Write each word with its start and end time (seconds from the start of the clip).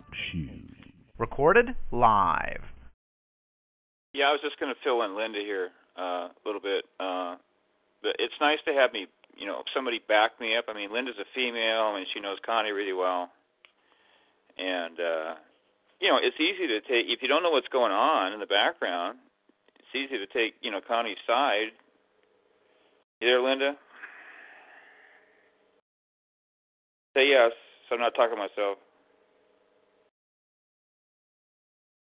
Talk 0.00 0.14
shoes. 0.32 0.72
Recorded 1.18 1.76
live. 1.92 2.64
Yeah, 4.14 4.24
I 4.24 4.32
was 4.32 4.40
just 4.42 4.58
going 4.58 4.72
to 4.72 4.80
fill 4.82 5.02
in 5.02 5.16
Linda 5.16 5.40
here 5.44 5.68
uh, 5.98 6.32
a 6.32 6.40
little 6.46 6.60
bit. 6.60 6.84
Uh, 6.98 7.36
but 8.02 8.16
it's 8.18 8.34
nice 8.40 8.58
to 8.64 8.72
have 8.72 8.92
me, 8.92 9.06
you 9.36 9.46
know, 9.46 9.62
somebody 9.74 10.00
back 10.08 10.40
me 10.40 10.56
up. 10.56 10.64
I 10.68 10.74
mean, 10.74 10.92
Linda's 10.92 11.20
a 11.20 11.28
female, 11.34 11.96
and 11.96 12.06
she 12.14 12.20
knows 12.20 12.38
Connie 12.44 12.72
really 12.72 12.94
well. 12.94 13.28
And 14.56 14.96
uh, 14.96 15.34
you 16.00 16.08
know, 16.08 16.16
it's 16.16 16.40
easy 16.40 16.66
to 16.66 16.80
take 16.80 17.12
if 17.12 17.20
you 17.20 17.28
don't 17.28 17.42
know 17.42 17.50
what's 17.50 17.68
going 17.68 17.92
on 17.92 18.32
in 18.32 18.40
the 18.40 18.48
background. 18.48 19.18
It's 19.78 19.94
easy 19.94 20.16
to 20.16 20.26
take, 20.26 20.54
you 20.62 20.70
know, 20.70 20.80
Connie's 20.80 21.20
side. 21.26 21.76
You 23.20 23.28
there, 23.28 23.42
Linda? 23.42 23.76
Say 27.12 27.28
yes, 27.28 27.52
so 27.88 27.96
I'm 27.96 28.00
not 28.00 28.14
talking 28.14 28.36
to 28.36 28.48
myself. 28.48 28.78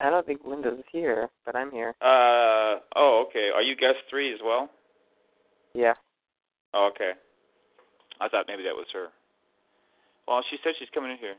I 0.04 0.10
don't 0.10 0.26
think 0.26 0.42
Linda's 0.46 0.84
here, 0.92 1.30
but 1.46 1.56
I'm 1.56 1.72
here. 1.72 1.96
Uh 2.02 2.84
oh, 2.96 3.26
okay. 3.28 3.50
Are 3.56 3.62
you 3.62 3.76
guest 3.76 4.04
three 4.10 4.34
as 4.34 4.40
well? 4.44 4.70
Yeah. 5.74 5.94
Oh, 6.74 6.90
okay. 6.94 7.12
I 8.20 8.28
thought 8.28 8.46
maybe 8.48 8.64
that 8.64 8.76
was 8.76 8.88
her. 8.94 9.08
Well, 10.28 10.44
she 10.50 10.58
said 10.64 10.74
she's 10.78 10.90
coming 10.94 11.12
in 11.12 11.18
here. 11.18 11.36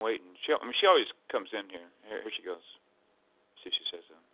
Waiting. 0.00 0.34
She, 0.44 0.52
I 0.52 0.62
mean, 0.64 0.74
she 0.80 0.86
always 0.86 1.06
comes 1.30 1.48
in 1.52 1.68
here. 1.70 1.88
Here, 2.08 2.22
here 2.22 2.32
she 2.36 2.42
goes. 2.42 2.64
See 3.62 3.68
if 3.70 3.74
she 3.74 3.84
says 3.90 4.04
something. 4.08 4.32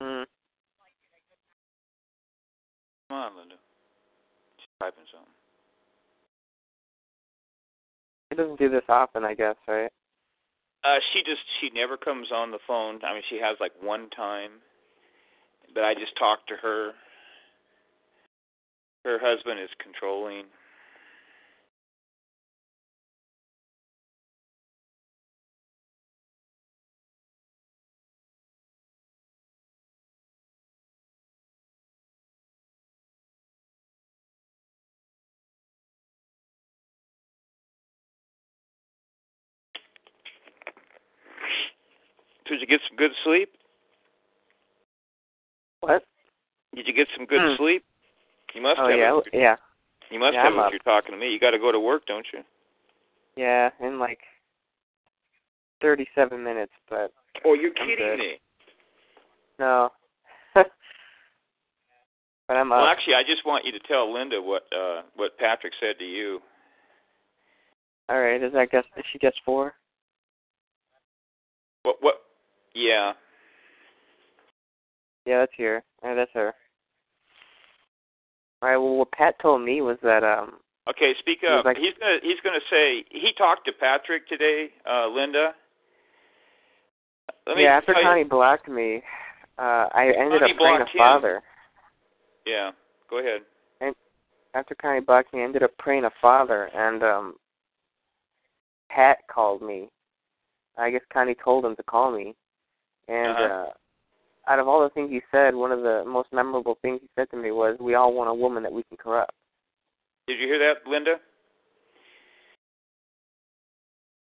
Hmm. 0.00 0.24
Come 3.08 3.18
on, 3.18 3.36
Linda. 3.36 3.56
She's 4.58 4.68
typing 4.80 5.04
something. 5.12 5.32
She 8.30 8.36
doesn't 8.36 8.58
do 8.58 8.68
this 8.68 8.84
often, 8.88 9.24
I 9.24 9.34
guess, 9.34 9.56
right? 9.68 9.90
Uh, 10.84 10.98
she 11.12 11.20
just 11.20 11.40
she 11.60 11.70
never 11.74 11.96
comes 11.96 12.30
on 12.30 12.50
the 12.50 12.58
phone. 12.66 13.00
I 13.02 13.14
mean, 13.14 13.22
she 13.28 13.40
has 13.42 13.56
like 13.60 13.72
one 13.80 14.10
time, 14.10 14.62
but 15.76 15.84
I 15.84 15.92
just 15.92 16.16
talked 16.18 16.48
to 16.48 16.56
her. 16.56 16.92
Her 19.04 19.18
husband 19.22 19.60
is 19.60 19.68
controlling. 19.80 20.44
Did 42.48 42.60
you 42.60 42.66
get 42.66 42.80
some 42.88 42.96
good 42.96 43.10
sleep? 43.24 43.50
What? 45.86 46.02
Did 46.74 46.88
you 46.88 46.92
get 46.92 47.06
some 47.16 47.26
good 47.26 47.40
Hmm. 47.40 47.54
sleep? 47.56 47.84
You 48.54 48.60
must 48.60 48.80
Oh 48.80 48.88
have. 48.88 48.98
yeah, 48.98 49.10
you're- 49.10 49.30
yeah, 49.32 49.56
You 50.10 50.18
must 50.18 50.34
Yeah, 50.34 50.42
have 50.42 50.66
if 50.66 50.72
you're 50.72 50.78
talking 50.80 51.12
to 51.12 51.16
me. 51.18 51.28
You 51.30 51.38
got 51.38 51.50
to 51.52 51.58
go 51.58 51.70
to 51.70 51.78
work, 51.80 52.06
don't 52.06 52.26
you? 52.32 52.44
yeah. 53.36 53.70
In 53.80 53.98
like 53.98 54.20
thirty-seven 55.80 56.42
minutes, 56.42 56.72
but 56.88 57.12
Oh, 57.44 57.54
you're 57.54 57.70
I'm 57.78 57.86
kidding 57.86 58.08
good. 58.08 58.18
me. 58.18 58.40
no. 59.58 59.92
but 60.54 60.70
I'm 62.48 62.70
Well, 62.70 62.84
up. 62.84 62.88
actually, 62.88 63.14
I 63.14 63.22
just 63.22 63.44
want 63.44 63.64
you 63.64 63.72
to 63.72 63.78
tell 63.80 64.12
Linda 64.12 64.40
what 64.42 64.66
uh 64.72 65.02
what 65.14 65.36
Patrick 65.38 65.74
said 65.78 65.98
to 65.98 66.04
you. 66.04 66.42
All 68.08 68.20
right. 68.20 68.42
Is 68.42 68.52
that 68.54 68.70
guess? 68.70 68.84
Is 68.96 69.04
she 69.12 69.18
guess 69.18 69.34
four? 69.44 69.74
What 71.82 71.96
what? 72.02 72.22
Yeah. 72.74 73.12
Yeah, 75.26 75.40
that's 75.40 75.52
here. 75.56 75.82
Yeah, 76.02 76.14
that's 76.14 76.30
her. 76.34 76.54
All 78.62 78.68
right. 78.68 78.76
Well, 78.76 78.96
what 78.96 79.12
Pat 79.12 79.34
told 79.40 79.62
me 79.62 79.80
was 79.82 79.98
that 80.02 80.22
um. 80.24 80.54
Okay, 80.88 81.12
speak 81.18 81.38
He 81.40 81.46
up. 81.48 81.64
like- 81.64 81.76
he's 81.78 81.94
gonna 81.98 82.18
he's 82.22 82.38
gonna 82.44 82.60
say 82.70 83.04
he 83.10 83.32
talked 83.36 83.66
to 83.66 83.72
Patrick 83.72 84.28
today, 84.28 84.68
uh, 84.88 85.08
Linda. 85.08 85.54
Let 87.46 87.56
me 87.56 87.64
yeah, 87.64 87.76
after 87.76 87.92
tell 87.92 88.02
you- 88.02 88.08
Connie 88.08 88.24
blocked 88.24 88.68
me, 88.68 89.02
uh, 89.58 89.88
I 89.92 90.12
ended 90.16 90.40
Connie 90.40 90.52
up 90.52 90.58
praying 90.58 90.74
a 90.76 90.78
blocked 90.78 90.94
him. 90.94 90.98
father. 90.98 91.42
Yeah, 92.46 92.70
go 93.10 93.18
ahead. 93.18 93.42
And 93.80 93.94
after 94.54 94.74
Connie 94.76 95.00
blocked 95.00 95.34
me, 95.34 95.40
I 95.40 95.44
ended 95.44 95.64
up 95.64 95.76
praying 95.78 96.04
a 96.04 96.10
father, 96.20 96.70
and 96.72 97.02
um, 97.02 97.34
Pat 98.88 99.18
called 99.28 99.60
me. 99.62 99.88
I 100.78 100.90
guess 100.90 101.02
Connie 101.12 101.34
told 101.42 101.64
him 101.64 101.74
to 101.76 101.82
call 101.82 102.12
me, 102.12 102.36
and 103.08 103.36
Uh-huh. 103.36 103.64
uh, 103.70 103.72
out 104.48 104.58
of 104.58 104.68
all 104.68 104.82
the 104.82 104.90
things 104.90 105.10
he 105.10 105.22
said, 105.30 105.54
one 105.54 105.72
of 105.72 105.82
the 105.82 106.04
most 106.06 106.28
memorable 106.32 106.78
things 106.82 107.00
he 107.00 107.08
said 107.16 107.30
to 107.30 107.36
me 107.36 107.50
was, 107.50 107.76
"We 107.80 107.94
all 107.94 108.14
want 108.14 108.30
a 108.30 108.34
woman 108.34 108.62
that 108.62 108.72
we 108.72 108.82
can 108.84 108.96
corrupt." 108.96 109.32
Did 110.26 110.38
you 110.38 110.46
hear 110.46 110.58
that, 110.58 110.88
Linda? 110.88 111.16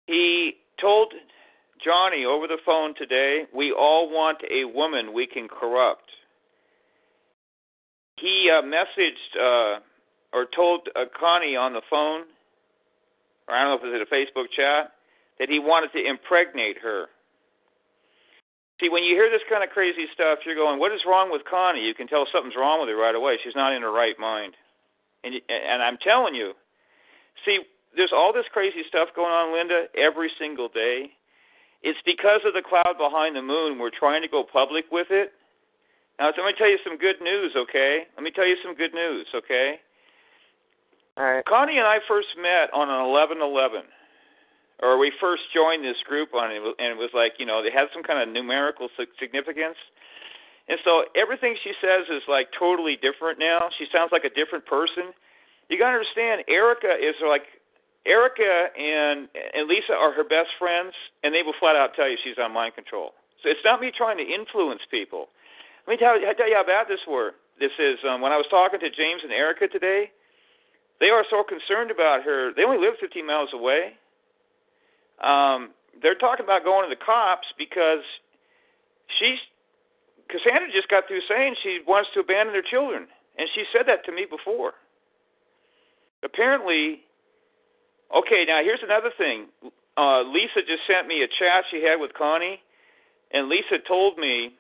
He 0.07 0.55
told 0.79 1.13
Johnny 1.83 2.25
over 2.25 2.47
the 2.47 2.57
phone 2.65 2.93
today, 2.95 3.45
we 3.53 3.71
all 3.71 4.09
want 4.09 4.39
a 4.49 4.65
woman 4.65 5.13
we 5.13 5.25
can 5.25 5.47
corrupt. 5.47 6.09
He 8.17 8.49
uh, 8.51 8.61
messaged 8.61 9.39
uh, 9.39 9.79
or 10.33 10.45
told 10.55 10.87
uh, 10.95 11.05
Connie 11.17 11.55
on 11.55 11.73
the 11.73 11.81
phone, 11.89 12.21
or 13.47 13.55
I 13.55 13.63
don't 13.63 13.81
know 13.81 13.87
if 13.87 13.93
it 13.93 13.99
was 13.99 14.07
a 14.09 14.15
Facebook 14.15 14.51
chat, 14.55 14.91
that 15.39 15.49
he 15.49 15.59
wanted 15.59 15.91
to 15.93 16.05
impregnate 16.05 16.77
her. 16.83 17.07
See, 18.81 18.89
when 18.89 19.03
you 19.03 19.13
hear 19.13 19.29
this 19.29 19.45
kind 19.47 19.63
of 19.63 19.69
crazy 19.69 20.07
stuff, 20.11 20.39
you're 20.43 20.55
going, 20.55 20.79
"What 20.79 20.91
is 20.91 21.05
wrong 21.05 21.31
with 21.31 21.45
Connie?" 21.45 21.85
You 21.85 21.93
can 21.93 22.07
tell 22.07 22.25
something's 22.25 22.55
wrong 22.55 22.81
with 22.81 22.89
her 22.89 22.95
right 22.95 23.13
away. 23.13 23.37
She's 23.37 23.55
not 23.55 23.73
in 23.73 23.83
her 23.83 23.91
right 23.91 24.17
mind. 24.17 24.57
And 25.23 25.39
and 25.47 25.83
I'm 25.83 25.97
telling 25.97 26.33
you, 26.33 26.55
see, 27.45 27.59
there's 27.95 28.11
all 28.11 28.33
this 28.33 28.47
crazy 28.51 28.83
stuff 28.87 29.13
going 29.15 29.31
on, 29.31 29.53
Linda, 29.53 29.87
every 29.93 30.31
single 30.39 30.67
day. 30.67 31.11
It's 31.83 32.01
because 32.05 32.41
of 32.43 32.53
the 32.53 32.61
cloud 32.61 32.97
behind 32.97 33.35
the 33.35 33.41
moon. 33.41 33.77
We're 33.77 33.91
trying 33.91 34.23
to 34.23 34.27
go 34.27 34.43
public 34.43 34.91
with 34.91 35.11
it. 35.11 35.33
Now, 36.19 36.31
so 36.35 36.41
let 36.41 36.53
me 36.53 36.57
tell 36.57 36.69
you 36.69 36.77
some 36.83 36.97
good 36.97 37.21
news, 37.21 37.55
okay? 37.55 38.07
Let 38.15 38.23
me 38.23 38.31
tell 38.31 38.45
you 38.45 38.55
some 38.63 38.75
good 38.75 38.93
news, 38.93 39.27
okay? 39.33 39.79
All 41.17 41.23
right. 41.23 41.45
Connie 41.45 41.77
and 41.77 41.87
I 41.87 41.99
first 42.07 42.37
met 42.37 42.73
on 42.73 42.89
an 42.89 43.01
11/11. 43.01 43.83
Or 44.81 44.97
we 44.97 45.11
first 45.21 45.43
joined 45.53 45.85
this 45.85 46.01
group 46.07 46.33
on 46.33 46.51
it, 46.51 46.61
and 46.61 46.89
it 46.93 46.99
was 46.99 47.13
like 47.13 47.33
you 47.37 47.45
know 47.45 47.61
they 47.63 47.71
had 47.71 47.87
some 47.93 48.03
kind 48.03 48.21
of 48.21 48.27
numerical 48.33 48.89
significance. 49.19 49.77
And 50.69 50.79
so 50.85 51.03
everything 51.17 51.57
she 51.63 51.73
says 51.81 52.07
is 52.07 52.23
like 52.29 52.47
totally 52.57 52.95
different 52.95 53.39
now. 53.39 53.69
She 53.77 53.85
sounds 53.91 54.11
like 54.11 54.23
a 54.23 54.33
different 54.33 54.65
person. 54.65 55.11
You 55.69 55.79
got 55.79 55.91
to 55.91 55.99
understand, 55.99 56.43
Erica 56.47 56.95
is 56.95 57.15
like 57.23 57.43
Erica 58.05 58.71
and 58.77 59.27
and 59.53 59.67
Lisa 59.67 59.93
are 59.93 60.13
her 60.13 60.23
best 60.23 60.53
friends, 60.57 60.93
and 61.23 61.33
they 61.33 61.41
will 61.43 61.57
flat 61.59 61.75
out 61.75 61.93
tell 61.93 62.09
you 62.09 62.17
she's 62.23 62.37
on 62.41 62.53
mind 62.53 62.75
control. 62.75 63.13
So 63.43 63.49
it's 63.49 63.65
not 63.65 63.81
me 63.81 63.91
trying 63.91 64.17
to 64.17 64.25
influence 64.25 64.81
people. 64.89 65.29
Let 65.87 65.93
me 65.93 65.97
tell 65.97 66.19
you, 66.19 66.25
tell 66.37 66.49
you 66.49 66.55
how 66.55 66.65
bad 66.65 66.85
this 66.87 67.01
were. 67.09 67.33
This 67.59 67.73
is 67.77 67.97
um, 68.07 68.21
when 68.21 68.31
I 68.31 68.37
was 68.37 68.45
talking 68.49 68.79
to 68.79 68.89
James 68.89 69.21
and 69.23 69.31
Erica 69.33 69.67
today. 69.67 70.11
They 71.01 71.09
are 71.09 71.25
so 71.29 71.41
concerned 71.41 71.89
about 71.89 72.21
her. 72.21 72.53
They 72.53 72.61
only 72.63 72.77
live 72.77 72.93
15 73.01 73.25
miles 73.25 73.49
away. 73.53 73.97
Um, 75.21 75.71
they're 76.01 76.15
talking 76.17 76.43
about 76.43 76.63
going 76.63 76.89
to 76.89 76.93
the 76.93 76.99
cops 76.99 77.47
because 77.57 78.03
she's 79.19 79.37
Cassandra 80.29 80.71
just 80.71 80.87
got 80.87 81.07
through 81.07 81.21
saying 81.27 81.55
she 81.61 81.79
wants 81.85 82.09
to 82.15 82.21
abandon 82.21 82.53
their 82.53 82.65
children, 82.65 83.07
and 83.37 83.49
she 83.53 83.63
said 83.75 83.83
that 83.87 84.05
to 84.05 84.11
me 84.11 84.25
before. 84.25 84.73
Apparently, 86.23 87.03
okay. 88.15 88.45
Now 88.47 88.63
here's 88.63 88.83
another 88.83 89.11
thing. 89.17 89.47
Uh, 89.97 90.23
Lisa 90.23 90.63
just 90.65 90.87
sent 90.87 91.07
me 91.07 91.21
a 91.21 91.27
chat 91.27 91.65
she 91.69 91.83
had 91.83 91.99
with 91.99 92.13
Connie, 92.13 92.61
and 93.31 93.49
Lisa 93.49 93.77
told 93.85 94.17
me 94.17 94.55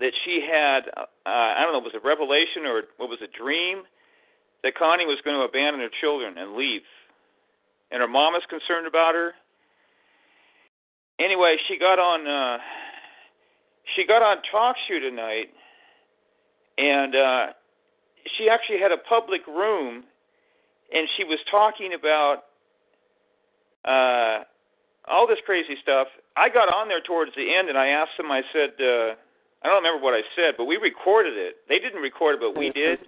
that 0.00 0.12
she 0.24 0.42
had 0.42 0.90
uh, 0.96 1.06
I 1.24 1.62
don't 1.62 1.72
know 1.72 1.78
was 1.78 1.94
a 1.94 2.04
revelation 2.04 2.66
or 2.66 2.82
what 2.98 3.08
was 3.08 3.22
a 3.22 3.30
dream 3.30 3.86
that 4.62 4.74
Connie 4.74 5.06
was 5.06 5.18
going 5.24 5.38
to 5.38 5.46
abandon 5.46 5.80
her 5.80 5.94
children 6.00 6.36
and 6.36 6.54
leave, 6.54 6.82
and 7.90 8.02
her 8.02 8.08
mom 8.08 8.34
is 8.34 8.42
concerned 8.50 8.86
about 8.86 9.14
her 9.14 9.32
anyway, 11.22 11.56
she 11.68 11.78
got 11.78 11.98
on 11.98 12.26
uh 12.26 12.58
she 13.96 14.06
got 14.06 14.22
on 14.22 14.38
talk 14.50 14.76
show 14.88 14.98
tonight 14.98 15.50
and 16.78 17.14
uh 17.14 17.46
she 18.36 18.48
actually 18.48 18.78
had 18.78 18.92
a 18.92 18.98
public 19.08 19.46
room 19.46 20.04
and 20.94 21.08
she 21.16 21.24
was 21.24 21.38
talking 21.50 21.94
about 21.94 22.44
uh 23.84 24.44
all 25.08 25.26
this 25.26 25.38
crazy 25.44 25.76
stuff. 25.82 26.06
I 26.36 26.48
got 26.48 26.72
on 26.72 26.88
there 26.88 27.00
towards 27.00 27.32
the 27.34 27.54
end 27.54 27.68
and 27.68 27.76
I 27.76 27.88
asked 27.88 28.16
them 28.16 28.30
I 28.30 28.42
said 28.52 28.70
uh 28.80 29.14
I 29.64 29.68
don't 29.68 29.82
remember 29.82 30.02
what 30.02 30.14
I 30.14 30.22
said, 30.34 30.54
but 30.56 30.64
we 30.64 30.76
recorded 30.76 31.34
it. 31.36 31.56
They 31.68 31.78
didn't 31.78 32.00
record 32.00 32.34
it, 32.36 32.40
but 32.40 32.56
we 32.58 32.70
did. 32.70 32.98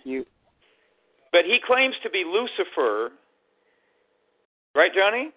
But 1.33 1.45
he 1.45 1.59
claims 1.65 1.97
to 2.05 2.11
be 2.11 2.23
Lucifer. 2.25 3.11
Right, 4.73 4.93
Johnny? 4.95 5.33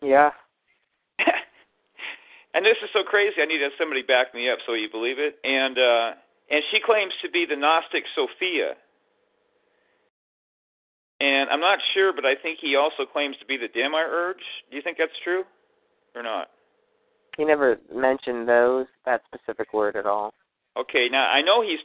Yeah. 0.00 0.30
And 2.54 2.64
this 2.64 2.76
is 2.82 2.90
so 2.92 3.02
crazy. 3.02 3.40
I 3.40 3.46
need 3.46 3.58
to 3.58 3.64
have 3.64 3.78
somebody 3.78 4.02
back 4.02 4.34
me 4.34 4.50
up 4.50 4.58
so 4.66 4.74
you 4.74 4.90
believe 4.90 5.18
it. 5.18 5.38
And 5.44 5.78
uh, 5.78 6.12
and 6.50 6.62
she 6.70 6.80
claims 6.84 7.12
to 7.22 7.30
be 7.30 7.46
the 7.48 7.56
Gnostic 7.56 8.04
Sophia. 8.14 8.74
And 11.20 11.48
I'm 11.50 11.60
not 11.60 11.78
sure, 11.94 12.12
but 12.12 12.24
I 12.26 12.34
think 12.34 12.58
he 12.60 12.74
also 12.74 13.06
claims 13.06 13.36
to 13.38 13.46
be 13.46 13.56
the 13.56 13.68
Demiurge. 13.68 14.42
Do 14.70 14.76
you 14.76 14.82
think 14.82 14.98
that's 14.98 15.12
true, 15.22 15.44
or 16.16 16.22
not? 16.22 16.48
He 17.36 17.44
never 17.44 17.78
mentioned 17.94 18.48
those 18.48 18.86
that 19.06 19.22
specific 19.32 19.72
word 19.72 19.96
at 19.96 20.04
all. 20.04 20.34
Okay, 20.76 21.08
now 21.10 21.30
I 21.30 21.40
know 21.40 21.62
he's 21.62 21.80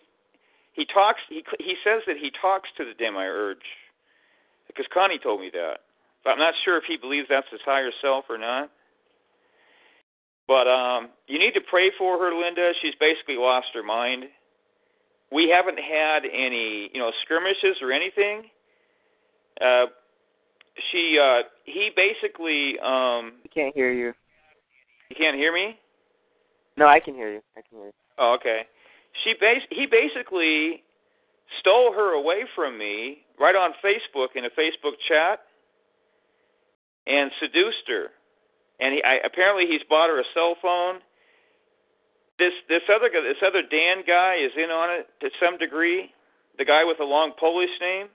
he 0.74 0.86
talks 0.86 1.22
he 1.30 1.44
he 1.60 1.76
says 1.84 2.02
that 2.08 2.18
he 2.18 2.32
talks 2.42 2.70
to 2.78 2.84
the 2.84 2.94
Demiurge 2.94 3.64
because 4.68 4.86
Connie 4.94 5.20
told 5.20 5.40
me 5.40 5.50
that. 5.54 5.80
But 6.24 6.32
I'm 6.32 6.40
not 6.40 6.56
sure 6.66 6.78
if 6.78 6.84
he 6.88 6.98
believes 6.98 7.28
that's 7.30 7.48
his 7.52 7.62
higher 7.64 7.92
self 8.02 8.26
or 8.30 8.38
not. 8.38 8.70
But 10.48 10.68
um, 10.68 11.10
you 11.28 11.40
need 11.40 11.52
to 11.52 11.62
pray 11.70 11.92
for 11.98 12.18
her, 12.18 12.34
Linda. 12.34 12.72
She's 12.82 12.96
basically 13.00 13.36
lost 13.36 13.68
her 13.74 13.84
mind. 13.84 14.26
We 15.32 15.50
haven't 15.54 15.78
had 15.78 16.20
any, 16.24 16.90
you 16.94 17.02
know, 17.02 17.12
skirmishes 17.26 17.78
or 17.82 17.92
anything. 17.92 18.44
Uh, 19.60 19.88
she, 20.92 21.20
uh, 21.22 21.44
he 21.66 21.92
basically. 21.96 22.80
Um, 22.80 23.34
I 23.44 23.50
can't 23.54 23.76
hear 23.76 23.92
you. 23.92 24.14
You 25.10 25.16
can't 25.18 25.36
hear 25.36 25.54
me? 25.54 25.78
No, 26.78 26.88
I 26.88 27.00
can 27.00 27.14
hear 27.14 27.32
you. 27.32 27.42
I 27.58 27.62
can 27.62 27.80
hear 27.80 27.88
you. 27.88 27.94
Oh, 28.18 28.36
okay. 28.40 28.62
She 29.24 29.34
bas- 29.40 29.68
he 29.70 29.86
basically 29.86 30.84
stole 31.60 31.92
her 31.94 32.14
away 32.14 32.44
from 32.56 32.78
me 32.78 33.20
right 33.40 33.56
on 33.56 33.72
Facebook 33.84 34.36
in 34.36 34.46
a 34.46 34.50
Facebook 34.50 34.94
chat 35.08 35.40
and 37.06 37.32
seduced 37.40 37.88
her 37.88 38.08
and 38.80 38.94
he 38.94 39.04
I, 39.04 39.20
apparently 39.26 39.66
he's 39.68 39.82
bought 39.90 40.10
her 40.10 40.20
a 40.20 40.28
cell 40.34 40.56
phone. 40.62 41.00
This 42.40 42.54
this 42.70 42.84
other 42.94 43.10
guy, 43.10 43.22
this 43.22 43.42
other 43.46 43.62
Dan 43.62 44.04
guy 44.06 44.38
is 44.44 44.52
in 44.56 44.70
on 44.70 45.00
it 45.00 45.08
to 45.22 45.30
some 45.42 45.58
degree. 45.58 46.14
The 46.58 46.66
guy 46.66 46.84
with 46.86 46.98
the 46.98 47.06
long 47.06 47.34
Polish 47.40 47.74
name. 47.82 48.08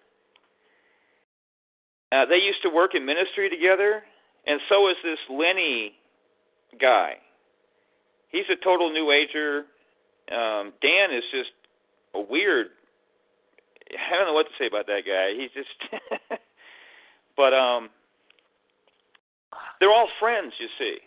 Uh, 2.11 2.27
they 2.27 2.37
used 2.37 2.61
to 2.63 2.69
work 2.69 2.95
in 2.95 3.07
ministry 3.07 3.49
together, 3.49 4.03
and 4.47 4.61
so 4.69 4.91
is 4.91 4.97
this 5.03 5.19
Lenny 5.31 5.95
guy. 6.79 7.15
He's 8.29 8.45
a 8.53 8.63
total 8.63 8.93
New 8.93 9.11
Ager. 9.11 9.65
Um, 10.31 10.73
Dan 10.83 11.13
is 11.13 11.25
just 11.33 11.51
a 12.15 12.21
weird. 12.21 12.69
I 13.91 14.17
don't 14.17 14.27
know 14.27 14.35
what 14.35 14.47
to 14.47 14.53
say 14.59 14.67
about 14.67 14.87
that 14.87 15.03
guy. 15.07 15.35
He's 15.37 15.51
just. 15.53 15.73
but 17.37 17.55
um, 17.55 17.91
they're 19.83 19.91
all 19.91 20.07
friends, 20.21 20.53
you 20.61 20.69
see. 20.79 20.99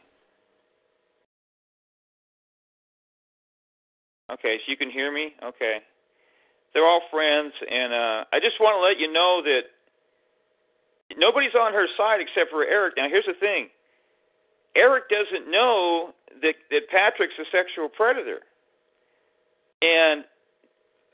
Okay, 4.34 4.58
so 4.60 4.64
you 4.68 4.76
can 4.76 4.92
hear 4.92 5.14
me? 5.14 5.32
Okay. 5.42 5.78
They're 6.74 6.84
all 6.84 7.00
friends, 7.10 7.54
and 7.72 7.94
uh, 7.94 8.26
I 8.34 8.44
just 8.44 8.60
want 8.60 8.76
to 8.76 8.84
let 8.84 9.00
you 9.00 9.08
know 9.14 9.40
that 9.48 9.72
nobody's 11.16 11.56
on 11.56 11.72
her 11.72 11.88
side 11.96 12.20
except 12.20 12.52
for 12.52 12.66
Eric. 12.66 12.96
Now, 12.98 13.08
here's 13.08 13.26
the 13.26 13.40
thing 13.40 13.70
Eric 14.76 15.06
doesn't 15.08 15.50
know 15.50 16.12
that, 16.42 16.56
that 16.70 16.90
Patrick's 16.92 17.40
a 17.40 17.46
sexual 17.56 17.88
predator. 17.88 18.42
And 19.82 20.26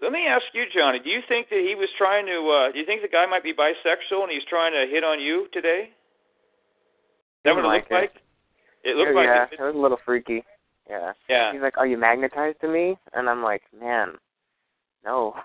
let 0.01 0.11
me 0.11 0.25
ask 0.25 0.45
you, 0.55 0.65
Johnny, 0.73 0.97
do 0.97 1.11
you 1.11 1.21
think 1.29 1.49
that 1.49 1.59
he 1.61 1.75
was 1.75 1.89
trying 1.95 2.25
to, 2.25 2.41
uh, 2.49 2.71
do 2.71 2.79
you 2.79 2.87
think 2.87 3.03
the 3.03 3.07
guy 3.07 3.27
might 3.27 3.43
be 3.43 3.53
bisexual 3.53 4.23
and 4.23 4.31
he's 4.31 4.49
trying 4.49 4.73
to 4.73 4.89
hit 4.89 5.03
on 5.03 5.21
you 5.21 5.45
today? 5.53 5.91
That 7.43 7.55
what 7.55 7.65
it 7.65 7.67
looked 7.67 7.91
like? 7.91 8.13
It 8.83 8.95
looked 8.95 9.11
yeah, 9.11 9.17
like 9.17 9.25
yeah, 9.25 9.43
it. 9.51 9.59
it 9.59 9.61
was 9.61 9.75
a 9.75 9.77
little 9.77 9.99
freaky. 10.05 10.43
Yeah. 10.89 11.13
Yeah. 11.29 11.53
He's 11.53 11.61
like, 11.61 11.77
"Are 11.77 11.87
you 11.87 11.97
magnetized 11.97 12.61
to 12.61 12.67
me?" 12.67 12.97
And 13.13 13.29
I'm 13.29 13.43
like, 13.43 13.63
"Man, 13.79 14.13
no." 15.05 15.35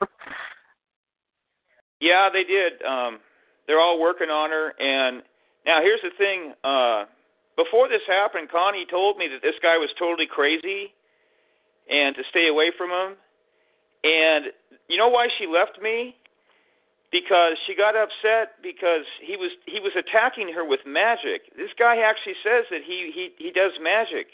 yeah, 2.00 2.28
they 2.32 2.44
did. 2.44 2.82
Um 2.82 3.20
they're 3.66 3.80
all 3.80 4.00
working 4.00 4.28
on 4.28 4.50
her 4.50 4.74
and 4.78 5.22
now 5.66 5.80
here's 5.80 6.02
the 6.02 6.10
thing, 6.18 6.52
uh 6.62 7.04
before 7.56 7.88
this 7.88 8.02
happened, 8.08 8.50
Connie 8.50 8.86
told 8.90 9.16
me 9.16 9.28
that 9.28 9.40
this 9.42 9.54
guy 9.62 9.78
was 9.78 9.90
totally 9.98 10.26
crazy 10.26 10.92
and 11.88 12.14
to 12.16 12.22
stay 12.30 12.48
away 12.48 12.72
from 12.76 12.90
him. 12.90 13.16
And 14.02 14.46
you 14.88 14.98
know 14.98 15.08
why 15.08 15.28
she 15.38 15.46
left 15.46 15.80
me? 15.80 16.16
Because 17.14 17.54
she 17.64 17.78
got 17.78 17.94
upset 17.94 18.58
because 18.60 19.06
he 19.22 19.38
was 19.38 19.54
he 19.70 19.78
was 19.78 19.94
attacking 19.94 20.50
her 20.50 20.66
with 20.66 20.80
magic. 20.84 21.46
This 21.54 21.70
guy 21.78 22.02
actually 22.02 22.34
says 22.42 22.66
that 22.74 22.82
he 22.82 23.14
he 23.14 23.30
he 23.38 23.54
does 23.54 23.70
magic. 23.78 24.26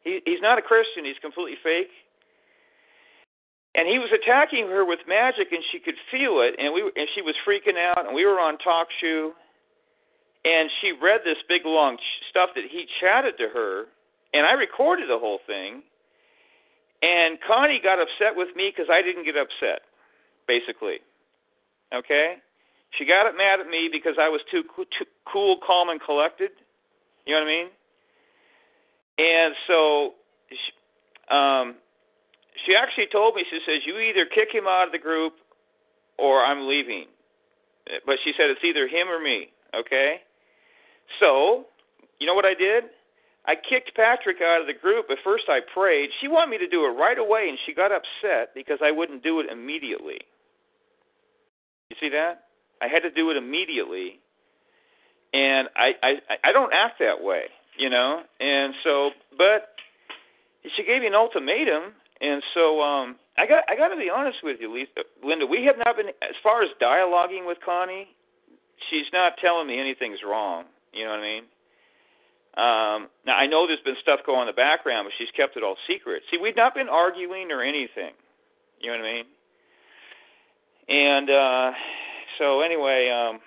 He 0.00 0.24
he's 0.24 0.40
not 0.40 0.56
a 0.56 0.64
Christian. 0.64 1.04
He's 1.04 1.20
completely 1.20 1.60
fake. 1.62 1.92
And 3.74 3.86
he 3.86 4.00
was 4.00 4.08
attacking 4.08 4.72
her 4.72 4.88
with 4.88 5.00
magic, 5.06 5.52
and 5.52 5.60
she 5.70 5.78
could 5.78 6.00
feel 6.10 6.40
it. 6.40 6.56
And 6.56 6.72
we 6.72 6.80
and 6.96 7.06
she 7.14 7.20
was 7.20 7.36
freaking 7.44 7.76
out. 7.76 8.06
And 8.06 8.16
we 8.16 8.24
were 8.24 8.40
on 8.40 8.56
talk 8.56 8.88
show, 9.04 9.36
and 10.48 10.70
she 10.80 10.96
read 10.96 11.20
this 11.28 11.36
big 11.46 11.68
long 11.68 11.98
stuff 12.30 12.56
that 12.56 12.64
he 12.64 12.88
chatted 13.04 13.36
to 13.36 13.52
her, 13.52 13.84
and 14.32 14.46
I 14.46 14.52
recorded 14.56 15.10
the 15.12 15.20
whole 15.20 15.40
thing. 15.46 15.84
And 17.02 17.36
Connie 17.46 17.84
got 17.84 18.00
upset 18.00 18.32
with 18.34 18.56
me 18.56 18.72
because 18.74 18.88
I 18.90 19.02
didn't 19.02 19.28
get 19.28 19.36
upset, 19.36 19.84
basically. 20.48 21.04
Okay? 21.94 22.36
She 22.96 23.04
got 23.04 23.26
it 23.26 23.36
mad 23.36 23.60
at 23.60 23.68
me 23.68 23.88
because 23.90 24.14
I 24.18 24.28
was 24.28 24.40
too, 24.50 24.62
too 24.76 25.04
cool, 25.30 25.58
calm, 25.64 25.88
and 25.88 26.00
collected. 26.00 26.50
You 27.26 27.34
know 27.34 27.40
what 27.40 27.46
I 27.46 27.50
mean? 27.50 27.68
And 29.18 29.54
so 29.66 30.14
she, 30.48 31.34
um, 31.34 31.74
she 32.64 32.74
actually 32.74 33.08
told 33.10 33.34
me, 33.34 33.44
she 33.50 33.58
says, 33.66 33.82
you 33.86 33.98
either 33.98 34.24
kick 34.24 34.48
him 34.52 34.66
out 34.66 34.86
of 34.86 34.92
the 34.92 34.98
group 34.98 35.34
or 36.18 36.44
I'm 36.44 36.66
leaving. 36.66 37.06
But 38.06 38.16
she 38.24 38.32
said 38.36 38.50
it's 38.50 38.64
either 38.64 38.88
him 38.88 39.08
or 39.08 39.20
me. 39.20 39.48
Okay? 39.74 40.20
So, 41.20 41.66
you 42.18 42.26
know 42.26 42.34
what 42.34 42.44
I 42.44 42.54
did? 42.54 42.84
I 43.46 43.54
kicked 43.54 43.94
Patrick 43.96 44.38
out 44.42 44.60
of 44.60 44.66
the 44.66 44.74
group. 44.74 45.06
At 45.10 45.18
first, 45.24 45.44
I 45.48 45.60
prayed. 45.60 46.10
She 46.20 46.28
wanted 46.28 46.50
me 46.50 46.58
to 46.58 46.68
do 46.68 46.84
it 46.84 46.90
right 46.90 47.18
away, 47.18 47.48
and 47.48 47.58
she 47.64 47.72
got 47.72 47.92
upset 47.92 48.52
because 48.54 48.78
I 48.82 48.90
wouldn't 48.90 49.22
do 49.22 49.40
it 49.40 49.46
immediately. 49.50 50.20
You 51.90 51.96
see 52.00 52.08
that? 52.10 52.44
I 52.82 52.88
had 52.88 53.00
to 53.02 53.10
do 53.10 53.30
it 53.30 53.36
immediately. 53.36 54.20
and 55.32 55.68
I 55.76 55.92
I 56.02 56.10
I 56.44 56.52
don't 56.52 56.72
act 56.72 56.98
that 57.00 57.22
way, 57.22 57.44
you 57.76 57.90
know. 57.90 58.22
And 58.40 58.74
so, 58.84 59.10
but 59.36 59.74
she 60.76 60.84
gave 60.84 61.00
me 61.02 61.06
an 61.08 61.14
ultimatum, 61.14 61.92
and 62.20 62.42
so 62.54 62.80
um 62.82 63.16
I 63.36 63.46
got 63.46 63.64
I 63.68 63.76
got 63.76 63.88
to 63.88 63.96
be 63.96 64.10
honest 64.10 64.38
with 64.42 64.58
you, 64.60 64.72
Lisa, 64.72 65.04
Linda. 65.24 65.46
We 65.46 65.64
have 65.64 65.76
not 65.84 65.96
been 65.96 66.08
as 66.08 66.36
far 66.42 66.62
as 66.62 66.70
dialoguing 66.80 67.46
with 67.46 67.58
Connie. 67.64 68.08
She's 68.90 69.06
not 69.12 69.32
telling 69.40 69.66
me 69.66 69.78
anything's 69.80 70.20
wrong. 70.24 70.64
You 70.92 71.04
know 71.04 71.10
what 71.10 71.20
I 71.20 71.22
mean? 71.22 71.44
Um, 72.56 73.08
now 73.26 73.36
I 73.36 73.46
know 73.46 73.66
there's 73.66 73.80
been 73.84 74.00
stuff 74.02 74.20
going 74.26 74.40
on 74.40 74.48
in 74.48 74.54
the 74.54 74.56
background, 74.56 75.06
but 75.06 75.12
she's 75.18 75.30
kept 75.36 75.56
it 75.56 75.62
all 75.62 75.76
secret. 75.86 76.22
See, 76.30 76.38
we've 76.38 76.56
not 76.56 76.74
been 76.74 76.88
arguing 76.88 77.50
or 77.52 77.62
anything. 77.62 78.14
You 78.80 78.90
know 78.92 78.98
what 78.98 79.06
I 79.06 79.12
mean? 79.12 79.24
And 80.88 81.28
uh, 81.28 81.72
so 82.38 82.60
anyway, 82.62 83.10
um, 83.10 83.40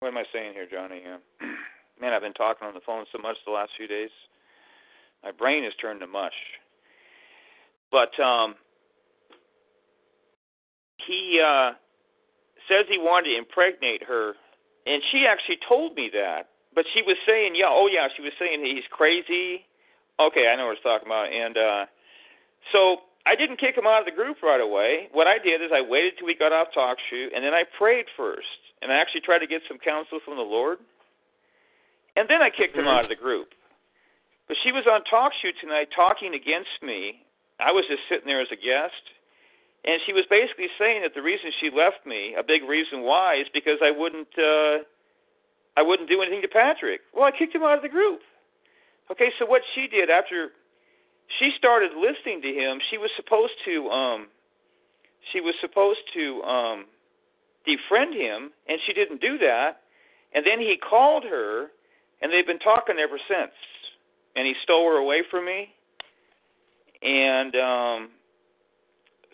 what 0.00 0.08
am 0.08 0.18
I 0.18 0.24
saying 0.32 0.52
here, 0.52 0.66
Johnny? 0.70 1.02
Uh, 1.06 1.18
man, 2.00 2.12
I've 2.12 2.22
been 2.22 2.34
talking 2.34 2.68
on 2.68 2.74
the 2.74 2.80
phone 2.84 3.04
so 3.12 3.18
much 3.18 3.36
the 3.46 3.52
last 3.52 3.72
few 3.76 3.86
days. 3.86 4.10
My 5.22 5.30
brain 5.32 5.64
has 5.64 5.72
turned 5.80 6.00
to 6.00 6.06
mush. 6.06 6.32
But 7.90 8.18
um, 8.22 8.54
he 11.06 11.40
uh, 11.44 11.72
says 12.68 12.86
he 12.88 12.98
wanted 12.98 13.30
to 13.30 13.38
impregnate 13.38 14.02
her, 14.04 14.34
and 14.86 15.02
she 15.10 15.26
actually 15.26 15.58
told 15.68 15.96
me 15.96 16.10
that. 16.12 16.48
But 16.74 16.84
she 16.94 17.02
was 17.02 17.16
saying, 17.26 17.54
yeah, 17.56 17.66
oh 17.68 17.88
yeah, 17.90 18.06
she 18.14 18.22
was 18.22 18.32
saying 18.38 18.64
he's 18.64 18.86
crazy. 18.90 19.66
Okay, 20.20 20.46
I 20.46 20.56
know 20.56 20.66
what 20.66 20.76
she's 20.76 20.84
talking 20.84 21.08
about. 21.08 21.32
And 21.32 21.56
uh, 21.56 21.86
so 22.70 22.96
I 23.30 23.38
didn't 23.38 23.62
kick 23.62 23.78
him 23.78 23.86
out 23.86 24.02
of 24.02 24.10
the 24.10 24.16
group 24.16 24.42
right 24.42 24.58
away. 24.58 25.06
What 25.14 25.30
I 25.30 25.38
did 25.38 25.62
is 25.62 25.70
I 25.70 25.86
waited 25.86 26.18
till 26.18 26.26
we 26.26 26.34
got 26.34 26.50
off 26.50 26.74
TalkShoe, 26.74 27.30
and 27.30 27.46
then 27.46 27.54
I 27.54 27.62
prayed 27.78 28.10
first, 28.18 28.58
and 28.82 28.90
I 28.90 28.98
actually 28.98 29.22
tried 29.22 29.38
to 29.38 29.46
get 29.46 29.62
some 29.70 29.78
counsel 29.78 30.18
from 30.26 30.34
the 30.34 30.42
Lord, 30.42 30.82
and 32.18 32.26
then 32.26 32.42
I 32.42 32.50
kicked 32.50 32.74
mm-hmm. 32.74 32.82
him 32.82 32.90
out 32.90 33.06
of 33.06 33.08
the 33.08 33.14
group. 33.14 33.54
But 34.50 34.58
she 34.66 34.74
was 34.74 34.82
on 34.90 35.06
TalkShoe 35.06 35.54
tonight 35.62 35.94
talking 35.94 36.34
against 36.34 36.74
me. 36.82 37.22
I 37.62 37.70
was 37.70 37.86
just 37.86 38.02
sitting 38.10 38.26
there 38.26 38.42
as 38.42 38.50
a 38.50 38.58
guest, 38.58 38.98
and 39.86 40.02
she 40.02 40.10
was 40.10 40.26
basically 40.26 40.66
saying 40.74 41.06
that 41.06 41.14
the 41.14 41.22
reason 41.22 41.54
she 41.62 41.70
left 41.70 42.02
me, 42.02 42.34
a 42.34 42.42
big 42.42 42.66
reason 42.66 43.06
why, 43.06 43.38
is 43.38 43.46
because 43.54 43.78
I 43.78 43.94
wouldn't. 43.94 44.34
Uh, 44.34 44.82
I 45.78 45.86
wouldn't 45.86 46.10
do 46.10 46.20
anything 46.20 46.42
to 46.42 46.50
Patrick. 46.50 47.06
Well, 47.14 47.22
I 47.22 47.30
kicked 47.30 47.54
him 47.54 47.62
out 47.62 47.78
of 47.78 47.86
the 47.86 47.88
group. 47.88 48.26
Okay, 49.06 49.30
so 49.38 49.46
what 49.46 49.62
she 49.74 49.86
did 49.86 50.10
after 50.10 50.50
she 51.38 51.52
started 51.56 51.92
listening 51.96 52.42
to 52.42 52.48
him, 52.48 52.80
she 52.90 52.98
was 52.98 53.10
supposed 53.16 53.54
to 53.64 53.88
um 53.88 54.28
she 55.32 55.40
was 55.40 55.54
supposed 55.60 56.00
to 56.14 56.42
um 56.42 56.84
defriend 57.66 58.14
him 58.14 58.50
and 58.68 58.80
she 58.86 58.92
didn't 58.92 59.20
do 59.20 59.38
that. 59.38 59.82
And 60.34 60.46
then 60.46 60.58
he 60.60 60.76
called 60.76 61.24
her 61.24 61.68
and 62.22 62.32
they've 62.32 62.46
been 62.46 62.58
talking 62.58 62.98
ever 62.98 63.18
since. 63.28 63.52
And 64.36 64.46
he 64.46 64.54
stole 64.62 64.88
her 64.90 64.96
away 64.96 65.22
from 65.30 65.44
me. 65.44 65.72
And 67.02 67.54
um 67.56 68.10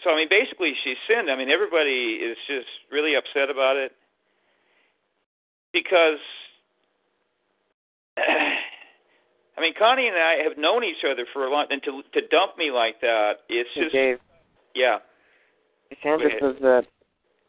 so 0.04 0.10
I 0.10 0.16
mean 0.16 0.28
basically 0.28 0.74
she 0.84 0.96
sinned. 1.08 1.30
I 1.30 1.36
mean 1.36 1.50
everybody 1.50 2.20
is 2.22 2.36
just 2.46 2.68
really 2.90 3.14
upset 3.14 3.50
about 3.50 3.76
it 3.76 3.92
because 5.72 6.18
I 9.56 9.60
mean 9.60 9.74
Connie 9.78 10.08
and 10.08 10.16
I 10.16 10.42
have 10.42 10.58
known 10.58 10.84
each 10.84 11.04
other 11.10 11.26
for 11.32 11.46
a 11.46 11.50
long 11.50 11.66
and 11.70 11.82
to 11.84 12.02
to 12.14 12.26
dump 12.28 12.56
me 12.58 12.70
like 12.70 13.00
that 13.00 13.40
it's 13.48 13.70
just 13.74 13.92
Dave. 13.92 14.18
yeah 14.74 14.98
Cassandra 15.90 16.30
says 16.40 16.56
that 16.60 16.86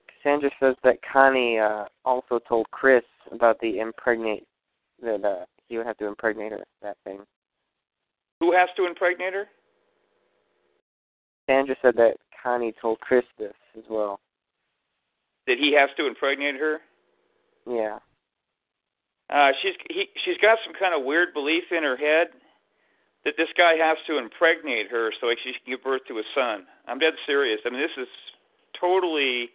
Cassandra 0.08 0.52
says 0.60 0.76
that 0.84 0.98
Connie 1.02 1.60
uh 1.60 1.86
also 2.06 2.40
told 2.48 2.70
Chris 2.72 3.04
about 3.32 3.60
the 3.60 3.80
impregnate 3.80 4.46
that 5.02 5.24
uh, 5.24 5.46
he 5.68 5.78
would 5.78 5.86
have 5.86 5.98
to 5.98 6.08
impregnate 6.08 6.52
her 6.52 6.64
that 6.82 6.98
thing. 7.04 7.20
Who 8.40 8.54
has 8.54 8.70
to 8.78 8.86
impregnate 8.86 9.34
her? 9.34 9.46
Sandra 11.50 11.76
said 11.82 11.96
that 11.98 12.18
Connie 12.42 12.74
told 12.82 13.00
Chris 13.00 13.24
this 13.38 13.54
as 13.78 13.84
well. 13.90 14.20
That 15.48 15.58
he 15.58 15.74
has 15.74 15.90
to 15.98 16.08
impregnate 16.08 16.56
her? 16.56 16.80
Yeah. 17.70 18.00
Uh, 19.30 19.52
she's 19.62 19.76
he, 19.90 20.08
she's 20.24 20.38
got 20.42 20.58
some 20.64 20.74
kind 20.74 20.96
of 20.96 21.04
weird 21.04 21.34
belief 21.34 21.64
in 21.72 21.84
her 21.84 21.98
head 21.98 22.28
that 23.26 23.36
this 23.36 23.50
guy 23.58 23.76
has 23.76 23.98
to 24.08 24.18
impregnate 24.18 24.90
her 24.90 25.12
so 25.20 25.28
she 25.44 25.52
can 25.52 25.76
give 25.76 25.84
birth 25.84 26.02
to 26.08 26.16
a 26.20 26.24
son. 26.34 26.64
I'm 26.88 27.00
dead 27.00 27.14
serious. 27.26 27.60
I 27.66 27.70
mean, 27.70 27.82
this 27.82 27.98
is 27.98 28.08
totally. 28.80 29.50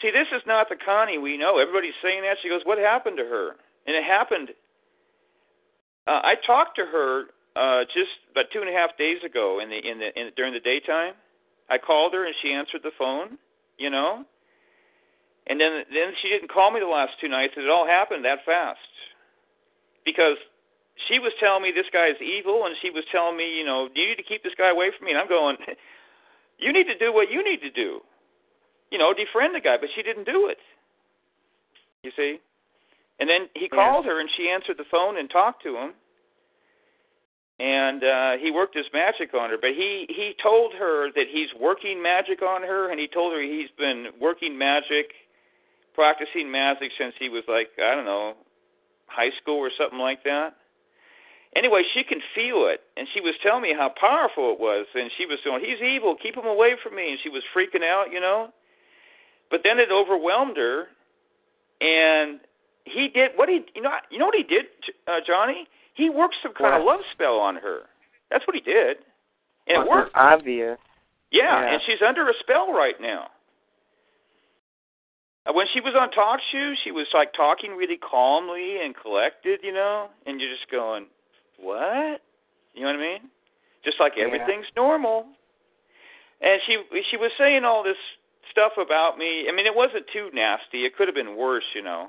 See, 0.00 0.10
this 0.14 0.30
is 0.32 0.42
not 0.46 0.68
the 0.68 0.76
Connie 0.76 1.18
we 1.18 1.36
know. 1.36 1.58
Everybody's 1.58 1.98
saying 2.02 2.22
that. 2.22 2.38
She 2.40 2.48
goes, 2.48 2.62
"What 2.64 2.78
happened 2.78 3.16
to 3.18 3.24
her?" 3.24 3.58
And 3.86 3.96
it 3.96 4.04
happened. 4.04 4.50
Uh, 6.06 6.20
I 6.22 6.34
talked 6.46 6.76
to 6.76 6.86
her 6.86 7.24
uh, 7.56 7.82
just 7.92 8.14
about 8.30 8.46
two 8.52 8.60
and 8.60 8.70
a 8.70 8.72
half 8.72 8.96
days 8.96 9.18
ago 9.26 9.58
in 9.60 9.68
the 9.70 9.78
in 9.78 9.98
the 9.98 10.08
in, 10.14 10.30
during 10.36 10.54
the 10.54 10.60
daytime. 10.60 11.14
I 11.68 11.78
called 11.78 12.14
her 12.14 12.26
and 12.26 12.34
she 12.42 12.52
answered 12.52 12.82
the 12.84 12.94
phone. 12.96 13.38
You 13.76 13.90
know, 13.90 14.24
and 15.48 15.60
then 15.60 15.82
then 15.90 16.12
she 16.22 16.28
didn't 16.28 16.52
call 16.52 16.70
me 16.70 16.78
the 16.78 16.86
last 16.86 17.12
two 17.20 17.28
nights. 17.28 17.54
It 17.56 17.68
all 17.68 17.86
happened 17.86 18.24
that 18.24 18.44
fast 18.46 18.78
because 20.04 20.36
she 21.08 21.18
was 21.18 21.32
telling 21.40 21.62
me 21.62 21.72
this 21.74 21.88
guy 21.92 22.08
is 22.08 22.20
evil, 22.20 22.66
and 22.66 22.76
she 22.82 22.90
was 22.90 23.04
telling 23.10 23.36
me, 23.36 23.56
you 23.56 23.64
know, 23.64 23.88
you 23.94 24.08
need 24.08 24.16
to 24.16 24.26
keep 24.26 24.42
this 24.42 24.54
guy 24.56 24.70
away 24.70 24.90
from 24.96 25.06
me. 25.06 25.12
And 25.12 25.20
I'm 25.20 25.28
going, 25.28 25.56
you 26.58 26.72
need 26.72 26.86
to 26.86 26.98
do 26.98 27.12
what 27.12 27.30
you 27.30 27.44
need 27.44 27.60
to 27.62 27.70
do, 27.70 28.00
you 28.90 28.98
know, 28.98 29.14
defriend 29.14 29.54
the 29.54 29.60
guy. 29.60 29.76
But 29.80 29.90
she 29.94 30.02
didn't 30.02 30.24
do 30.24 30.48
it. 30.48 30.58
You 32.02 32.12
see, 32.16 32.40
and 33.18 33.28
then 33.28 33.48
he 33.54 33.68
called 33.68 34.06
her, 34.06 34.20
and 34.20 34.28
she 34.36 34.48
answered 34.48 34.78
the 34.78 34.88
phone 34.90 35.18
and 35.18 35.28
talked 35.28 35.62
to 35.64 35.76
him, 35.76 35.92
and 37.60 38.02
uh, 38.02 38.32
he 38.40 38.50
worked 38.50 38.74
his 38.74 38.86
magic 38.94 39.34
on 39.34 39.50
her. 39.50 39.58
But 39.60 39.76
he 39.76 40.06
he 40.08 40.34
told 40.42 40.72
her 40.72 41.12
that 41.12 41.26
he's 41.30 41.48
working 41.60 42.02
magic 42.02 42.40
on 42.40 42.62
her, 42.62 42.90
and 42.90 42.98
he 42.98 43.06
told 43.06 43.34
her 43.34 43.42
he's 43.42 43.68
been 43.76 44.08
working 44.18 44.56
magic, 44.56 45.12
practicing 45.94 46.50
magic 46.50 46.92
since 46.96 47.12
he 47.18 47.28
was 47.28 47.44
like 47.46 47.68
I 47.76 47.94
don't 47.94 48.06
know 48.06 48.34
high 49.10 49.30
school 49.40 49.58
or 49.58 49.70
something 49.76 49.98
like 49.98 50.24
that. 50.24 50.54
Anyway, 51.56 51.82
she 51.92 52.04
can 52.04 52.20
feel 52.34 52.70
it, 52.70 52.80
and 52.96 53.08
she 53.12 53.20
was 53.20 53.34
telling 53.42 53.62
me 53.62 53.74
how 53.74 53.88
powerful 54.00 54.52
it 54.52 54.60
was, 54.60 54.86
and 54.94 55.10
she 55.18 55.26
was 55.26 55.38
saying, 55.42 55.60
"He's 55.60 55.82
evil, 55.82 56.14
keep 56.14 56.36
him 56.36 56.46
away 56.46 56.76
from 56.80 56.94
me," 56.94 57.10
and 57.10 57.18
she 57.20 57.28
was 57.28 57.42
freaking 57.52 57.82
out, 57.82 58.12
you 58.12 58.20
know. 58.20 58.52
But 59.50 59.62
then 59.64 59.80
it 59.80 59.90
overwhelmed 59.90 60.56
her, 60.56 60.86
and 61.80 62.38
he 62.84 63.08
did 63.08 63.32
what 63.34 63.48
he, 63.48 63.66
you 63.74 63.82
know, 63.82 63.90
you 64.10 64.18
know 64.18 64.26
what 64.26 64.36
he 64.36 64.44
did, 64.44 64.66
uh, 65.08 65.18
Johnny? 65.26 65.66
He 65.94 66.08
worked 66.08 66.36
some 66.40 66.54
kind 66.54 66.72
what? 66.72 66.80
of 66.80 66.86
love 66.86 67.00
spell 67.12 67.38
on 67.38 67.56
her. 67.56 67.80
That's 68.30 68.46
what 68.46 68.54
he 68.54 68.62
did, 68.62 68.98
and 69.66 69.78
well, 69.78 69.82
it 69.82 69.90
worked. 69.90 70.16
Obvious. 70.16 70.78
Yeah, 71.32 71.42
yeah, 71.42 71.72
and 71.72 71.82
she's 71.84 72.00
under 72.00 72.28
a 72.28 72.34
spell 72.38 72.72
right 72.72 73.00
now. 73.00 73.26
Uh, 75.46 75.52
when 75.52 75.66
she 75.72 75.80
was 75.80 75.94
on 75.98 76.10
talk 76.10 76.40
show, 76.52 76.74
she 76.84 76.90
was 76.90 77.06
like 77.14 77.32
talking 77.32 77.72
really 77.72 77.96
calmly 77.96 78.76
and 78.82 78.94
collected, 78.94 79.60
you 79.62 79.72
know, 79.72 80.08
and 80.26 80.40
you're 80.40 80.50
just 80.50 80.70
going, 80.70 81.06
"What?" 81.58 82.20
You 82.74 82.82
know 82.82 82.92
what 82.92 82.96
I 82.96 83.18
mean? 83.18 83.30
Just 83.84 83.98
like 84.00 84.14
yeah. 84.16 84.24
everything's 84.24 84.68
normal. 84.76 85.26
And 86.40 86.60
she 86.66 86.76
she 87.10 87.16
was 87.16 87.30
saying 87.38 87.64
all 87.64 87.82
this 87.82 88.00
stuff 88.50 88.72
about 88.76 89.16
me. 89.16 89.46
I 89.48 89.52
mean, 89.52 89.66
it 89.66 89.74
wasn't 89.74 90.06
too 90.12 90.28
nasty. 90.34 90.84
It 90.84 90.96
could 90.96 91.08
have 91.08 91.14
been 91.14 91.36
worse, 91.36 91.64
you 91.74 91.82
know. 91.82 92.08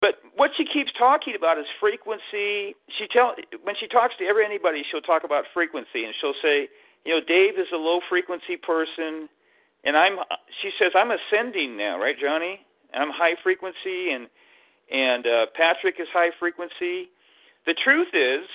But 0.00 0.20
what 0.36 0.50
she 0.56 0.64
keeps 0.64 0.92
talking 0.98 1.34
about 1.36 1.58
is 1.58 1.64
frequency. 1.80 2.76
She 2.96 3.08
tell 3.12 3.34
when 3.62 3.74
she 3.80 3.88
talks 3.88 4.14
to 4.20 4.24
every 4.24 4.44
anybody, 4.44 4.84
she'll 4.90 5.04
talk 5.04 5.24
about 5.24 5.44
frequency, 5.52 6.04
and 6.04 6.14
she'll 6.20 6.36
say, 6.42 6.68
you 7.04 7.12
know, 7.14 7.20
Dave 7.24 7.58
is 7.58 7.68
a 7.72 7.76
low 7.76 8.00
frequency 8.08 8.56
person 8.56 9.28
and 9.84 9.96
I'm 9.96 10.18
she 10.62 10.70
says 10.78 10.92
I'm 10.94 11.10
ascending 11.10 11.76
now, 11.76 12.00
right, 12.00 12.16
Johnny? 12.18 12.60
I'm 12.94 13.10
high 13.10 13.34
frequency, 13.42 14.10
and 14.10 14.28
and 14.90 15.26
uh, 15.26 15.46
Patrick 15.54 15.96
is 15.98 16.08
high 16.12 16.30
frequency. 16.38 17.10
The 17.66 17.74
truth 17.74 18.08
is, 18.12 18.46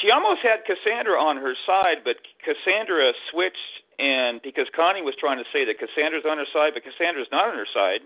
she 0.00 0.10
almost 0.10 0.40
had 0.42 0.60
Cassandra 0.66 1.20
on 1.20 1.36
her 1.36 1.54
side, 1.66 1.98
but 2.04 2.16
Cassandra 2.44 3.12
switched, 3.30 3.56
and 3.98 4.40
because 4.42 4.66
Connie 4.74 5.02
was 5.02 5.14
trying 5.18 5.38
to 5.38 5.44
say 5.52 5.64
that 5.64 5.78
Cassandra's 5.78 6.24
on 6.28 6.38
her 6.38 6.46
side, 6.52 6.72
but 6.74 6.82
Cassandra's 6.84 7.28
not 7.32 7.48
on 7.48 7.56
her 7.56 7.68
side, 7.72 8.00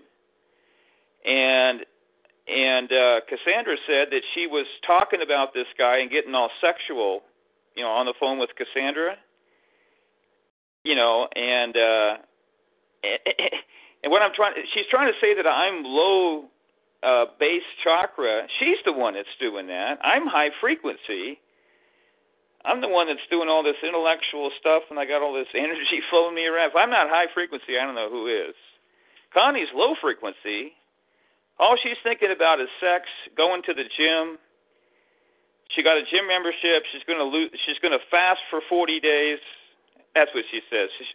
and 1.25 1.85
and 2.47 2.91
uh, 2.91 3.21
Cassandra 3.27 3.77
said 3.87 4.07
that 4.11 4.23
she 4.33 4.47
was 4.47 4.65
talking 4.85 5.21
about 5.21 5.53
this 5.53 5.67
guy 5.77 5.99
and 5.99 6.11
getting 6.11 6.35
all 6.35 6.49
sexual, 6.59 7.23
you 7.75 7.83
know, 7.83 7.89
on 7.89 8.05
the 8.05 8.13
phone 8.19 8.37
with 8.37 8.49
Cassandra 8.55 9.15
you 10.83 10.95
know, 10.95 11.27
and 11.35 11.75
uh, 11.75 12.17
and 14.03 14.11
what 14.11 14.21
I'm 14.21 14.31
trying, 14.35 14.53
she's 14.73 14.85
trying 14.89 15.11
to 15.11 15.17
say 15.19 15.35
that 15.35 15.47
I'm 15.47 15.83
low 15.83 16.45
uh, 17.03 17.25
base 17.39 17.67
chakra. 17.83 18.47
She's 18.59 18.77
the 18.85 18.93
one 18.93 19.13
that's 19.15 19.35
doing 19.39 19.67
that. 19.67 19.99
I'm 20.03 20.27
high 20.27 20.49
frequency. 20.61 21.39
I'm 22.63 22.79
the 22.79 22.87
one 22.87 23.07
that's 23.07 23.23
doing 23.29 23.49
all 23.49 23.63
this 23.63 23.75
intellectual 23.83 24.47
stuff, 24.59 24.83
and 24.89 24.97
I 24.97 25.03
got 25.03 25.21
all 25.21 25.33
this 25.33 25.51
energy 25.55 25.99
flowing 26.09 26.35
me 26.35 26.47
around. 26.47 26.71
If 26.71 26.75
I'm 26.79 26.89
not 26.89 27.09
high 27.09 27.27
frequency, 27.33 27.75
I 27.79 27.83
don't 27.85 27.95
know 27.95 28.09
who 28.09 28.27
is. 28.27 28.55
Connie's 29.33 29.71
low 29.75 29.95
frequency. 29.99 30.71
All 31.59 31.75
she's 31.81 31.99
thinking 32.03 32.31
about 32.31 32.61
is 32.61 32.69
sex, 32.79 33.05
going 33.35 33.61
to 33.67 33.73
the 33.73 33.83
gym. 33.83 34.39
She 35.75 35.83
got 35.83 35.97
a 35.97 36.05
gym 36.07 36.27
membership. 36.27 36.85
She's 36.91 37.03
going 37.05 37.19
to 37.19 37.25
lose. 37.25 37.51
She's 37.65 37.77
going 37.81 37.93
to 37.93 38.03
fast 38.09 38.39
for 38.49 38.61
40 38.69 38.99
days. 38.99 39.39
That's 40.15 40.31
what 40.33 40.45
she 40.51 40.59
says. 40.69 40.89
She, 40.97 41.05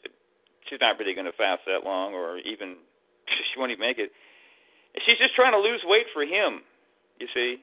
she's 0.68 0.80
not 0.80 0.98
really 0.98 1.14
going 1.14 1.26
to 1.26 1.32
fast 1.32 1.62
that 1.66 1.84
long, 1.84 2.14
or 2.14 2.38
even 2.38 2.76
she 3.28 3.58
won't 3.58 3.70
even 3.72 3.80
make 3.80 3.98
it. 3.98 4.10
She's 5.06 5.18
just 5.18 5.34
trying 5.34 5.52
to 5.52 5.58
lose 5.58 5.82
weight 5.84 6.06
for 6.12 6.22
him. 6.22 6.62
You 7.20 7.26
see. 7.34 7.56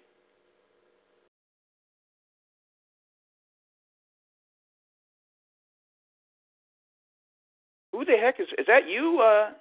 Who 7.92 8.04
the 8.04 8.18
heck 8.22 8.40
is 8.40 8.48
is 8.58 8.66
that 8.68 8.90
you? 8.90 9.22
Uh 9.24 9.52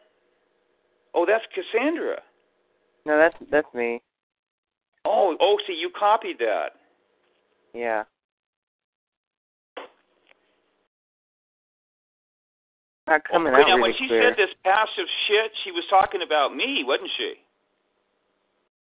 Oh, 1.15 1.25
that's 1.25 1.45
Cassandra. 1.55 2.21
No, 3.07 3.17
that's 3.17 3.37
that's 3.51 3.73
me. 3.73 4.03
Oh, 5.05 5.37
oh, 5.41 5.59
see, 5.67 5.75
you 5.75 5.91
copied 5.97 6.39
that. 6.39 6.71
Yeah. 7.73 8.05
Not 13.07 13.23
coming 13.29 13.53
well, 13.53 13.61
out 13.61 13.67
really 13.67 13.83
when 13.83 13.95
she 13.99 14.09
clear. 14.09 14.33
said 14.33 14.37
this 14.41 14.55
passive 14.65 15.09
shit, 15.29 15.53
she 15.63 15.71
was 15.71 15.85
talking 15.91 16.23
about 16.25 16.57
me, 16.57 16.83
wasn't 16.87 17.11
she? 17.17 17.35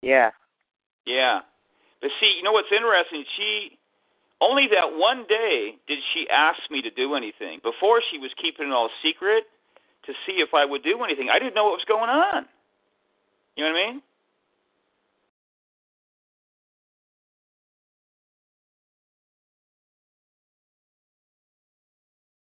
Yeah. 0.01 0.29
Yeah. 1.05 1.41
But 2.01 2.12
see, 2.19 2.38
you 2.38 2.43
know 2.43 2.51
what's 2.51 2.71
interesting? 2.71 3.25
She 3.35 3.79
only 4.41 4.67
that 4.69 4.93
one 4.93 5.25
day 5.27 5.75
did 5.88 6.00
she 6.13 6.27
ask 6.29 6.59
me 6.69 6.81
to 6.83 6.91
do 6.91 7.15
anything. 7.15 7.59
Before 7.63 8.01
she 8.12 8.19
was 8.19 8.29
keeping 8.39 8.67
it 8.67 8.74
all 8.74 8.89
secret 9.01 9.50
to 10.05 10.13
see 10.25 10.38
if 10.38 10.53
I 10.53 10.65
would 10.65 10.83
do 10.83 11.01
anything. 11.03 11.29
I 11.33 11.39
didn't 11.39 11.55
know 11.55 11.65
what 11.65 11.81
was 11.81 11.89
going 11.89 12.09
on. 12.09 12.45
You 13.57 13.65
know 13.65 13.71
what 13.71 13.79
I 13.79 13.85
mean? 13.89 14.01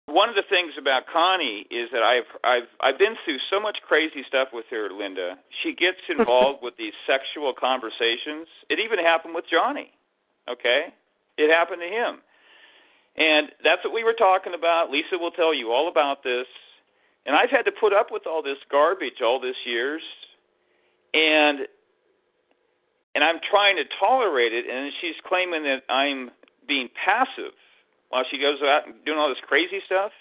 One 0.06 0.28
of 0.28 0.34
the 0.34 0.44
things 0.48 0.74
about 0.78 1.04
Connie 1.10 1.66
is 1.70 1.88
that 1.92 2.02
I've 2.02 2.28
I've 2.44 2.68
I've 2.80 2.98
been 2.98 3.16
through 3.24 3.38
so 3.50 3.58
much 3.58 3.78
crazy 3.86 4.22
stuff 4.28 4.48
with 4.52 4.66
her, 4.70 4.90
Linda. 4.90 5.38
She 5.62 5.74
gets 5.74 5.98
involved 6.08 6.62
with 6.62 6.76
these 6.76 6.92
sexual 7.06 7.54
conversations. 7.54 8.46
It 8.68 8.78
even 8.78 8.98
happened 8.98 9.34
with 9.34 9.46
Johnny. 9.50 9.92
Okay? 10.48 10.92
It 11.38 11.50
happened 11.50 11.80
to 11.80 11.88
him. 11.88 12.20
And 13.16 13.50
that's 13.62 13.82
what 13.84 13.94
we 13.94 14.04
were 14.04 14.12
talking 14.12 14.54
about. 14.54 14.90
Lisa 14.90 15.16
will 15.18 15.30
tell 15.30 15.54
you 15.54 15.72
all 15.72 15.88
about 15.88 16.22
this. 16.22 16.46
And 17.26 17.34
I've 17.34 17.50
had 17.50 17.64
to 17.64 17.72
put 17.72 17.92
up 17.92 18.08
with 18.10 18.26
all 18.26 18.42
this 18.42 18.58
garbage 18.70 19.22
all 19.22 19.40
these 19.40 19.54
years. 19.64 20.02
And 21.14 21.60
and 23.14 23.22
I'm 23.24 23.38
trying 23.48 23.76
to 23.76 23.84
tolerate 23.98 24.52
it 24.52 24.66
and 24.68 24.92
she's 25.00 25.14
claiming 25.26 25.62
that 25.62 25.82
I'm 25.88 26.30
being 26.66 26.88
passive 27.04 27.54
while 28.08 28.24
she 28.30 28.38
goes 28.38 28.58
out 28.62 28.86
and 28.86 28.94
doing 29.04 29.18
all 29.18 29.28
this 29.28 29.42
crazy 29.46 29.80
stuff. 29.86 30.12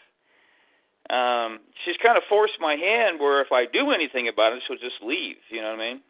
Um, 1.10 1.60
she's 1.84 1.98
kind 2.02 2.18
of 2.18 2.24
forced 2.30 2.56
my 2.60 2.76
hand 2.76 3.20
where 3.20 3.42
if 3.42 3.52
I 3.52 3.66
do 3.66 3.92
anything 3.92 4.28
about 4.28 4.54
it, 4.54 4.64
she'll 4.66 4.78
just 4.78 5.04
leave. 5.04 5.38
You 5.50 5.62
know 5.62 5.72
what 5.76 5.84
I 5.84 5.94
mean? 5.94 6.02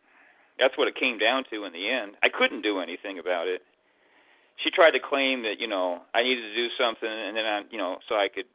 That's 0.59 0.77
what 0.77 0.87
it 0.87 0.95
came 0.95 1.17
down 1.17 1.45
to 1.49 1.65
in 1.65 1.73
the 1.73 1.89
end. 1.89 2.13
I 2.21 2.29
couldn't 2.29 2.61
do 2.61 2.79
anything 2.79 3.17
about 3.17 3.47
it. 3.47 3.61
She 4.63 4.69
tried 4.69 4.91
to 4.91 5.01
claim 5.01 5.41
that 5.43 5.59
you 5.59 5.67
know 5.67 6.01
I 6.13 6.21
needed 6.21 6.41
to 6.41 6.55
do 6.55 6.69
something, 6.77 7.09
and 7.09 7.35
then 7.35 7.45
I, 7.45 7.61
you 7.71 7.77
know, 7.77 7.97
so 8.07 8.15
I 8.15 8.29
could 8.29 8.45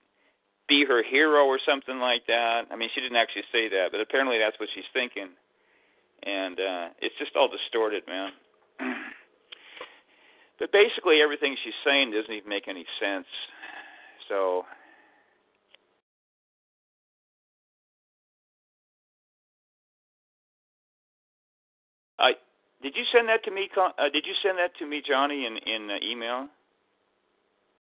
be 0.68 0.84
her 0.84 1.02
hero 1.02 1.44
or 1.46 1.58
something 1.58 1.98
like 1.98 2.26
that. 2.28 2.70
I 2.70 2.76
mean, 2.76 2.88
she 2.94 3.00
didn't 3.00 3.16
actually 3.16 3.50
say 3.50 3.68
that, 3.70 3.88
but 3.90 4.00
apparently 4.00 4.38
that's 4.38 4.60
what 4.60 4.68
she's 4.74 4.86
thinking. 4.92 5.34
And 6.22 6.60
uh 6.60 6.88
it's 7.00 7.14
just 7.18 7.34
all 7.34 7.48
distorted, 7.48 8.06
man. 8.06 8.30
But 10.58 10.72
basically 10.72 11.20
everything 11.22 11.56
she's 11.62 11.78
saying 11.84 12.12
doesn't 12.12 12.32
even 12.32 12.48
make 12.48 12.68
any 12.68 12.86
sense. 13.00 13.26
So 14.28 14.64
I 22.18 22.32
did 22.82 22.94
you 22.96 23.04
send 23.12 23.28
that 23.28 23.44
to 23.44 23.50
me? 23.50 23.68
Uh, 23.76 23.90
did 24.12 24.24
you 24.26 24.34
send 24.42 24.58
that 24.58 24.76
to 24.78 24.86
me, 24.86 25.02
Johnny, 25.06 25.46
in 25.46 25.56
in 25.58 25.90
uh, 25.90 25.96
email? 26.02 26.48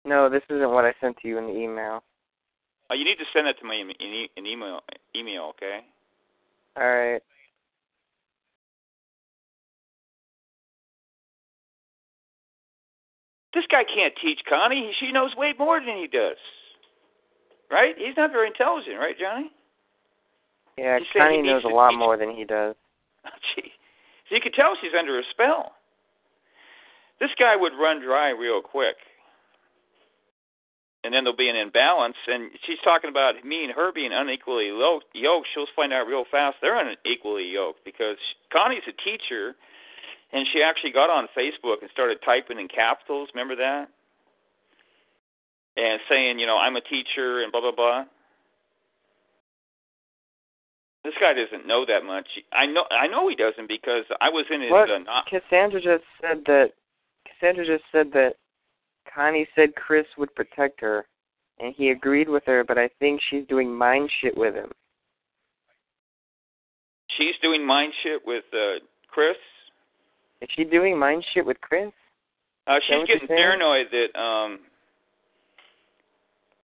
No, 0.04 0.28
this 0.28 0.42
isn't 0.50 0.70
what 0.70 0.84
I 0.84 0.94
sent 1.00 1.16
to 1.18 1.28
you 1.28 1.38
in 1.38 1.46
the 1.46 1.56
email. 1.56 2.02
Uh, 2.90 2.94
you 2.94 3.04
need 3.04 3.16
to 3.16 3.24
send 3.32 3.46
that 3.46 3.58
to 3.60 3.66
me 3.66 3.80
in, 3.80 3.90
in, 3.90 4.26
in 4.36 4.46
email. 4.46 4.80
Email, 5.14 5.52
okay? 5.56 5.80
All 6.76 6.82
right. 6.82 7.22
This 13.54 13.64
guy 13.70 13.84
can't 13.84 14.14
teach 14.20 14.40
Connie. 14.48 14.92
She 14.98 15.12
knows 15.12 15.34
way 15.36 15.54
more 15.58 15.80
than 15.80 15.96
he 15.96 16.06
does. 16.06 16.36
Right? 17.70 17.94
He's 17.96 18.16
not 18.16 18.32
very 18.32 18.48
intelligent, 18.48 18.98
right, 18.98 19.18
Johnny? 19.18 19.50
Yeah, 20.78 20.98
He 20.98 21.04
said 21.12 21.12
he 21.12 21.18
Connie 21.36 21.42
knows 21.42 21.64
a 21.64 21.68
lot 21.68 21.90
teach- 21.90 21.98
more 21.98 22.16
than 22.16 22.30
he 22.30 22.44
does. 22.44 22.74
Oh, 23.24 23.30
gee. 23.54 23.70
So 24.28 24.34
you 24.34 24.40
could 24.40 24.52
tell 24.54 24.74
she's 24.80 24.90
under 24.98 25.16
a 25.16 25.22
spell. 25.30 25.72
This 27.20 27.30
guy 27.38 27.54
would 27.54 27.72
run 27.80 28.00
dry 28.02 28.30
real 28.30 28.60
quick. 28.60 28.96
And 31.04 31.14
then 31.14 31.22
there'll 31.22 31.36
be 31.36 31.48
an 31.48 31.54
imbalance. 31.54 32.16
And 32.26 32.50
she's 32.66 32.78
talking 32.82 33.10
about 33.10 33.44
me 33.44 33.62
and 33.62 33.72
her 33.72 33.92
being 33.92 34.10
unequally 34.12 34.68
yoked. 34.68 35.06
She'll 35.54 35.66
find 35.76 35.92
out 35.92 36.08
real 36.08 36.24
fast 36.30 36.56
they're 36.60 36.78
unequally 36.78 37.44
yoked 37.46 37.84
because 37.84 38.16
Connie's 38.52 38.82
a 38.88 38.92
teacher, 38.92 39.54
and 40.32 40.46
she 40.52 40.62
actually 40.62 40.92
got 40.92 41.10
on 41.10 41.28
Facebook 41.36 41.82
and 41.82 41.90
started 41.90 42.18
typing 42.24 42.58
in 42.58 42.68
capitals. 42.68 43.28
Remember 43.34 43.56
that? 43.56 43.88
And 45.76 46.00
saying, 46.08 46.38
you 46.38 46.46
know, 46.46 46.58
I'm 46.58 46.76
a 46.76 46.80
teacher 46.80 47.42
and 47.42 47.50
blah 47.52 47.60
blah 47.60 47.72
blah. 47.72 48.04
This 51.04 51.14
guy 51.20 51.32
doesn't 51.32 51.66
know 51.66 51.84
that 51.86 52.04
much. 52.04 52.28
I 52.52 52.66
know. 52.66 52.84
I 52.90 53.08
know 53.08 53.28
he 53.28 53.34
doesn't 53.34 53.68
because 53.68 54.04
I 54.20 54.28
was 54.28 54.44
in 54.50 54.60
his. 54.60 54.70
What? 54.70 54.90
Uh, 54.90 54.98
not, 54.98 55.26
Cassandra 55.26 55.80
just 55.80 56.04
said 56.20 56.42
that. 56.46 56.72
Cassandra 57.26 57.66
just 57.66 57.84
said 57.90 58.12
that 58.12 58.34
Connie 59.12 59.48
said 59.56 59.74
Chris 59.74 60.06
would 60.16 60.32
protect 60.34 60.80
her, 60.80 61.06
and 61.58 61.74
he 61.76 61.90
agreed 61.90 62.28
with 62.28 62.44
her. 62.46 62.62
But 62.62 62.78
I 62.78 62.88
think 63.00 63.20
she's 63.28 63.46
doing 63.48 63.74
mind 63.74 64.10
shit 64.20 64.36
with 64.36 64.54
him. 64.54 64.70
she's 67.16 67.34
doing 67.42 67.64
mind 67.66 67.92
shit 68.02 68.20
with 68.24 68.44
uh, 68.52 68.78
Chris. 69.08 69.36
Is 70.42 70.48
she 70.56 70.64
doing 70.64 70.98
mind 70.98 71.24
shit 71.32 71.46
with 71.46 71.60
Chris? 71.60 71.92
Uh, 72.66 72.78
she's 72.86 73.06
getting 73.06 73.28
paranoid 73.28 73.86
that 73.92 74.18
um 74.18 74.58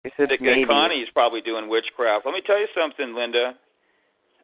that 0.03 0.41
maybe. 0.41 0.65
Connie's 0.65 1.07
probably 1.13 1.41
doing 1.41 1.69
witchcraft. 1.69 2.25
Let 2.25 2.33
me 2.33 2.41
tell 2.45 2.59
you 2.59 2.67
something, 2.75 3.15
Linda. 3.15 3.55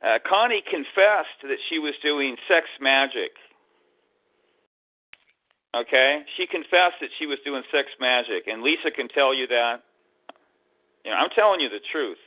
Uh, 0.01 0.19
Connie 0.27 0.63
confessed 0.69 1.41
that 1.43 1.57
she 1.67 1.79
was 1.79 1.93
doing 2.01 2.37
sex 2.47 2.67
magic. 2.79 3.31
Okay, 5.75 6.21
she 6.37 6.47
confessed 6.47 7.01
that 7.01 7.09
she 7.19 7.25
was 7.25 7.37
doing 7.43 7.63
sex 7.71 7.89
magic, 7.99 8.47
and 8.47 8.63
Lisa 8.63 8.91
can 8.95 9.09
tell 9.09 9.33
you 9.33 9.45
that. 9.47 9.83
You 11.03 11.11
know, 11.11 11.17
I'm 11.17 11.29
telling 11.35 11.59
you 11.59 11.69
the 11.69 11.83
truth. 11.91 12.17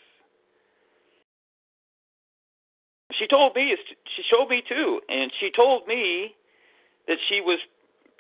She 3.18 3.26
told 3.26 3.56
me. 3.56 3.74
She 4.16 4.22
showed 4.30 4.48
me 4.48 4.62
too, 4.68 5.00
and 5.08 5.32
she 5.40 5.50
told 5.50 5.86
me 5.86 6.34
that 7.10 7.18
she 7.26 7.42
was 7.42 7.58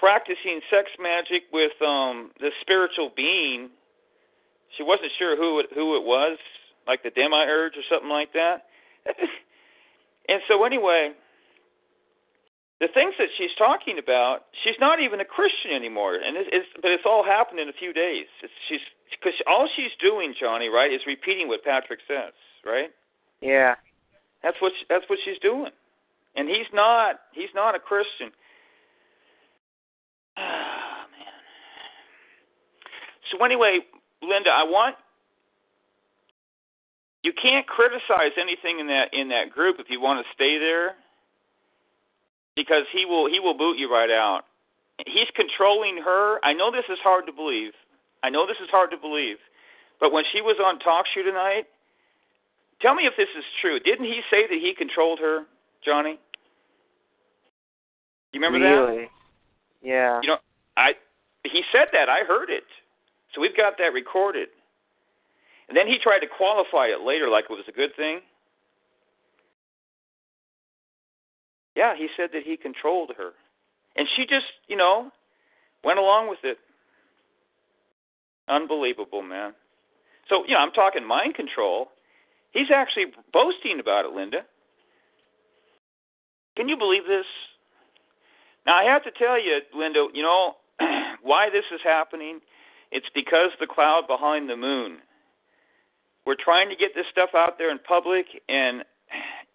practicing 0.02 0.58
sex 0.66 0.90
magic 0.98 1.46
with 1.54 1.78
um 1.78 2.34
this 2.42 2.52
spiritual 2.60 3.14
being. 3.14 3.70
She 4.76 4.82
wasn't 4.82 5.14
sure 5.14 5.38
who 5.38 5.60
it 5.60 5.70
who 5.70 5.94
it 5.94 6.02
was, 6.02 6.38
like 6.90 7.06
the 7.06 7.14
demiurge 7.14 7.78
or 7.78 7.86
something 7.86 8.10
like 8.10 8.34
that. 8.34 8.66
and 10.28 10.42
so 10.50 10.64
anyway, 10.66 11.14
the 12.80 12.88
things 12.90 13.14
that 13.22 13.30
she's 13.38 13.54
talking 13.56 14.00
about, 14.02 14.50
she's 14.64 14.80
not 14.80 14.98
even 14.98 15.20
a 15.20 15.24
Christian 15.24 15.70
anymore, 15.70 16.18
and 16.18 16.34
it's, 16.36 16.50
it's 16.50 16.70
but 16.82 16.90
it's 16.90 17.06
all 17.06 17.22
happened 17.22 17.60
in 17.60 17.68
a 17.68 17.76
few 17.78 17.92
days. 17.92 18.26
It's, 18.42 18.52
she's 18.66 18.82
because 19.14 19.38
all 19.46 19.70
she's 19.76 19.94
doing, 20.02 20.34
Johnny, 20.34 20.66
right, 20.66 20.90
is 20.90 21.06
repeating 21.06 21.46
what 21.46 21.62
Patrick 21.62 22.00
says, 22.08 22.34
right? 22.66 22.90
Yeah. 23.40 23.76
That's 24.42 24.56
what 24.58 24.72
she, 24.74 24.84
that's 24.88 25.04
what 25.06 25.18
she's 25.24 25.38
doing, 25.38 25.70
and 26.34 26.48
he's 26.48 26.66
not 26.72 27.20
he's 27.36 27.54
not 27.54 27.76
a 27.76 27.78
Christian. 27.78 28.32
Ah, 30.40 31.04
man. 31.12 31.36
So 33.30 33.44
anyway, 33.44 33.80
Linda, 34.22 34.50
I 34.50 34.64
want 34.64 34.96
you 37.22 37.32
can't 37.32 37.66
criticize 37.66 38.32
anything 38.40 38.80
in 38.80 38.86
that 38.88 39.12
in 39.12 39.28
that 39.28 39.50
group 39.50 39.76
if 39.78 39.86
you 39.90 40.00
want 40.00 40.24
to 40.24 40.32
stay 40.34 40.58
there 40.58 40.96
because 42.56 42.84
he 42.92 43.04
will 43.04 43.28
he 43.30 43.40
will 43.40 43.56
boot 43.56 43.78
you 43.78 43.92
right 43.92 44.10
out. 44.10 44.42
He's 45.06 45.28
controlling 45.34 45.98
her. 46.04 46.38
I 46.44 46.52
know 46.52 46.70
this 46.70 46.84
is 46.90 46.98
hard 47.02 47.26
to 47.26 47.32
believe. 47.32 47.72
I 48.22 48.28
know 48.28 48.46
this 48.46 48.58
is 48.62 48.68
hard 48.70 48.90
to 48.90 48.96
believe. 48.98 49.36
But 49.98 50.12
when 50.12 50.24
she 50.32 50.40
was 50.40 50.56
on 50.62 50.78
talk 50.78 51.06
show 51.14 51.22
tonight, 51.22 51.66
Tell 52.80 52.94
me 52.94 53.04
if 53.04 53.14
this 53.16 53.28
is 53.36 53.44
true. 53.60 53.78
Didn't 53.78 54.06
he 54.06 54.20
say 54.30 54.46
that 54.46 54.58
he 54.58 54.74
controlled 54.74 55.18
her, 55.20 55.44
Johnny? 55.84 56.18
You 58.32 58.40
remember 58.40 58.58
really? 58.58 59.02
that? 59.02 59.08
Yeah. 59.82 60.20
You 60.22 60.28
know, 60.28 60.38
I 60.76 60.92
he 61.44 61.62
said 61.72 61.88
that. 61.92 62.08
I 62.08 62.24
heard 62.26 62.48
it. 62.48 62.64
So 63.34 63.40
we've 63.40 63.56
got 63.56 63.78
that 63.78 63.92
recorded. 63.92 64.48
And 65.68 65.76
then 65.76 65.86
he 65.86 65.98
tried 66.02 66.20
to 66.20 66.26
qualify 66.26 66.86
it 66.86 67.06
later 67.06 67.28
like 67.28 67.44
it 67.48 67.52
was 67.52 67.68
a 67.68 67.72
good 67.72 67.94
thing. 67.96 68.20
Yeah, 71.76 71.94
he 71.96 72.08
said 72.16 72.30
that 72.32 72.42
he 72.44 72.56
controlled 72.56 73.12
her. 73.16 73.30
And 73.96 74.08
she 74.16 74.22
just, 74.22 74.46
you 74.66 74.76
know, 74.76 75.10
went 75.84 75.98
along 75.98 76.28
with 76.28 76.40
it. 76.42 76.58
Unbelievable, 78.48 79.22
man. 79.22 79.52
So, 80.28 80.44
you 80.46 80.54
know, 80.54 80.60
I'm 80.60 80.72
talking 80.72 81.06
mind 81.06 81.34
control. 81.34 81.88
He's 82.52 82.70
actually 82.74 83.06
boasting 83.32 83.78
about 83.80 84.04
it, 84.04 84.12
Linda. 84.12 84.38
Can 86.56 86.68
you 86.68 86.76
believe 86.76 87.04
this? 87.06 87.26
Now, 88.66 88.76
I 88.76 88.84
have 88.84 89.04
to 89.04 89.10
tell 89.12 89.40
you, 89.40 89.60
Linda, 89.74 90.08
you 90.12 90.22
know, 90.22 90.54
why 91.22 91.48
this 91.50 91.64
is 91.72 91.80
happening? 91.84 92.40
It's 92.92 93.06
because 93.14 93.50
the 93.60 93.66
cloud 93.66 94.02
behind 94.08 94.48
the 94.48 94.56
moon. 94.56 94.98
We're 96.26 96.36
trying 96.38 96.68
to 96.68 96.76
get 96.76 96.90
this 96.94 97.06
stuff 97.10 97.30
out 97.34 97.56
there 97.58 97.70
in 97.70 97.78
public, 97.78 98.26
and 98.48 98.84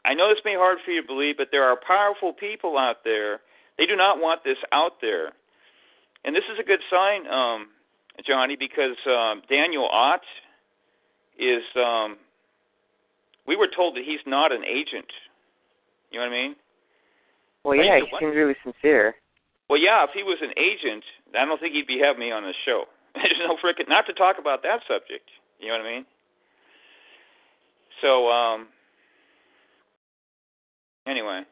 I 0.05 0.13
know 0.13 0.29
this 0.29 0.43
may 0.45 0.53
be 0.53 0.57
hard 0.57 0.79
for 0.83 0.91
you 0.91 1.01
to 1.01 1.07
believe, 1.07 1.37
but 1.37 1.49
there 1.51 1.63
are 1.63 1.75
powerful 1.75 2.33
people 2.33 2.77
out 2.77 3.03
there. 3.03 3.41
They 3.77 3.85
do 3.85 3.95
not 3.95 4.19
want 4.19 4.43
this 4.43 4.57
out 4.71 5.01
there. 5.01 5.33
And 6.23 6.35
this 6.35 6.43
is 6.51 6.59
a 6.59 6.63
good 6.63 6.79
sign, 6.89 7.27
um, 7.27 7.67
Johnny, 8.25 8.55
because 8.55 8.97
um, 9.07 9.41
Daniel 9.49 9.87
Ott 9.91 10.21
is. 11.37 11.63
Um, 11.75 12.17
we 13.47 13.55
were 13.55 13.67
told 13.67 13.95
that 13.95 14.03
he's 14.03 14.25
not 14.25 14.51
an 14.51 14.63
agent. 14.65 15.11
You 16.11 16.19
know 16.19 16.25
what 16.25 16.33
I 16.33 16.41
mean? 16.41 16.55
Well, 17.63 17.75
yeah, 17.75 17.99
he 17.99 18.07
seems 18.19 18.35
really 18.35 18.55
sincere. 18.63 19.15
Well, 19.69 19.79
yeah, 19.79 20.03
if 20.03 20.11
he 20.13 20.23
was 20.23 20.37
an 20.41 20.53
agent, 20.57 21.03
I 21.37 21.45
don't 21.45 21.59
think 21.59 21.73
he'd 21.73 21.87
be 21.87 21.99
having 21.99 22.19
me 22.19 22.31
on 22.31 22.43
this 22.43 22.55
show. 22.65 22.85
There's 23.23 23.39
no 23.39 23.55
frickin' 23.55 23.87
not 23.87 24.05
to 24.07 24.13
talk 24.13 24.37
about 24.39 24.63
that 24.63 24.81
subject. 24.87 25.29
You 25.59 25.69
know 25.69 25.79
what 25.79 25.87
I 25.87 25.91
mean? 25.95 26.05
So, 28.01 28.27
um, 28.29 28.67
anyway. 31.07 31.43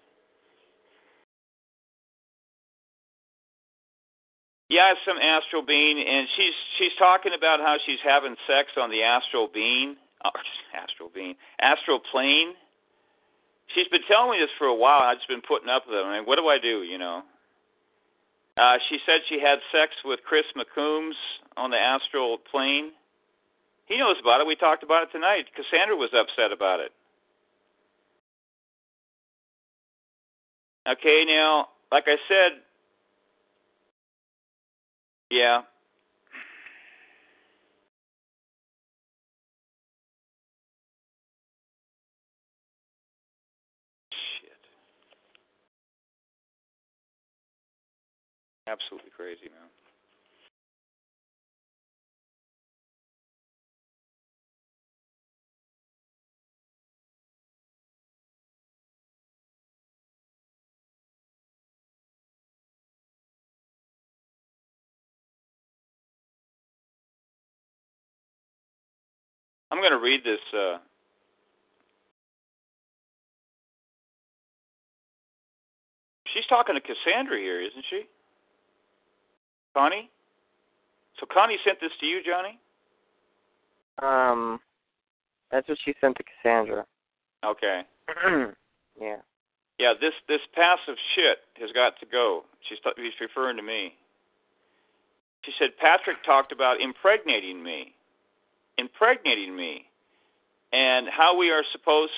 Yeah, 4.70 4.94
some 5.06 5.18
astral 5.22 5.62
being, 5.62 6.02
and 6.02 6.28
she's 6.36 6.56
she's 6.80 6.98
talking 6.98 7.32
about 7.38 7.60
how 7.60 7.78
she's 7.86 8.00
having 8.04 8.36
sex 8.48 8.70
on 8.76 8.90
the 8.90 9.04
astral 9.04 9.48
being, 9.54 9.96
astral 10.74 11.12
being, 11.14 11.36
astral 11.62 12.00
plane. 12.12 12.54
She's 13.76 13.88
been 13.88 14.02
telling 14.10 14.32
me 14.32 14.38
this 14.42 14.50
for 14.58 14.66
a 14.66 14.76
while. 14.76 15.02
I've 15.02 15.18
just 15.18 15.30
been 15.30 15.46
putting 15.46 15.70
up 15.70 15.84
with 15.88 15.96
it. 15.96 16.04
I 16.04 16.18
mean, 16.18 16.26
what 16.26 16.38
do 16.38 16.48
I 16.48 16.58
do? 16.58 16.82
You 16.84 16.98
know. 16.98 17.22
Uh, 18.56 18.78
she 18.90 19.00
said 19.06 19.22
she 19.28 19.40
had 19.40 19.60
sex 19.72 19.94
with 20.06 20.20
Chris 20.26 20.46
McCombs 20.56 21.14
on 21.58 21.72
the 21.72 21.78
astral 21.78 22.38
plane. 22.38 22.92
He 23.86 23.98
knows 23.98 24.16
about 24.22 24.42
it. 24.42 24.48
We 24.48 24.56
talked 24.56 24.84
about 24.84 25.04
it 25.04 25.12
tonight. 25.12 25.46
Cassandra 25.56 25.96
was 25.96 26.12
upset 26.14 26.52
about 26.52 26.80
it. 26.80 26.92
Okay, 30.88 31.24
now, 31.26 31.70
like 31.92 32.06
I 32.08 32.18
said, 32.28 32.62
yeah. 35.30 35.62
Absolutely 48.68 49.12
crazy, 49.16 49.50
man. 49.52 49.70
I'm 69.72 69.80
going 69.80 69.92
to 69.92 69.98
read 69.98 70.22
this. 70.24 70.40
Uh, 70.56 70.78
she's 76.34 76.46
talking 76.48 76.76
to 76.76 76.82
Cassandra 76.82 77.40
here, 77.40 77.60
isn't 77.60 77.84
she? 77.90 78.04
Connie? 79.74 80.10
So 81.20 81.26
Connie 81.32 81.58
sent 81.66 81.80
this 81.80 81.92
to 82.00 82.06
you, 82.06 82.22
Johnny? 82.24 82.60
Um, 84.02 84.60
that's 85.52 85.68
what 85.70 85.78
she 85.84 85.94
sent 86.02 86.18
to 86.18 86.24
Cassandra. 86.24 86.86
Okay. 87.46 87.84
yeah. 89.00 89.18
Yeah, 89.80 89.94
this 90.00 90.14
this 90.28 90.42
passive 90.54 90.96
shit 91.16 91.40
has 91.60 91.72
got 91.72 92.00
to 92.00 92.06
go. 92.06 92.44
She's 92.68 92.78
he's 92.96 93.14
referring 93.20 93.58
to 93.58 93.64
me. 93.64 93.96
She 95.44 95.52
said 95.60 95.78
Patrick 95.80 96.24
talked 96.26 96.52
about 96.52 96.80
impregnating 96.80 97.62
me, 97.64 97.94
impregnating 98.78 99.56
me, 99.56 99.86
and 100.72 101.08
how 101.10 101.36
we 101.38 101.50
are 101.50 101.64
supposed 101.72 102.12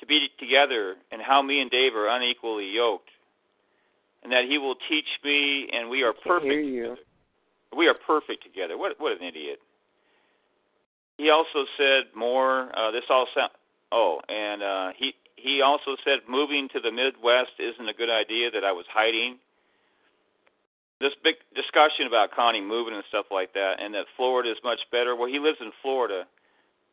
to 0.00 0.06
be 0.06 0.28
together, 0.38 0.96
and 1.12 1.22
how 1.22 1.40
me 1.40 1.60
and 1.60 1.70
Dave 1.70 1.94
are 1.94 2.08
unequally 2.08 2.68
yoked, 2.68 3.10
and 4.22 4.32
that 4.32 4.44
he 4.48 4.58
will 4.58 4.76
teach 4.88 5.08
me, 5.24 5.68
and 5.72 5.88
we 5.88 6.02
are 6.02 6.12
perfect 6.12 6.50
together. 6.50 6.96
We 7.76 7.88
are 7.88 7.94
perfect 7.94 8.42
together. 8.42 8.78
What 8.78 8.98
what 8.98 9.12
an 9.12 9.26
idiot. 9.26 9.58
He 11.18 11.30
also 11.30 11.64
said 11.76 12.14
more. 12.14 12.70
Uh, 12.76 12.90
this 12.90 13.04
all 13.08 13.26
sound. 13.34 13.50
Oh, 13.92 14.20
and 14.28 14.62
uh, 14.62 14.88
he 14.96 15.14
he 15.36 15.60
also 15.62 15.96
said 16.04 16.20
moving 16.28 16.68
to 16.72 16.80
the 16.80 16.90
Midwest 16.90 17.56
isn't 17.58 17.88
a 17.88 17.94
good 17.94 18.10
idea. 18.10 18.50
That 18.50 18.64
I 18.64 18.72
was 18.72 18.86
hiding. 18.92 19.38
This 20.98 21.12
big 21.22 21.36
discussion 21.54 22.08
about 22.08 22.32
Connie 22.32 22.64
moving 22.64 22.94
and 22.94 23.04
stuff 23.08 23.26
like 23.30 23.52
that, 23.52 23.76
and 23.80 23.92
that 23.92 24.06
Florida 24.16 24.50
is 24.50 24.56
much 24.64 24.80
better. 24.90 25.14
Well, 25.14 25.28
he 25.28 25.38
lives 25.38 25.58
in 25.60 25.70
Florida, 25.82 26.24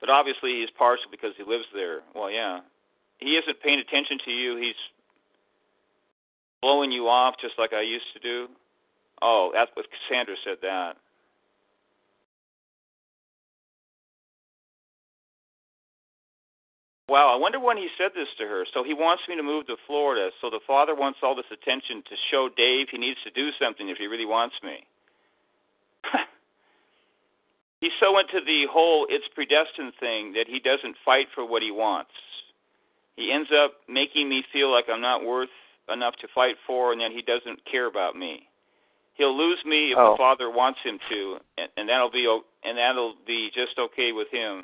but 0.01 0.09
obviously 0.09 0.59
he's 0.59 0.69
partial 0.75 1.07
because 1.09 1.31
he 1.37 1.43
lives 1.47 1.63
there. 1.73 2.03
Well, 2.13 2.29
yeah, 2.29 2.59
he 3.19 3.39
isn't 3.39 3.63
paying 3.63 3.79
attention 3.79 4.19
to 4.25 4.31
you. 4.31 4.57
He's 4.57 4.75
blowing 6.63 6.95
you 6.95 7.11
off 7.11 7.35
just 7.43 7.59
like 7.59 7.75
I 7.75 7.83
used 7.83 8.07
to 8.15 8.23
do. 8.23 8.47
Oh, 9.21 9.51
that's 9.53 9.69
what 9.75 9.85
Cassandra 9.91 10.35
said 10.47 10.63
that. 10.63 10.95
Wow, 17.09 17.35
I 17.35 17.37
wonder 17.37 17.59
when 17.59 17.75
he 17.75 17.89
said 17.99 18.15
this 18.15 18.31
to 18.39 18.47
her. 18.47 18.63
So 18.73 18.83
he 18.83 18.95
wants 18.95 19.23
me 19.27 19.35
to 19.35 19.43
move 19.43 19.67
to 19.67 19.75
Florida. 19.85 20.31
So 20.39 20.49
the 20.49 20.63
father 20.65 20.95
wants 20.95 21.19
all 21.21 21.35
this 21.35 21.51
attention 21.51 22.01
to 22.07 22.15
show 22.31 22.47
Dave 22.55 22.87
he 22.89 22.97
needs 22.97 23.19
to 23.27 23.31
do 23.31 23.51
something 23.59 23.89
if 23.89 23.97
he 23.97 24.07
really 24.07 24.25
wants 24.25 24.55
me. 24.63 24.87
He's 27.81 27.91
so 27.99 28.17
into 28.17 28.39
the 28.39 28.65
whole 28.71 29.05
it's 29.09 29.27
predestined 29.35 29.93
thing 29.99 30.33
that 30.39 30.47
he 30.47 30.63
doesn't 30.63 30.95
fight 31.03 31.27
for 31.35 31.45
what 31.45 31.61
he 31.61 31.71
wants. 31.71 32.15
He 33.17 33.31
ends 33.31 33.51
up 33.51 33.73
making 33.87 34.29
me 34.29 34.41
feel 34.51 34.71
like 34.71 34.85
I'm 34.89 35.03
not 35.03 35.23
worth 35.23 35.51
enough 35.91 36.15
to 36.21 36.27
fight 36.33 36.55
for, 36.65 36.91
and 36.91 37.01
then 37.01 37.11
he 37.11 37.21
doesn't 37.21 37.59
care 37.69 37.87
about 37.87 38.15
me. 38.15 38.47
He'll 39.15 39.35
lose 39.37 39.59
me 39.65 39.91
if 39.91 39.97
Oh. 39.97 40.11
the 40.13 40.17
father 40.17 40.49
wants 40.49 40.79
him 40.83 40.99
to, 41.09 41.37
and, 41.57 41.69
and 41.77 41.89
that'll 41.89 42.09
be 42.11 42.25
and 42.63 42.77
that'll 42.77 43.15
be 43.27 43.49
just 43.53 43.77
okay 43.77 44.11
with 44.11 44.27
him. 44.31 44.63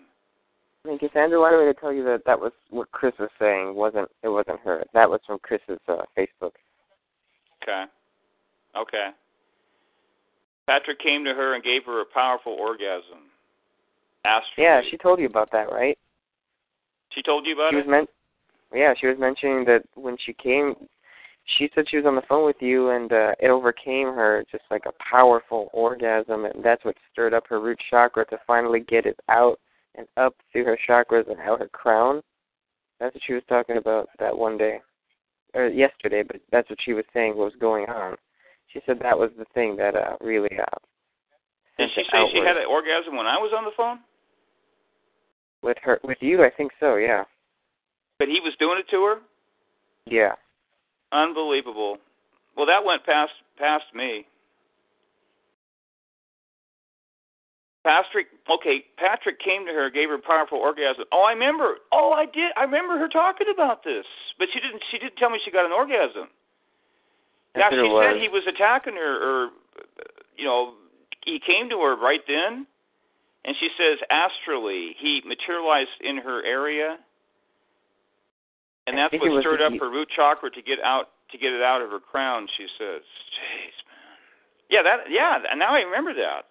I 0.86 0.88
mean, 0.88 0.98
Cassandra 1.00 1.40
wanted 1.40 1.60
me 1.66 1.74
to 1.74 1.80
tell 1.80 1.92
you 1.92 2.04
that 2.06 2.24
that 2.26 2.40
was 2.40 2.54
what 2.70 2.90
Chris 2.92 3.14
was 3.20 3.30
saying. 3.38 3.76
wasn't 3.76 4.10
It 4.24 4.30
wasn't 4.30 4.60
her. 4.62 4.84
That 4.94 5.10
was 5.10 5.20
from 5.28 5.40
Chris's 5.40 5.78
uh, 5.88 6.04
Facebook. 6.18 6.54
Okay. 7.62 7.84
Okay. 8.78 9.10
Patrick 10.68 11.00
came 11.00 11.26
to 11.26 11.34
her 11.34 11.54
and 11.56 11.64
gave 11.64 11.84
her 11.86 12.02
a 12.02 12.06
powerful 12.06 12.54
orgasm. 12.54 13.28
Astrally. 14.26 14.64
Yeah, 14.66 14.82
she 14.90 14.98
told 14.98 15.20
you 15.20 15.26
about 15.26 15.52
that, 15.52 15.72
right? 15.72 15.98
She 17.10 17.22
told 17.22 17.46
you 17.46 17.54
about 17.54 17.72
she 17.72 17.78
it? 17.78 17.86
was 17.86 17.88
men- 17.88 18.08
Yeah, 18.74 18.94
she 19.00 19.08
was 19.08 19.18
mentioning 19.20 19.66
that 19.66 19.82
when 19.96 20.16
she 20.24 20.34
came, 20.34 20.76
she 21.58 21.70
said 21.74 21.86
she 21.90 21.98
was 21.98 22.06
on 22.06 22.16
the 22.16 22.22
phone 22.28 22.46
with 22.46 22.58
you, 22.60 22.90
and 22.90 23.12
uh, 23.12 23.32
it 23.40 23.50
overcame 23.50 24.08
her 24.08 24.44
just 24.52 24.64
like 24.70 24.84
a 24.86 24.94
powerful 25.12 25.70
orgasm, 25.74 26.46
and 26.46 26.64
that's 26.64 26.84
what 26.86 26.96
stirred 27.12 27.34
up 27.34 27.48
her 27.48 27.60
root 27.60 27.80
chakra 27.90 28.26
to 28.26 28.38
finally 28.46 28.82
get 28.82 29.06
it 29.06 29.20
out 29.30 29.60
and 29.96 30.08
up 30.18 30.36
through 30.52 30.66
her 30.66 30.78
chakras 30.88 31.30
and 31.30 31.40
out 31.40 31.60
her 31.60 31.70
crown. 31.70 32.22
That's 33.00 33.16
what 33.16 33.24
she 33.26 33.34
was 33.34 33.44
talking 33.50 33.78
about 33.78 34.10
that 34.20 34.38
one 34.38 34.58
day, 34.58 34.80
or 35.54 35.68
yesterday. 35.68 36.24
But 36.24 36.42
that's 36.52 36.70
what 36.70 36.80
she 36.84 36.94
was 36.94 37.06
saying 37.14 37.36
was 37.36 37.54
going 37.60 37.86
on. 37.90 38.16
She 38.68 38.80
said 38.86 39.00
that 39.02 39.18
was 39.18 39.32
the 39.38 39.46
thing 39.54 39.76
that 39.78 39.96
uh, 39.96 40.18
really 40.22 40.52
uh, 40.60 40.78
Did 41.78 41.90
she 41.96 42.04
say 42.12 42.30
she 42.32 42.40
had 42.40 42.58
an 42.58 42.68
orgasm 42.70 43.16
when 43.16 43.26
I 43.26 43.38
was 43.38 43.52
on 43.58 43.66
the 43.66 43.72
phone? 43.76 44.00
With 45.62 45.78
her, 45.82 46.00
with 46.04 46.20
you, 46.22 46.44
I 46.44 46.50
think 46.56 46.72
so. 46.80 46.96
Yeah. 46.96 47.24
But 48.20 48.28
he 48.28 48.40
was 48.40 48.54
doing 48.60 48.80
it 48.80 48.90
to 48.92 49.04
her. 49.04 49.16
Yeah. 50.06 50.34
Unbelievable. 51.12 51.98
Well, 52.56 52.66
that 52.66 52.84
went 52.84 53.06
past 53.06 53.32
past 53.58 53.86
me. 53.94 54.26
Patrick, 57.84 58.28
okay, 58.52 58.84
Patrick 58.98 59.40
came 59.40 59.66
to 59.66 59.72
her, 59.72 59.90
gave 59.90 60.10
her 60.10 60.16
a 60.16 60.22
powerful 60.22 60.60
orgasm. 60.60 61.06
Oh, 61.12 61.24
I 61.24 61.32
remember. 61.32 61.78
Oh, 61.92 62.12
I 62.12 62.26
did. 62.26 62.52
I 62.58 62.64
remember 62.64 63.00
her 63.00 63.08
talking 63.08 63.48
about 63.52 63.84
this, 63.84 64.06
but 64.38 64.48
she 64.54 64.60
didn't. 64.60 64.84
She 64.92 65.00
didn't 65.00 65.16
tell 65.16 65.30
me 65.30 65.40
she 65.44 65.52
got 65.52 65.66
an 65.66 65.72
orgasm. 65.72 66.28
Now 67.56 67.70
she 67.72 67.78
was. 67.78 68.06
said 68.06 68.22
he 68.22 68.30
was 68.30 68.44
attacking 68.48 68.94
her, 68.94 69.16
or 69.24 69.50
you 70.38 70.46
know, 70.46 70.74
he 71.26 71.40
came 71.40 71.70
to 71.70 71.80
her 71.82 71.96
right 71.96 72.22
then, 72.28 72.68
and 73.46 73.56
she 73.60 73.70
says 73.78 73.98
astrally 74.12 74.96
he 75.00 75.24
materialized 75.26 75.98
in 76.02 76.18
her 76.18 76.46
area, 76.46 76.98
and 78.90 78.98
that's 78.98 79.14
what 79.14 79.42
stirred 79.42 79.62
up 79.62 79.74
her 79.80 79.90
root 79.90 80.10
chakra 80.10 80.50
to 80.50 80.62
get 80.62 80.82
out 80.84 81.14
to 81.32 81.38
get 81.38 81.54
it 81.54 81.62
out 81.62 81.82
of 81.82 81.94
her 81.94 82.00
crown. 82.02 82.48
She 82.58 82.66
says, 82.78 83.06
"Jeez, 83.06 83.78
man." 83.86 84.18
Yeah, 84.70 84.82
that. 84.84 85.06
Yeah, 85.10 85.38
and 85.46 85.60
now 85.60 85.78
I 85.78 85.86
remember 85.86 86.14
that. 86.18 86.50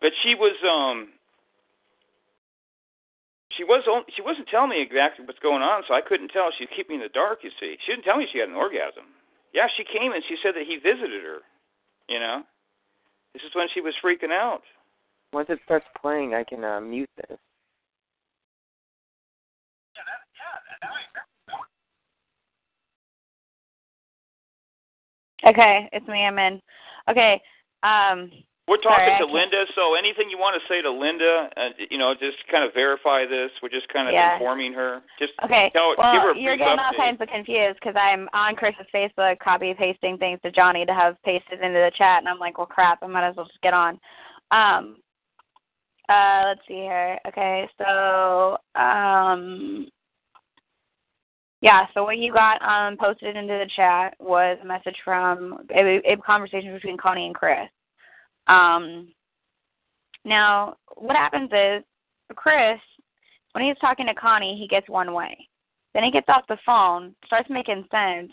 But 0.00 0.12
she 0.22 0.34
was 0.34 0.54
um 0.62 1.10
she 3.56 3.64
was 3.64 3.82
she 4.14 4.22
wasn't 4.22 4.48
telling 4.48 4.70
me 4.70 4.82
exactly 4.82 5.24
what's 5.24 5.40
going 5.40 5.62
on, 5.62 5.82
so 5.88 5.94
I 5.94 6.00
couldn't 6.00 6.28
tell. 6.28 6.50
She'd 6.56 6.70
keep 6.70 6.88
me 6.88 6.96
in 6.96 7.00
the 7.00 7.12
dark, 7.12 7.40
you 7.42 7.50
see. 7.58 7.76
She 7.84 7.92
didn't 7.92 8.04
tell 8.04 8.16
me 8.16 8.28
she 8.30 8.38
had 8.38 8.48
an 8.48 8.54
orgasm. 8.54 9.10
Yeah, 9.52 9.66
she 9.76 9.84
came 9.84 10.12
and 10.12 10.22
she 10.28 10.36
said 10.42 10.54
that 10.54 10.68
he 10.68 10.76
visited 10.76 11.24
her. 11.24 11.40
You 12.08 12.20
know, 12.20 12.42
this 13.32 13.42
is 13.42 13.54
when 13.54 13.66
she 13.72 13.80
was 13.80 13.94
freaking 13.98 14.30
out. 14.30 14.62
Once 15.32 15.48
it 15.50 15.58
starts 15.64 15.86
playing, 16.00 16.34
I 16.34 16.44
can 16.44 16.62
uh, 16.62 16.80
mute 16.80 17.10
this. 17.16 17.38
Okay, 25.46 25.88
it's 25.92 26.06
me. 26.08 26.24
I'm 26.24 26.38
in. 26.38 26.60
Okay. 27.08 27.40
Um. 27.82 28.30
We're 28.68 28.78
talking 28.78 29.14
Sorry, 29.14 29.18
to 29.18 29.32
Linda, 29.32 29.64
so 29.76 29.94
anything 29.94 30.28
you 30.28 30.38
want 30.38 30.60
to 30.60 30.66
say 30.66 30.82
to 30.82 30.90
Linda, 30.90 31.48
uh, 31.56 31.68
you 31.88 31.98
know, 31.98 32.14
just 32.14 32.38
kind 32.50 32.64
of 32.64 32.74
verify 32.74 33.24
this. 33.24 33.52
We're 33.62 33.68
just 33.68 33.86
kind 33.92 34.08
of 34.08 34.14
Yeah. 34.14 34.34
informing 34.34 34.72
her. 34.72 35.02
Just 35.20 35.34
Okay. 35.44 35.70
tell, 35.70 35.94
well, 35.96 36.12
give 36.12 36.22
her 36.22 36.30
a 36.30 36.36
you're 36.36 36.56
getting 36.56 36.80
all 36.80 36.92
kinds 36.94 37.20
of 37.20 37.28
confused 37.28 37.78
because 37.78 37.94
I'm 37.94 38.28
on 38.32 38.56
Chris's 38.56 38.88
Facebook, 38.92 39.38
copy 39.38 39.72
pasting 39.72 40.18
things 40.18 40.40
to 40.42 40.50
Johnny 40.50 40.84
to 40.84 40.92
have 40.92 41.16
pasted 41.22 41.60
into 41.60 41.78
the 41.78 41.92
chat, 41.94 42.18
and 42.18 42.28
I'm 42.28 42.40
like, 42.40 42.58
well, 42.58 42.66
crap, 42.66 43.04
I 43.04 43.06
might 43.06 43.28
as 43.28 43.36
well 43.36 43.46
just 43.46 43.60
get 43.62 43.72
on. 43.72 44.00
Um. 44.50 44.96
Uh. 46.08 46.42
Let's 46.46 46.66
see 46.66 46.74
here. 46.74 47.20
Okay. 47.28 47.68
So. 47.78 48.58
Um. 48.74 49.86
Yeah, 51.62 51.86
so 51.94 52.04
what 52.04 52.18
you 52.18 52.32
got 52.32 52.60
um, 52.62 52.96
posted 52.96 53.36
into 53.36 53.54
the 53.54 53.70
chat 53.74 54.14
was 54.20 54.58
a 54.62 54.66
message 54.66 54.96
from 55.04 55.58
a, 55.74 56.00
a 56.04 56.16
conversation 56.18 56.72
between 56.72 56.98
Connie 56.98 57.26
and 57.26 57.34
Chris. 57.34 57.68
Um, 58.46 59.08
now, 60.24 60.76
what 60.96 61.16
happens 61.16 61.50
is 61.52 61.82
Chris, 62.34 62.78
when 63.52 63.64
he's 63.64 63.78
talking 63.80 64.06
to 64.06 64.14
Connie, 64.14 64.58
he 64.60 64.68
gets 64.68 64.88
one 64.88 65.14
way. 65.14 65.36
Then 65.94 66.04
he 66.04 66.10
gets 66.10 66.28
off 66.28 66.46
the 66.46 66.58
phone, 66.66 67.14
starts 67.24 67.48
making 67.48 67.86
sense, 67.90 68.30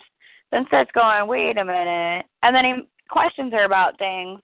then 0.52 0.66
starts 0.68 0.92
going, 0.94 1.28
"Wait 1.28 1.58
a 1.58 1.64
minute," 1.64 2.26
and 2.42 2.54
then 2.54 2.66
he 2.66 2.74
questions 3.10 3.54
her 3.54 3.64
about 3.64 3.98
things, 3.98 4.42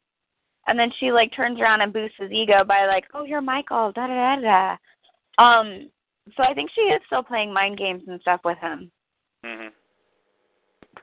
and 0.68 0.80
then 0.80 0.89
she 1.00 1.12
like 1.12 1.34
turns 1.36 1.60
around 1.60 1.82
and 1.82 1.92
boosts 1.92 2.18
his 2.18 2.32
ego 2.32 2.63
by 2.63 2.86
like, 2.86 3.06
"Oh, 3.13 3.26
you're 3.26 3.42
Michael," 3.42 3.92
da 3.92 4.08
da 4.08 4.36
da 4.36 4.78
da. 5.38 5.44
Um, 5.44 5.89
so 6.36 6.44
I 6.44 6.54
think 6.54 6.70
she 6.74 6.82
is 6.82 7.02
still 7.06 7.24
playing 7.24 7.54
mind 7.54 7.78
games 7.78 8.04
and 8.08 8.20
stuff 8.22 8.42
with 8.44 8.58
him. 8.60 8.92
hmm 9.44 9.68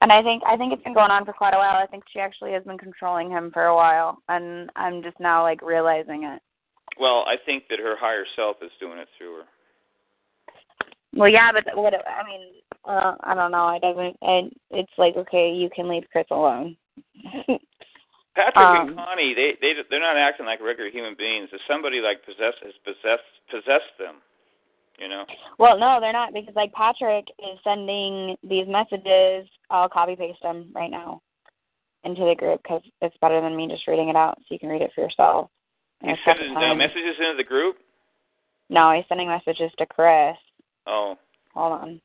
And 0.01 0.13
I 0.13 0.23
think 0.23 0.43
I 0.47 0.57
think 0.57 0.73
it's 0.73 0.83
been 0.83 0.95
going 0.95 1.11
on 1.11 1.25
for 1.25 1.33
quite 1.33 1.55
a 1.55 1.59
while. 1.59 1.77
I 1.77 1.87
think 1.87 2.05
she 2.13 2.21
actually 2.21 2.53
has 2.53 2.65
been 2.65 2.79
controlling 2.79 3.31
him 3.31 3.51
for 3.53 3.65
a 3.65 3.75
while, 3.75 4.19
and 4.29 4.71
I'm 4.77 5.03
just 5.03 5.19
now 5.21 5.43
like 5.43 5.63
realizing 5.63 6.25
it. 6.25 6.43
Well, 6.99 7.25
I 7.27 7.37
think 7.45 7.65
that 7.69 7.79
her 7.79 7.97
higher 7.99 8.25
self 8.37 8.57
is 8.63 8.71
doing 8.81 8.99
it 8.99 9.09
through 9.19 9.37
her. 9.39 9.45
Well, 11.15 11.29
yeah, 11.29 11.51
but 11.53 11.65
what 11.77 11.95
I 11.95 12.25
mean, 12.27 12.41
uh, 12.85 13.15
I 13.21 13.35
don't 13.35 13.51
know. 13.51 13.69
It 13.71 13.83
doesn't. 13.83 14.17
And 14.21 14.53
it's 14.71 14.93
like 14.99 15.17
okay, 15.17 15.51
you 15.53 15.71
can 15.75 15.89
leave 15.89 16.05
Chris 16.13 16.27
alone. 16.31 16.77
Patrick 18.37 18.57
Um, 18.57 18.89
and 18.89 18.97
Connie, 18.97 19.33
they 19.33 19.57
they 19.61 19.73
they're 19.89 20.01
not 20.01 20.19
acting 20.19 20.45
like 20.45 20.61
regular 20.61 20.91
human 20.91 21.17
beings. 21.17 21.49
If 21.53 21.61
somebody 21.67 22.01
like 22.01 22.25
possess 22.25 22.53
has 22.63 22.75
possessed 22.85 23.33
possessed 23.51 23.97
them, 23.99 24.17
you 24.99 25.09
know. 25.09 25.25
well, 25.59 25.79
no, 25.79 25.99
they're 26.01 26.13
not 26.13 26.33
because 26.33 26.55
like 26.55 26.73
Patrick 26.73 27.27
is 27.39 27.59
sending 27.65 28.37
these 28.43 28.67
messages. 28.67 29.49
I'll 29.71 29.89
copy 29.89 30.17
paste 30.17 30.43
them 30.43 30.71
right 30.75 30.91
now 30.91 31.23
into 32.05 32.25
the 32.25 32.35
group 32.35 32.63
because 32.63 32.83
it's 33.03 33.17
better 33.21 33.41
than 33.41 33.57
me 33.57 33.69
just 33.69 33.87
reading 33.87 34.09
it 34.09 34.17
out, 34.17 34.39
so 34.39 34.45
you 34.51 34.59
can 34.59 34.69
read 34.69 34.83
it 34.83 34.93
for 34.95 35.03
yourself. 35.03 35.51
He's 36.03 36.13
it's 36.13 36.21
got 36.25 36.37
the 36.37 36.45
sending 36.45 36.71
uh, 36.71 36.75
messages 36.75 37.17
into 37.19 37.37
the 37.37 37.45
group. 37.45 37.77
No, 38.69 38.93
he's 38.93 39.05
sending 39.09 39.29
messages 39.29 39.71
to 39.79 39.87
Chris. 39.87 40.37
Oh, 40.87 41.17
Hold 41.55 41.73
on. 41.73 42.01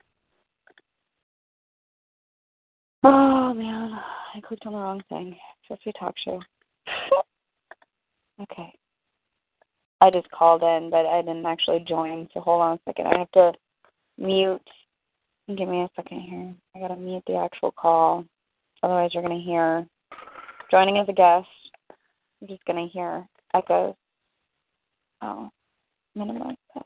Oh 3.03 3.53
man, 3.53 3.99
I 4.35 4.39
clicked 4.41 4.65
on 4.65 4.73
the 4.73 4.79
wrong 4.79 5.01
thing. 5.09 5.29
It's 5.29 5.67
supposed 5.67 5.83
to 5.83 5.89
be 5.89 5.93
talk 5.99 6.15
show. 6.23 6.39
okay. 8.41 8.73
I 10.01 10.09
just 10.09 10.29
called 10.31 10.63
in, 10.63 10.89
but 10.89 11.05
I 11.05 11.21
didn't 11.21 11.45
actually 11.45 11.85
join. 11.87 12.27
So 12.33 12.41
hold 12.41 12.61
on 12.61 12.73
a 12.73 12.79
second. 12.85 13.07
I 13.07 13.19
have 13.19 13.31
to 13.31 13.53
mute. 14.17 14.61
Give 15.47 15.67
me 15.67 15.81
a 15.81 15.89
second 15.95 16.21
here. 16.21 16.53
I 16.75 16.79
gotta 16.79 16.99
mute 16.99 17.23
the 17.27 17.35
actual 17.35 17.71
call. 17.71 18.25
Otherwise, 18.81 19.11
you're 19.13 19.21
gonna 19.21 19.39
hear 19.39 19.85
joining 20.71 20.97
as 20.97 21.07
a 21.07 21.13
guest. 21.13 21.47
You're 22.39 22.49
just 22.49 22.65
gonna 22.65 22.87
hear 22.87 23.27
echoes. 23.53 23.93
Oh, 25.21 25.51
minimize 26.15 26.55
that. 26.73 26.85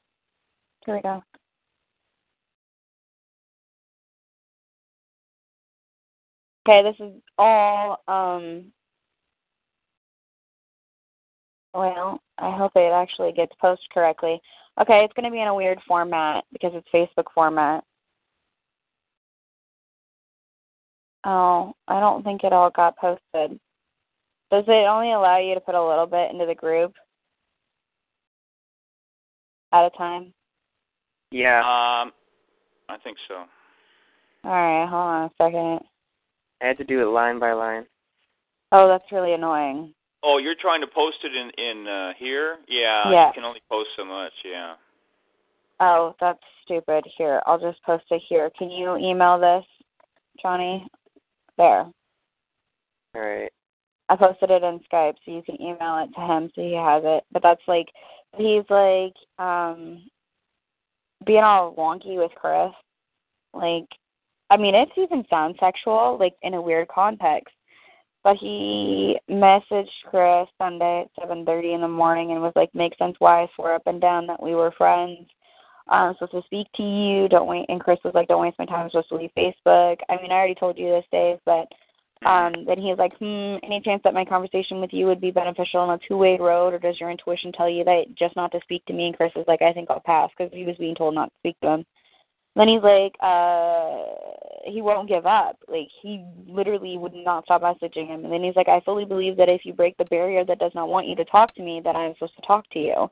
Here 0.86 0.95
we 0.95 1.01
go. 1.01 1.23
Okay, 6.67 6.84
this 6.84 7.08
is 7.08 7.13
all 7.38 8.01
um 8.08 8.73
well, 11.76 12.22
I 12.38 12.56
hope 12.56 12.72
it 12.76 12.92
actually 12.92 13.34
gets 13.34 13.52
posted 13.60 13.90
correctly. 13.94 14.42
Okay, 14.80 15.04
it's 15.04 15.14
going 15.14 15.26
to 15.26 15.32
be 15.32 15.42
in 15.42 15.48
a 15.48 15.56
weird 15.56 15.80
format 15.88 16.46
because 16.54 16.72
it's 16.74 16.88
Facebook 16.94 17.26
format. 17.34 17.84
Oh, 21.26 21.74
I 21.88 22.00
don't 22.00 22.24
think 22.24 22.44
it 22.44 22.54
all 22.54 22.70
got 22.70 22.98
posted. 22.98 23.60
Does 24.52 24.64
it 24.68 24.88
only 24.88 25.12
allow 25.12 25.40
you 25.40 25.54
to 25.56 25.60
put 25.60 25.76
a 25.76 25.88
little 25.88 26.06
bit 26.06 26.32
into 26.32 26.46
the 26.46 26.56
group 26.56 26.94
at 29.74 29.86
a 29.86 29.90
time? 29.98 30.34
Yeah. 31.32 31.60
um, 31.60 32.14
I 32.88 32.98
think 33.04 33.18
so. 33.28 33.44
All 34.46 34.52
right, 34.52 34.88
hold 34.88 35.02
on 35.02 35.24
a 35.24 35.32
second. 35.38 35.80
I 36.62 36.68
had 36.68 36.78
to 36.78 36.84
do 36.84 37.02
it 37.02 37.12
line 37.12 37.40
by 37.40 37.54
line. 37.54 37.86
Oh, 38.72 38.88
that's 38.88 39.12
really 39.12 39.34
annoying. 39.34 39.94
Oh, 40.23 40.38
you're 40.38 40.56
trying 40.60 40.82
to 40.82 40.88
post 40.88 41.17
it 41.23 41.34
in 41.36 41.51
in 41.63 41.88
uh, 41.88 42.13
here? 42.17 42.58
Yeah, 42.67 43.12
Yeah. 43.12 43.28
You 43.28 43.34
can 43.34 43.43
only 43.43 43.62
post 43.69 43.89
so 43.95 44.06
much. 44.06 44.34
Yeah. 44.43 44.75
Oh, 45.80 46.15
that's 46.19 46.39
stupid. 46.63 47.04
Here, 47.17 47.41
I'll 47.45 47.60
just 47.60 47.82
post 47.84 48.06
it 48.10 48.21
here. 48.28 48.49
Can 48.58 48.69
you 48.69 48.97
email 48.97 49.39
this, 49.39 49.65
Johnny? 50.41 50.88
There. 51.58 51.86
All 53.15 53.21
right. 53.21 53.51
I 54.10 54.15
posted 54.15 54.51
it 54.51 54.63
in 54.63 54.80
Skype, 54.91 55.15
so 55.25 55.32
you 55.32 55.41
can 55.41 55.60
email 55.60 55.97
it 56.04 56.13
to 56.15 56.21
him 56.21 56.51
so 56.54 56.62
he 56.62 56.75
has 56.75 57.04
it. 57.06 57.23
But 57.32 57.41
that's 57.41 57.62
like 57.67 57.88
he's 58.38 58.63
like 58.69 59.13
um 59.39 60.04
being 61.25 61.43
all 61.43 61.73
wonky 61.75 62.17
with 62.17 62.32
Chris. 62.36 62.71
Like 63.54 63.88
I 64.49 64.58
mean 64.58 64.75
it 64.75 64.89
even 64.97 65.25
sounds 65.30 65.58
sexual, 65.60 66.17
like 66.19 66.36
in 66.43 66.54
a 66.54 66.62
weird 66.62 66.88
context. 66.88 67.55
But 68.26 68.38
he 68.38 69.20
messaged 69.30 69.86
Chris 70.10 70.50
Sunday 70.58 71.02
at 71.02 71.22
seven 71.22 71.46
thirty 71.46 71.74
in 71.74 71.82
the 71.82 71.88
morning 71.88 72.32
and 72.32 72.42
was 72.42 72.54
like, 72.56 72.74
Makes 72.74 72.98
sense 72.98 73.16
why 73.20 73.44
I 73.44 73.48
swore 73.56 73.76
up 73.76 73.84
and 73.86 74.02
down 74.02 74.26
that 74.26 74.42
we 74.42 74.56
were 74.56 74.72
friends. 74.72 75.28
I'm 75.88 76.16
supposed 76.16 76.32
to 76.32 76.42
speak 76.48 76.66
to 76.78 76.82
you, 76.82 77.30
don't 77.30 77.48
wait 77.48 77.68
and 77.70 77.80
Chris 77.80 78.00
was 78.04 78.16
like, 78.16 78.28
Don't 78.28 78.42
waste 78.42 78.58
my 78.58 78.66
time, 78.66 78.86
I'm 78.86 78.90
supposed 78.90 79.10
to 79.10 79.18
leave 79.18 79.30
Facebook. 79.38 79.98
I 80.10 80.20
mean 80.20 80.32
I 80.32 80.36
already 80.36 80.56
told 80.56 80.76
you 80.76 80.90
this 80.90 81.06
Dave, 81.12 81.38
but 81.46 81.68
um, 82.26 82.54
then 82.66 82.80
he's 82.80 82.98
like, 82.98 83.16
hmm, 83.20 83.58
any 83.62 83.80
chance 83.86 84.02
that 84.04 84.16
my 84.16 84.26
conversation 84.26 84.82
with 84.82 84.92
you 84.92 85.06
would 85.06 85.22
be 85.22 85.30
beneficial 85.30 85.82
on 85.82 85.92
a 85.92 86.00
two-way 86.08 86.40
road, 86.40 86.74
or 86.74 86.80
does 86.80 87.00
your 87.00 87.12
intuition 87.12 87.52
tell 87.52 87.70
you 87.70 87.84
that 87.84 88.06
just 88.18 88.36
not 88.36 88.52
to 88.54 88.60
speak 88.64 88.84
to 88.86 88.94
me? 88.94 89.08
And 89.08 89.18
Chris 89.18 89.34
is 89.36 89.46
like, 89.48 89.62
I 89.62 89.74
think 89.74 89.92
I'll 89.92 90.00
pass 90.00 90.32
because 90.36 90.52
he 90.52 90.64
was 90.64 90.78
being 90.78 90.96
told 90.96 91.14
not 91.14 91.26
to 91.26 91.38
speak 91.38 91.60
to 91.62 91.68
him. 91.68 91.86
Then 92.56 92.70
he's 92.70 92.82
like, 92.82 93.14
uh, 93.22 94.06
he 94.65 94.82
won't 94.82 95.08
give 95.08 95.25
up. 95.25 95.58
Like 95.67 95.88
he 96.01 96.25
literally 96.47 96.97
would 96.97 97.13
not 97.13 97.45
stop 97.45 97.62
messaging 97.62 98.08
him. 98.08 98.23
And 98.23 98.34
then 98.34 98.43
he's 98.43 98.56
like, 98.56 98.67
I 98.67 98.82
fully 98.82 99.06
believe 99.06 99.38
that 99.38 99.49
if 99.49 99.65
you 99.65 99.73
break 99.73 99.97
the 99.97 100.06
barrier 100.06 100.43
that 100.45 100.60
does 100.60 100.71
not 100.75 100.89
want 100.89 101.08
you 101.08 101.15
to 101.17 101.25
talk 101.25 101.56
to 101.56 101.63
me, 101.63 101.82
that 101.84 101.95
I'm 101.95 102.13
supposed 102.13 102.36
to 102.36 102.47
talk 102.47 102.69
to 102.71 102.80
you. 102.80 103.10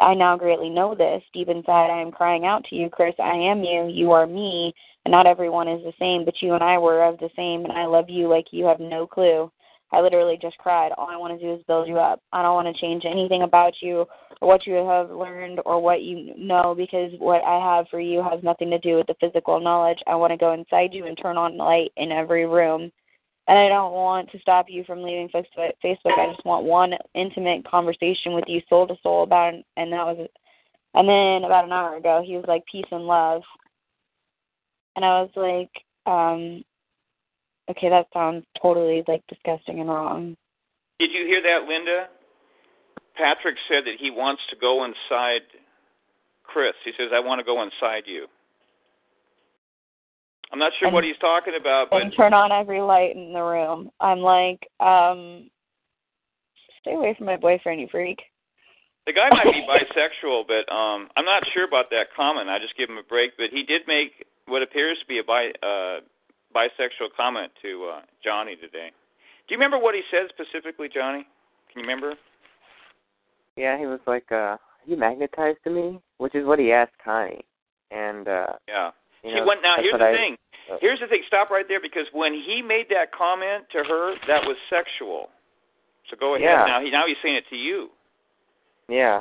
I 0.00 0.14
now 0.14 0.36
greatly 0.36 0.68
know 0.68 0.94
this. 0.94 1.22
Deep 1.32 1.48
inside, 1.48 1.90
I 1.90 2.02
am 2.02 2.10
crying 2.10 2.44
out 2.44 2.64
to 2.64 2.76
you, 2.76 2.90
Chris. 2.90 3.14
I 3.18 3.34
am 3.34 3.62
you. 3.62 3.86
You 3.86 4.10
are 4.12 4.26
me. 4.26 4.74
And 5.04 5.12
not 5.12 5.26
everyone 5.26 5.68
is 5.68 5.82
the 5.84 5.92
same, 5.98 6.24
but 6.24 6.42
you 6.42 6.54
and 6.54 6.64
I 6.64 6.76
were 6.78 7.04
of 7.04 7.18
the 7.18 7.30
same, 7.36 7.64
and 7.64 7.72
I 7.72 7.86
love 7.86 8.10
you 8.10 8.28
like 8.28 8.46
you 8.50 8.64
have 8.64 8.80
no 8.80 9.06
clue. 9.06 9.50
I 9.92 10.00
literally 10.00 10.38
just 10.40 10.58
cried. 10.58 10.92
All 10.92 11.08
I 11.08 11.16
want 11.16 11.38
to 11.38 11.44
do 11.44 11.54
is 11.54 11.62
build 11.66 11.88
you 11.88 11.98
up. 11.98 12.20
I 12.32 12.42
don't 12.42 12.54
want 12.54 12.74
to 12.74 12.80
change 12.80 13.04
anything 13.04 13.42
about 13.42 13.74
you 13.80 14.06
or 14.40 14.48
what 14.48 14.66
you 14.66 14.74
have 14.74 15.10
learned 15.10 15.60
or 15.64 15.80
what 15.80 16.02
you 16.02 16.34
know 16.36 16.74
because 16.76 17.12
what 17.18 17.42
I 17.44 17.58
have 17.58 17.86
for 17.88 18.00
you 18.00 18.22
has 18.22 18.42
nothing 18.42 18.70
to 18.70 18.78
do 18.78 18.96
with 18.96 19.06
the 19.06 19.14
physical 19.20 19.60
knowledge. 19.60 19.98
I 20.06 20.16
want 20.16 20.32
to 20.32 20.36
go 20.36 20.52
inside 20.52 20.92
you 20.92 21.06
and 21.06 21.16
turn 21.16 21.36
on 21.36 21.56
light 21.56 21.92
in 21.96 22.10
every 22.10 22.46
room. 22.46 22.90
And 23.48 23.56
I 23.56 23.68
don't 23.68 23.92
want 23.92 24.30
to 24.32 24.40
stop 24.40 24.66
you 24.68 24.82
from 24.84 25.04
leaving 25.04 25.28
Facebook. 25.28 25.70
I 25.84 26.32
just 26.32 26.44
want 26.44 26.64
one 26.64 26.94
intimate 27.14 27.64
conversation 27.64 28.34
with 28.34 28.44
you, 28.48 28.60
soul 28.68 28.88
to 28.88 28.96
soul, 29.04 29.22
about 29.22 29.54
it. 29.54 29.64
And 29.76 29.92
that 29.92 30.04
was, 30.04 30.28
and 30.94 31.08
then 31.08 31.44
about 31.44 31.64
an 31.64 31.72
hour 31.72 31.96
ago, 31.96 32.24
he 32.26 32.34
was 32.34 32.44
like, 32.48 32.64
"Peace 32.66 32.86
and 32.90 33.06
love," 33.06 33.42
and 34.96 35.04
I 35.04 35.22
was 35.22 35.30
like, 35.36 35.70
um, 36.12 36.64
Okay, 37.70 37.88
that 37.88 38.06
sounds 38.12 38.44
totally 38.60 39.02
like 39.08 39.22
disgusting 39.28 39.80
and 39.80 39.88
wrong. 39.88 40.36
Did 40.98 41.10
you 41.12 41.26
hear 41.26 41.42
that, 41.42 41.68
Linda? 41.68 42.08
Patrick 43.16 43.56
said 43.68 43.84
that 43.86 43.96
he 43.98 44.10
wants 44.10 44.42
to 44.50 44.56
go 44.56 44.84
inside 44.84 45.42
Chris. 46.44 46.74
He 46.84 46.92
says, 46.96 47.10
"I 47.12 47.20
want 47.20 47.40
to 47.40 47.44
go 47.44 47.62
inside 47.62 48.04
you." 48.06 48.26
I'm 50.52 50.58
not 50.58 50.72
sure 50.78 50.88
and, 50.88 50.94
what 50.94 51.02
he's 51.02 51.18
talking 51.18 51.54
about, 51.58 51.90
but 51.90 52.02
and 52.02 52.14
turn 52.16 52.32
on 52.32 52.52
every 52.52 52.80
light 52.80 53.16
in 53.16 53.32
the 53.32 53.42
room. 53.42 53.90
I'm 54.00 54.20
like, 54.20 54.68
um, 54.78 55.50
stay 56.80 56.94
away 56.94 57.14
from 57.18 57.26
my 57.26 57.36
boyfriend, 57.36 57.80
you 57.80 57.88
freak. 57.90 58.22
The 59.06 59.12
guy 59.12 59.28
might 59.30 59.52
be 59.52 59.66
bisexual, 59.66 60.46
but 60.46 60.72
um 60.72 61.08
I'm 61.16 61.24
not 61.24 61.42
sure 61.54 61.64
about 61.64 61.90
that 61.90 62.14
comment. 62.16 62.48
I 62.48 62.58
just 62.58 62.76
give 62.76 62.90
him 62.90 62.98
a 62.98 63.02
break, 63.02 63.32
but 63.36 63.46
he 63.50 63.62
did 63.62 63.82
make 63.86 64.24
what 64.46 64.62
appears 64.62 64.98
to 65.00 65.06
be 65.06 65.18
a 65.18 65.24
bi 65.24 65.50
uh 65.62 66.00
bisexual 66.56 67.12
comment 67.14 67.52
to 67.60 67.92
uh, 67.92 68.00
Johnny 68.24 68.56
today. 68.56 68.88
Do 69.46 69.54
you 69.54 69.58
remember 69.58 69.78
what 69.78 69.94
he 69.94 70.00
said 70.10 70.32
specifically, 70.32 70.88
Johnny? 70.88 71.26
Can 71.70 71.82
you 71.82 71.82
remember? 71.82 72.14
Yeah, 73.56 73.78
he 73.78 73.84
was 73.84 74.00
like, 74.06 74.32
uh, 74.32 74.56
"You 74.86 74.96
magnetized 74.96 75.58
to 75.64 75.70
me," 75.70 76.00
which 76.16 76.34
is 76.34 76.46
what 76.46 76.58
he 76.58 76.72
asked 76.72 76.96
Connie. 77.04 77.44
And 77.90 78.26
uh 78.26 78.46
yeah, 78.66 78.90
you 79.22 79.34
know, 79.34 79.46
when, 79.46 79.62
now 79.62 79.76
here's 79.78 79.98
the 79.98 80.06
I, 80.06 80.12
thing. 80.12 80.36
Uh, 80.70 80.76
here's 80.80 81.00
the 81.00 81.06
thing. 81.06 81.22
Stop 81.26 81.50
right 81.50 81.66
there 81.68 81.80
because 81.80 82.06
when 82.12 82.32
he 82.32 82.62
made 82.62 82.86
that 82.90 83.12
comment 83.12 83.64
to 83.72 83.84
her, 83.84 84.14
that 84.26 84.42
was 84.42 84.56
sexual. 84.70 85.28
So 86.10 86.16
go 86.18 86.34
ahead. 86.34 86.44
Yeah. 86.44 86.64
Now 86.66 86.80
he 86.80 86.90
now 86.90 87.04
he's 87.06 87.16
saying 87.22 87.36
it 87.36 87.44
to 87.50 87.56
you. 87.56 87.90
Yeah. 88.88 89.20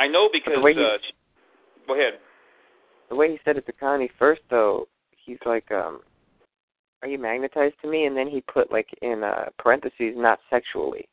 I 0.00 0.06
know 0.08 0.28
because 0.32 0.54
the 0.54 0.60
way 0.60 0.74
he, 0.74 0.80
uh, 0.80 0.98
go 1.86 1.94
ahead. 1.94 2.14
The 3.08 3.16
way 3.16 3.32
he 3.32 3.38
said 3.44 3.56
it 3.56 3.66
to 3.66 3.72
Connie 3.72 4.10
first, 4.18 4.42
though, 4.48 4.86
he's 5.28 5.38
like, 5.46 5.70
um, 5.70 6.00
"Are 7.02 7.08
you 7.08 7.18
magnetized 7.18 7.76
to 7.82 7.88
me?" 7.88 8.06
And 8.06 8.16
then 8.16 8.26
he 8.26 8.40
put 8.40 8.72
like 8.72 8.88
in 9.02 9.22
uh, 9.22 9.50
parentheses, 9.58 10.14
"not 10.16 10.40
sexually." 10.50 11.06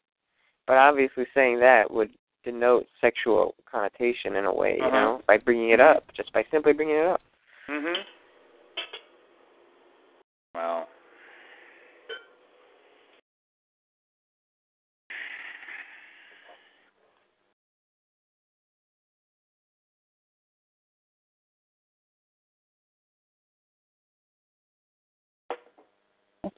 But 0.65 0.78
obviously, 0.78 1.28
saying 1.36 1.60
that 1.60 1.91
would 1.91 2.10
denote 2.43 2.88
sexual 3.01 3.54
connotation 3.69 4.36
in 4.38 4.45
a 4.45 4.54
way, 4.54 4.80
Uh-huh. 4.80 4.86
you 4.86 4.91
know, 4.91 5.21
by 5.28 5.38
bringing 5.38 5.71
it 5.71 5.80
up, 5.80 6.06
just 6.15 6.32
by 6.34 6.43
simply 6.49 6.73
bringing 6.73 6.95
it 6.95 7.06
up. 7.06 7.21
Mhm. 7.67 8.06
Wow. 10.56 10.88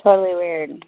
Totally 0.03 0.35
weird. 0.35 0.85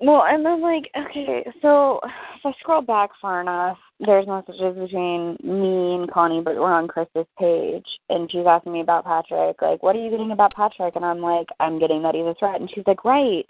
Well, 0.00 0.24
and 0.26 0.44
then 0.44 0.60
like, 0.60 0.90
okay, 0.96 1.46
so 1.62 2.00
if 2.02 2.44
I 2.44 2.52
scroll 2.58 2.82
back 2.82 3.10
far 3.20 3.40
enough, 3.40 3.78
there's 4.00 4.26
messages 4.26 4.76
between 4.76 5.36
me 5.44 5.94
and 5.94 6.10
Connie, 6.10 6.40
but 6.40 6.56
we're 6.56 6.72
on 6.72 6.88
Chris's 6.88 7.26
page, 7.38 7.86
and 8.08 8.28
she's 8.28 8.44
asking 8.44 8.72
me 8.72 8.80
about 8.80 9.04
Patrick. 9.04 9.62
Like, 9.62 9.80
what 9.84 9.94
are 9.94 10.00
you 10.00 10.10
getting 10.10 10.32
about 10.32 10.54
Patrick? 10.56 10.96
And 10.96 11.04
I'm 11.04 11.20
like, 11.20 11.46
I'm 11.60 11.78
getting 11.78 12.02
that 12.02 12.16
he's 12.16 12.26
a 12.26 12.34
threat. 12.36 12.60
And 12.60 12.68
she's 12.74 12.82
like, 12.84 13.04
right, 13.04 13.46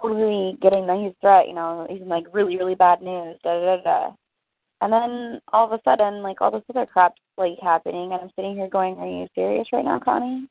totally 0.00 0.56
getting 0.62 0.86
that 0.86 0.96
he's 0.96 1.12
a 1.12 1.20
threat. 1.20 1.46
You 1.46 1.54
know, 1.54 1.86
he's 1.90 2.00
like 2.06 2.24
really, 2.32 2.56
really 2.56 2.74
bad 2.74 3.02
news. 3.02 3.36
Da 3.44 3.52
da 3.52 3.76
da. 3.76 3.82
da. 3.82 4.10
And 4.80 4.92
then 4.92 5.40
all 5.52 5.66
of 5.66 5.72
a 5.72 5.82
sudden, 5.84 6.22
like 6.22 6.40
all 6.40 6.50
this 6.50 6.62
other 6.70 6.86
crap's 6.86 7.20
like 7.36 7.58
happening, 7.62 8.12
and 8.12 8.22
I'm 8.22 8.30
sitting 8.34 8.54
here 8.56 8.68
going, 8.68 8.96
Are 8.96 9.06
you 9.06 9.26
serious 9.34 9.66
right 9.74 9.84
now, 9.84 9.98
Connie? 9.98 10.48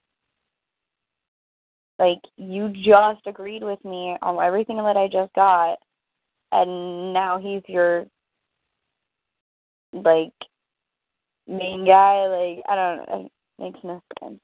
Like 2.02 2.22
you 2.36 2.70
just 2.70 3.28
agreed 3.28 3.64
with 3.64 3.78
me 3.86 4.18
on 4.24 4.44
everything 4.44 4.78
that 4.78 4.98
I 4.98 5.08
just 5.08 5.32
got, 5.36 5.78
and 6.52 7.14
now 7.14 7.38
he's 7.38 7.62
your 7.68 8.08
like 9.94 10.34
main 11.48 11.86
guy. 11.86 12.26
Like 12.26 12.64
I 12.68 12.76
don't 12.76 12.98
know, 12.98 13.26
it 13.26 13.32
makes 13.62 13.80
no 13.84 14.02
sense. 14.20 14.40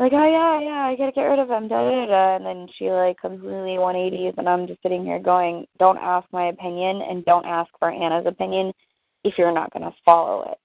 Like 0.00 0.12
oh 0.12 0.28
yeah 0.28 0.60
yeah 0.62 0.88
I 0.88 0.96
gotta 0.96 1.12
get 1.12 1.22
rid 1.22 1.38
of 1.38 1.48
him 1.48 1.68
da 1.68 1.88
da 1.88 2.06
da, 2.06 2.36
and 2.36 2.44
then 2.44 2.66
she 2.76 2.90
like 2.90 3.20
completely 3.20 3.76
180s, 3.78 4.36
and 4.36 4.48
I'm 4.48 4.66
just 4.66 4.82
sitting 4.82 5.04
here 5.04 5.20
going, 5.20 5.64
don't 5.78 5.98
ask 5.98 6.26
my 6.32 6.48
opinion 6.48 7.02
and 7.08 7.24
don't 7.24 7.46
ask 7.46 7.70
for 7.78 7.92
Anna's 7.92 8.26
opinion 8.26 8.72
if 9.22 9.34
you're 9.38 9.54
not 9.54 9.72
gonna 9.72 9.94
follow 10.04 10.50
it. 10.50 10.58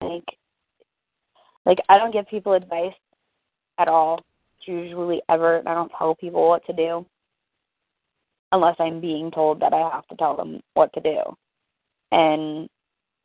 Like 0.00 0.39
like 1.66 1.78
I 1.88 1.98
don't 1.98 2.12
give 2.12 2.28
people 2.28 2.52
advice 2.52 2.94
at 3.78 3.88
all, 3.88 4.24
usually 4.66 5.22
ever. 5.28 5.62
I 5.66 5.74
don't 5.74 5.92
tell 5.96 6.14
people 6.14 6.48
what 6.48 6.64
to 6.66 6.72
do 6.72 7.06
unless 8.52 8.76
I'm 8.78 9.00
being 9.00 9.30
told 9.30 9.60
that 9.60 9.72
I 9.72 9.90
have 9.92 10.06
to 10.08 10.16
tell 10.16 10.36
them 10.36 10.60
what 10.74 10.92
to 10.94 11.00
do. 11.00 11.18
And 12.12 12.68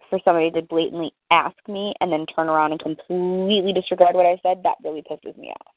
for 0.09 0.19
somebody 0.23 0.51
to 0.51 0.61
blatantly 0.61 1.11
ask 1.31 1.57
me 1.67 1.93
and 1.99 2.11
then 2.11 2.25
turn 2.27 2.47
around 2.47 2.71
and 2.71 2.79
completely 2.79 3.73
disregard 3.73 4.15
what 4.15 4.25
I 4.25 4.39
said, 4.43 4.61
that 4.63 4.75
really 4.83 5.01
pisses 5.01 5.37
me 5.37 5.49
off. 5.49 5.73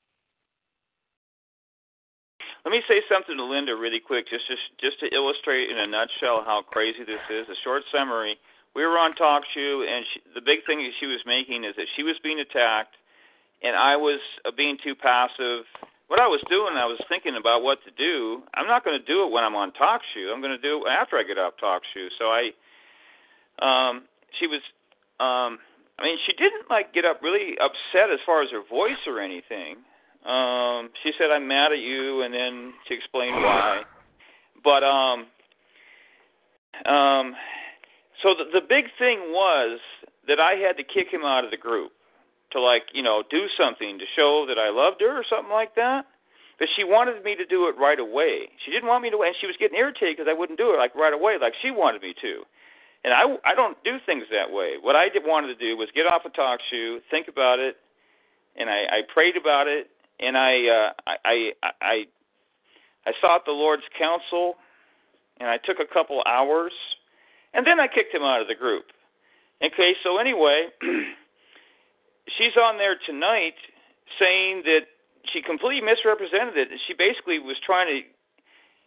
Let 2.65 2.73
me 2.73 2.83
say 2.89 3.01
something 3.09 3.37
to 3.37 3.45
Linda 3.45 3.75
really 3.75 4.01
quick, 4.01 4.29
just 4.29 4.47
just 4.47 4.61
just 4.81 5.01
to 5.01 5.15
illustrate 5.15 5.71
in 5.71 5.79
a 5.79 5.87
nutshell 5.87 6.45
how 6.45 6.61
crazy 6.61 7.01
this 7.01 7.23
is. 7.31 7.49
A 7.49 7.57
short 7.65 7.83
summary: 7.91 8.37
We 8.75 8.85
were 8.85 8.99
on 8.99 9.15
talk 9.15 9.43
show, 9.55 9.85
and 9.87 10.05
she, 10.13 10.21
the 10.35 10.41
big 10.41 10.65
thing 10.67 10.79
that 10.79 10.93
she 11.01 11.07
was 11.07 11.21
making 11.27 11.65
is 11.65 11.75
that 11.77 11.87
she 11.97 12.03
was 12.03 12.17
being 12.23 12.39
attacked, 12.41 12.95
and 13.63 13.75
I 13.75 13.97
was 13.97 14.21
uh, 14.45 14.51
being 14.57 14.79
too 14.83 14.95
passive. 14.95 15.65
What 16.09 16.21
I 16.21 16.27
was 16.27 16.41
doing, 16.49 16.77
I 16.77 16.87
was 16.87 17.01
thinking 17.09 17.37
about 17.37 17.63
what 17.63 17.79
to 17.85 17.91
do. 17.91 18.43
I'm 18.55 18.67
not 18.67 18.85
going 18.85 18.99
to 18.99 19.05
do 19.05 19.27
it 19.27 19.33
when 19.33 19.45
I'm 19.45 19.57
on 19.57 19.73
talk 19.73 20.01
show. 20.15 20.33
I'm 20.33 20.41
going 20.41 20.57
to 20.57 20.63
do 20.63 20.87
it 20.87 20.89
after 20.89 21.17
I 21.17 21.23
get 21.23 21.39
off 21.39 21.55
talk 21.61 21.83
show. 21.93 22.09
So 22.19 22.31
I, 22.31 22.53
um, 23.61 24.05
she 24.39 24.47
was, 24.47 24.63
um, 25.21 25.59
I 25.99 26.05
mean, 26.05 26.19
she 26.25 26.33
didn't 26.33 26.71
like 26.71 26.95
get 26.95 27.05
up 27.05 27.21
really 27.23 27.59
upset 27.59 28.11
as 28.13 28.21
far 28.25 28.43
as 28.43 28.51
her 28.53 28.63
voice 28.69 29.03
or 29.07 29.21
anything. 29.21 29.77
Um, 30.25 30.91
she 31.03 31.13
said, 31.19 31.31
"I'm 31.31 31.47
mad 31.49 31.73
at 31.73 31.79
you," 31.79 32.23
and 32.23 32.35
then 32.35 32.75
she 32.87 32.95
explained 32.95 33.37
why. 33.37 33.83
But 34.63 34.83
um, 34.85 35.27
um, 36.85 37.35
so 38.23 38.35
the 38.35 38.61
the 38.61 38.67
big 38.67 38.87
thing 38.99 39.31
was 39.31 39.81
that 40.27 40.41
I 40.41 40.55
had 40.55 40.77
to 40.77 40.85
kick 40.85 41.09
him 41.11 41.25
out 41.25 41.45
of 41.45 41.51
the 41.51 41.57
group 41.57 41.93
to 42.53 42.61
like 42.61 42.85
you 42.93 43.03
know 43.03 43.23
do 43.31 43.47
something 43.57 43.99
to 43.99 44.05
show 44.17 44.47
that 44.49 44.59
I 44.59 44.71
loved 44.71 45.01
her 45.01 45.19
or 45.19 45.25
something 45.29 45.53
like 45.53 45.75
that. 45.77 46.07
But 46.59 46.69
she 46.75 46.83
wanted 46.83 47.23
me 47.23 47.37
to 47.37 47.47
do 47.47 47.69
it 47.69 47.79
right 47.79 48.01
away. 48.01 48.51
She 48.65 48.73
didn't 48.73 48.89
want 48.89 49.05
me 49.05 49.11
to, 49.11 49.23
and 49.23 49.35
she 49.41 49.47
was 49.47 49.55
getting 49.61 49.79
irritated 49.79 50.17
because 50.19 50.27
I 50.29 50.35
wouldn't 50.35 50.59
do 50.59 50.75
it 50.75 50.79
like 50.79 50.93
right 50.97 51.15
away, 51.15 51.39
like 51.41 51.55
she 51.63 51.71
wanted 51.71 52.03
me 52.03 52.15
to. 52.21 52.43
And 53.05 53.15
I 53.15 53.23
I 53.47 53.55
don't 53.55 53.79
do 53.85 53.99
things 54.05 54.25
that 54.31 54.51
way. 54.51 54.75
What 54.81 54.97
I 54.97 55.09
did, 55.09 55.23
wanted 55.25 55.49
to 55.49 55.59
do 55.59 55.77
was 55.77 55.89
get 55.95 56.07
off 56.07 56.23
a 56.27 56.31
talk 56.31 56.59
show, 56.71 56.99
think 57.11 57.29
about 57.29 57.61
it, 57.61 57.77
and 58.57 58.69
I, 58.69 58.99
I 58.99 59.01
prayed 59.13 59.37
about 59.37 59.69
it, 59.69 59.87
and 60.19 60.37
I 60.37 60.67
uh, 60.67 60.91
I 61.07 61.17
I 61.63 61.71
I 61.81 62.05
I 63.07 63.13
sought 63.21 63.47
the 63.47 63.53
Lord's 63.53 63.87
counsel, 63.97 64.57
and 65.39 65.49
I 65.49 65.59
took 65.59 65.79
a 65.79 65.87
couple 65.87 66.23
hours, 66.27 66.73
and 67.55 67.67
then 67.67 67.81
I 67.81 67.89
kicked 67.89 68.15
him 68.15 68.23
out 68.23 68.41
of 68.41 68.49
the 68.49 68.55
group. 68.55 68.85
Okay, 69.65 69.95
so 70.03 70.19
anyway, 70.19 70.69
she's 72.39 72.57
on 72.57 72.79
there 72.79 72.97
tonight 73.05 73.55
saying 74.19 74.63
that 74.65 74.87
she 75.33 75.43
completely 75.43 75.85
misrepresented 75.85 76.57
it. 76.57 76.69
She 76.87 76.95
basically 76.95 77.39
was 77.39 77.57
trying 77.65 77.89
to 77.89 78.01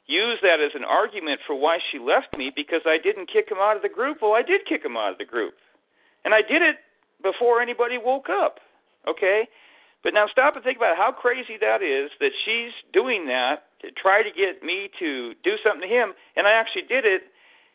use 0.07 0.39
that 0.41 0.59
as 0.59 0.71
an 0.75 0.83
argument 0.83 1.39
for 1.45 1.55
why 1.55 1.79
she 1.91 1.99
left 1.99 2.35
me 2.37 2.51
because 2.55 2.81
I 2.85 2.97
didn't 2.97 3.29
kick 3.31 3.49
him 3.49 3.57
out 3.59 3.75
of 3.75 3.81
the 3.81 3.89
group. 3.89 4.19
Well, 4.21 4.33
I 4.33 4.41
did 4.41 4.65
kick 4.65 4.83
him 4.83 4.97
out 4.97 5.11
of 5.11 5.17
the 5.17 5.25
group, 5.25 5.55
and 6.25 6.33
I 6.33 6.41
did 6.41 6.61
it 6.61 6.77
before 7.21 7.61
anybody 7.61 7.97
woke 7.97 8.29
up. 8.29 8.59
Okay, 9.07 9.47
But 10.03 10.13
now 10.13 10.27
stop 10.31 10.55
and 10.55 10.63
think 10.63 10.77
about 10.77 10.97
how 10.97 11.11
crazy 11.11 11.57
that 11.59 11.81
is 11.81 12.11
that 12.19 12.31
she's 12.45 12.71
doing 12.93 13.25
that 13.27 13.65
to 13.81 13.91
try 13.91 14.21
to 14.23 14.29
get 14.29 14.63
me 14.63 14.89
to 14.99 15.33
do 15.43 15.57
something 15.63 15.87
to 15.87 15.93
him, 15.93 16.13
and 16.35 16.47
I 16.47 16.51
actually 16.51 16.83
did 16.83 17.05
it, 17.05 17.23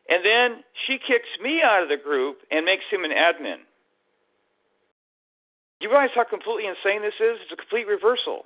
and 0.09 0.25
then 0.25 0.65
she 0.87 0.99
kicks 0.99 1.29
me 1.43 1.63
out 1.63 1.83
of 1.83 1.89
the 1.89 1.97
group 1.97 2.39
and 2.51 2.65
makes 2.65 2.85
him 2.91 3.05
an 3.05 3.11
admin. 3.11 3.59
You 5.81 5.91
realize 5.91 6.11
how 6.15 6.25
completely 6.25 6.67
insane 6.67 7.03
this 7.03 7.19
is? 7.21 7.39
It's 7.43 7.53
a 7.53 7.57
complete 7.57 7.87
reversal. 7.87 8.45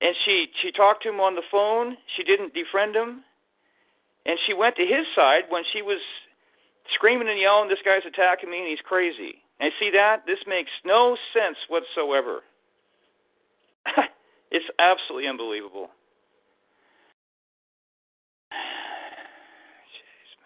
And 0.00 0.14
she 0.24 0.48
she 0.62 0.72
talked 0.72 1.02
to 1.02 1.08
him 1.08 1.20
on 1.20 1.34
the 1.34 1.42
phone. 1.50 1.96
She 2.16 2.22
didn't 2.22 2.54
defriend 2.54 2.94
him, 2.94 3.24
and 4.26 4.38
she 4.46 4.52
went 4.52 4.76
to 4.76 4.86
his 4.86 5.06
side 5.14 5.44
when 5.48 5.64
she 5.72 5.82
was 5.82 6.00
screaming 6.94 7.28
and 7.28 7.38
yelling, 7.38 7.68
"This 7.68 7.82
guy's 7.84 8.04
attacking 8.04 8.50
me 8.50 8.58
and 8.58 8.68
he's 8.68 8.80
crazy." 8.80 9.42
And 9.58 9.72
see 9.80 9.90
that? 9.90 10.26
This 10.26 10.38
makes 10.46 10.70
no 10.84 11.16
sense 11.32 11.56
whatsoever. 11.68 12.42
it's 14.50 14.66
absolutely 14.78 15.28
unbelievable. 15.28 15.90
Jeez, 18.52 20.36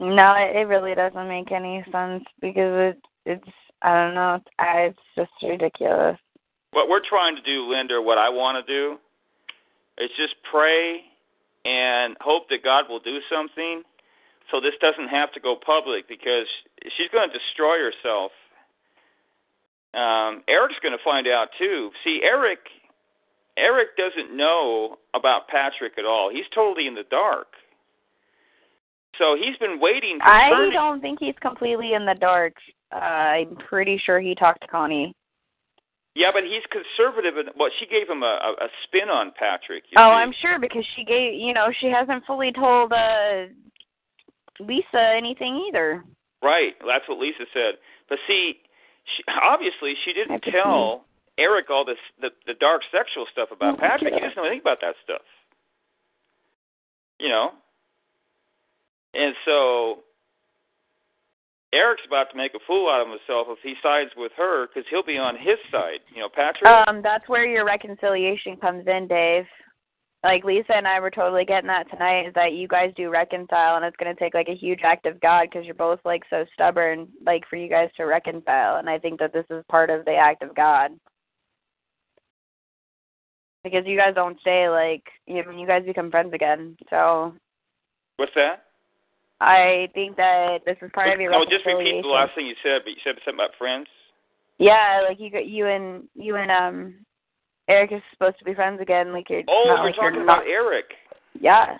no, 0.00 0.34
it 0.36 0.66
really 0.66 0.94
doesn't 0.94 1.28
make 1.28 1.52
any 1.52 1.84
sense 1.90 2.24
because 2.40 2.94
it 2.94 2.98
it's 3.26 3.48
I 3.82 4.04
don't 4.04 4.14
know 4.14 4.34
it's 4.34 4.46
it's 4.58 4.98
just 5.16 5.42
ridiculous. 5.42 6.18
What 6.72 6.88
we're 6.88 7.06
trying 7.08 7.36
to 7.36 7.42
do, 7.42 7.70
Linda, 7.70 8.02
what 8.02 8.18
I 8.18 8.28
want 8.28 8.64
to 8.64 8.72
do, 8.72 8.98
is 9.98 10.10
just 10.16 10.34
pray 10.50 11.02
and 11.64 12.16
hope 12.20 12.48
that 12.48 12.64
God 12.64 12.88
will 12.88 12.98
do 12.98 13.18
something 13.30 13.82
so 14.50 14.60
this 14.60 14.74
doesn't 14.80 15.08
have 15.08 15.32
to 15.32 15.40
go 15.40 15.56
public 15.56 16.08
because 16.08 16.46
she's 16.96 17.08
going 17.10 17.28
to 17.28 17.38
destroy 17.38 17.78
herself. 17.78 18.32
Um, 19.94 20.42
Eric's 20.48 20.78
going 20.82 20.96
to 20.96 21.02
find 21.04 21.26
out 21.28 21.48
too. 21.58 21.90
See, 22.02 22.20
Eric, 22.22 22.58
Eric 23.56 23.96
doesn't 23.96 24.36
know 24.36 24.98
about 25.14 25.48
Patrick 25.48 25.94
at 25.98 26.04
all. 26.04 26.30
He's 26.30 26.44
totally 26.54 26.86
in 26.86 26.94
the 26.94 27.04
dark. 27.08 27.46
So 29.18 29.36
he's 29.36 29.56
been 29.58 29.78
waiting. 29.80 30.18
I 30.22 30.70
don't 30.72 31.00
think 31.00 31.20
he's 31.20 31.34
completely 31.40 31.94
in 31.94 32.04
the 32.04 32.14
dark. 32.14 32.54
Uh, 32.92 32.96
I'm 32.96 33.56
pretty 33.68 34.00
sure 34.04 34.20
he 34.20 34.34
talked 34.34 34.62
to 34.62 34.68
Connie. 34.68 35.14
Yeah, 36.14 36.30
but 36.32 36.44
he's 36.44 36.62
conservative. 36.70 37.36
And, 37.36 37.50
well, 37.58 37.70
she 37.80 37.86
gave 37.86 38.08
him 38.08 38.22
a, 38.22 38.38
a, 38.60 38.64
a 38.64 38.68
spin 38.84 39.08
on 39.08 39.32
Patrick. 39.38 39.82
oh, 39.96 40.00
see. 40.00 40.02
I'm 40.02 40.32
sure 40.40 40.58
because 40.60 40.84
she 40.94 41.04
gave, 41.04 41.34
you 41.34 41.52
know, 41.52 41.68
she 41.80 41.88
hasn't 41.88 42.24
fully 42.24 42.52
told 42.52 42.92
uh 42.92 43.46
Lisa 44.60 45.14
anything 45.16 45.64
either. 45.68 46.04
Right, 46.42 46.74
that's 46.86 47.08
what 47.08 47.18
Lisa 47.18 47.44
said. 47.52 47.74
But 48.08 48.18
see, 48.28 48.60
she, 49.16 49.24
obviously 49.42 49.94
she 50.04 50.12
didn't 50.12 50.44
tell 50.52 51.04
Eric 51.38 51.70
all 51.70 51.84
this 51.84 51.98
the 52.20 52.30
the 52.46 52.54
dark 52.54 52.82
sexual 52.92 53.26
stuff 53.32 53.48
about 53.50 53.74
Oh, 53.74 53.80
Patrick. 53.80 54.14
He 54.14 54.20
doesn't 54.20 54.36
know 54.36 54.44
anything 54.44 54.60
about 54.60 54.78
that 54.82 54.94
stuff. 55.02 55.22
You 57.18 57.28
know. 57.28 57.50
And 59.14 59.34
so 59.44 60.00
Eric's 61.72 62.02
about 62.06 62.30
to 62.30 62.36
make 62.36 62.54
a 62.54 62.58
fool 62.66 62.88
out 62.88 63.00
of 63.00 63.08
himself 63.08 63.48
if 63.50 63.58
he 63.62 63.74
sides 63.82 64.10
with 64.16 64.32
her 64.36 64.66
because 64.66 64.84
he'll 64.90 65.04
be 65.04 65.18
on 65.18 65.36
his 65.36 65.58
side. 65.70 66.00
You 66.14 66.22
know, 66.22 66.28
Patrick. 66.28 66.70
Um, 66.70 67.00
that's 67.02 67.28
where 67.28 67.46
your 67.46 67.64
reconciliation 67.64 68.56
comes 68.56 68.86
in, 68.86 69.08
Dave. 69.08 69.44
Like 70.22 70.42
Lisa 70.42 70.74
and 70.74 70.88
I 70.88 71.00
were 71.00 71.10
totally 71.10 71.44
getting 71.44 71.66
that 71.68 71.90
tonight 71.90 72.28
is 72.28 72.34
that 72.34 72.54
you 72.54 72.66
guys 72.66 72.92
do 72.96 73.10
reconcile, 73.10 73.76
and 73.76 73.84
it's 73.84 73.96
going 73.96 74.14
to 74.14 74.18
take 74.18 74.32
like 74.32 74.48
a 74.48 74.54
huge 74.54 74.80
act 74.82 75.04
of 75.04 75.20
God 75.20 75.48
because 75.50 75.66
you're 75.66 75.74
both 75.74 76.00
like 76.04 76.22
so 76.30 76.46
stubborn, 76.54 77.08
like 77.26 77.42
for 77.50 77.56
you 77.56 77.68
guys 77.68 77.90
to 77.98 78.04
reconcile. 78.04 78.76
And 78.76 78.88
I 78.88 78.98
think 78.98 79.20
that 79.20 79.34
this 79.34 79.44
is 79.50 79.62
part 79.68 79.90
of 79.90 80.06
the 80.06 80.14
act 80.14 80.42
of 80.42 80.54
God 80.54 80.92
because 83.64 83.84
you 83.84 83.98
guys 83.98 84.14
don't 84.14 84.40
stay 84.40 84.70
like 84.70 85.02
you 85.26 85.44
know, 85.44 85.50
you 85.50 85.66
guys 85.66 85.84
become 85.84 86.10
friends 86.10 86.32
again. 86.32 86.76
So 86.88 87.34
What's 88.16 88.32
that? 88.36 88.63
I 89.44 89.88
think 89.92 90.16
that 90.16 90.58
this 90.64 90.76
is 90.80 90.90
part 90.94 91.12
of 91.12 91.20
your 91.20 91.30
no, 91.30 91.44
just 91.44 91.66
repeat 91.66 92.02
the 92.02 92.08
last 92.08 92.34
thing 92.34 92.46
you 92.46 92.54
said. 92.62 92.80
But 92.84 92.90
you 92.90 92.96
said 93.04 93.16
something 93.24 93.34
about 93.34 93.50
friends. 93.58 93.86
Yeah, 94.58 95.02
like 95.06 95.20
you 95.20 95.30
you 95.40 95.66
and 95.66 96.04
you 96.14 96.36
and 96.36 96.50
um 96.50 96.94
Eric 97.68 97.92
is 97.92 98.02
supposed 98.12 98.38
to 98.38 98.44
be 98.44 98.54
friends 98.54 98.80
again. 98.80 99.12
Like 99.12 99.28
you're 99.28 99.42
Oh, 99.48 99.64
not 99.66 99.80
we're 99.80 99.86
like 99.86 99.96
talking 99.96 100.24
not, 100.24 100.38
about 100.38 100.46
Eric. 100.46 100.86
Yeah. 101.38 101.76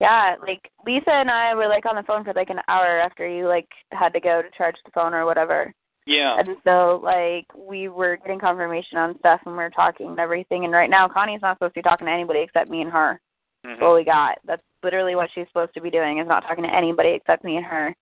Yeah, 0.00 0.34
like 0.46 0.70
Lisa 0.84 1.10
and 1.10 1.30
I 1.30 1.54
were 1.54 1.68
like 1.68 1.86
on 1.86 1.96
the 1.96 2.02
phone 2.02 2.24
for 2.24 2.32
like 2.34 2.50
an 2.50 2.60
hour 2.68 3.00
after 3.00 3.28
you 3.28 3.48
like 3.48 3.68
had 3.90 4.12
to 4.12 4.20
go 4.20 4.42
to 4.42 4.48
charge 4.56 4.76
the 4.84 4.90
phone 4.92 5.14
or 5.14 5.24
whatever. 5.24 5.72
Yeah. 6.06 6.38
And 6.38 6.56
so 6.64 7.00
like 7.02 7.46
we 7.56 7.88
were 7.88 8.16
getting 8.16 8.38
confirmation 8.38 8.98
on 8.98 9.18
stuff 9.18 9.40
and 9.46 9.56
we 9.56 9.62
were 9.62 9.70
talking 9.70 10.08
and 10.08 10.18
everything 10.20 10.64
and 10.64 10.72
right 10.72 10.90
now 10.90 11.08
Connie's 11.08 11.42
not 11.42 11.56
supposed 11.56 11.74
to 11.74 11.78
be 11.78 11.82
talking 11.82 12.06
to 12.06 12.12
anybody 12.12 12.40
except 12.40 12.70
me 12.70 12.82
and 12.82 12.90
her. 12.92 13.20
Mhm. 13.64 13.80
What 13.80 13.94
we 13.94 14.04
got. 14.04 14.38
That's 14.44 14.62
literally 14.82 15.14
what 15.14 15.30
she's 15.34 15.46
supposed 15.48 15.74
to 15.74 15.80
be 15.80 15.90
doing 15.90 16.18
is 16.18 16.28
not 16.28 16.40
talking 16.40 16.64
to 16.64 16.74
anybody 16.74 17.10
except 17.10 17.44
me 17.44 17.56
and 17.56 17.64
her. 17.64 17.94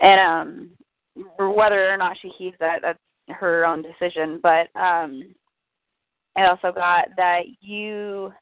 And 0.00 0.20
um 0.20 0.70
whether 1.38 1.90
or 1.90 1.96
not 1.96 2.16
she 2.20 2.28
heeds 2.28 2.56
that 2.60 2.80
that's 2.82 2.98
her 3.28 3.66
own 3.66 3.82
decision. 3.82 4.38
But 4.42 4.68
um 4.76 5.34
I 6.36 6.46
also 6.46 6.72
got 6.72 7.08
that 7.16 7.42
you 7.60 8.32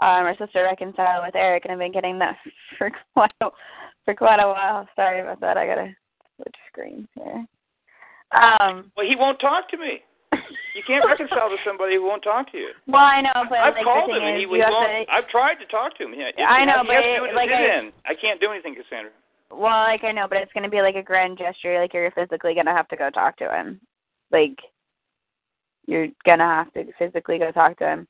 um 0.00 0.24
are 0.26 0.34
supposed 0.34 0.52
to 0.52 0.62
reconcile 0.62 1.22
with 1.22 1.36
Eric 1.36 1.64
and 1.64 1.72
I've 1.72 1.78
been 1.78 1.92
getting 1.92 2.18
that 2.18 2.36
for 2.78 2.90
quite 3.14 3.32
a, 3.42 3.48
for 4.04 4.14
quite 4.14 4.40
a 4.40 4.48
while. 4.48 4.88
Sorry 4.96 5.20
about 5.20 5.40
that. 5.40 5.56
I 5.58 5.66
gotta 5.66 5.94
switch 6.36 6.56
screens 6.68 7.08
here. 7.14 7.46
Um 8.32 8.90
Well, 8.96 9.06
he 9.06 9.16
won't 9.16 9.40
talk 9.40 9.68
to 9.70 9.76
me. 9.76 10.02
You 10.74 10.82
can't 10.86 11.04
reconcile 11.04 11.48
to 11.50 11.56
somebody 11.64 11.96
who 11.96 12.04
won't 12.04 12.22
talk 12.22 12.50
to 12.52 12.58
you. 12.58 12.70
well 12.86 13.02
I 13.04 13.20
know 13.20 13.32
but 13.48 13.58
I've 13.58 13.74
like 13.74 13.84
called 13.84 14.10
him 14.10 14.22
and 14.22 14.36
he, 14.36 14.42
he 14.42 14.46
won't. 14.46 15.06
to 15.08 15.12
I've 15.12 15.28
tried 15.28 15.56
to 15.56 15.66
talk 15.66 15.96
to 15.98 16.04
him. 16.04 16.12
He, 16.12 16.22
I 16.42 16.64
know, 16.64 16.82
but 16.86 16.96
it- 17.04 17.34
like 17.34 17.50
I- 17.50 17.90
I 18.06 18.14
can't 18.14 18.40
do 18.40 18.50
anything, 18.50 18.74
Cassandra. 18.74 19.12
Well, 19.50 19.82
like 19.84 20.04
I 20.04 20.12
know, 20.12 20.26
but 20.28 20.38
it's 20.38 20.52
gonna 20.52 20.68
be 20.68 20.82
like 20.82 20.96
a 20.96 21.02
grand 21.02 21.38
gesture. 21.38 21.78
Like 21.80 21.94
you're 21.94 22.10
physically 22.12 22.54
gonna 22.54 22.74
have 22.76 22.88
to 22.88 22.96
go 22.96 23.10
talk 23.10 23.36
to 23.38 23.48
him. 23.50 23.80
Like 24.30 24.56
you're 25.86 26.08
gonna 26.24 26.44
have 26.44 26.72
to 26.74 26.84
physically 26.98 27.38
go 27.38 27.50
talk 27.50 27.78
to 27.78 27.86
him, 27.86 28.08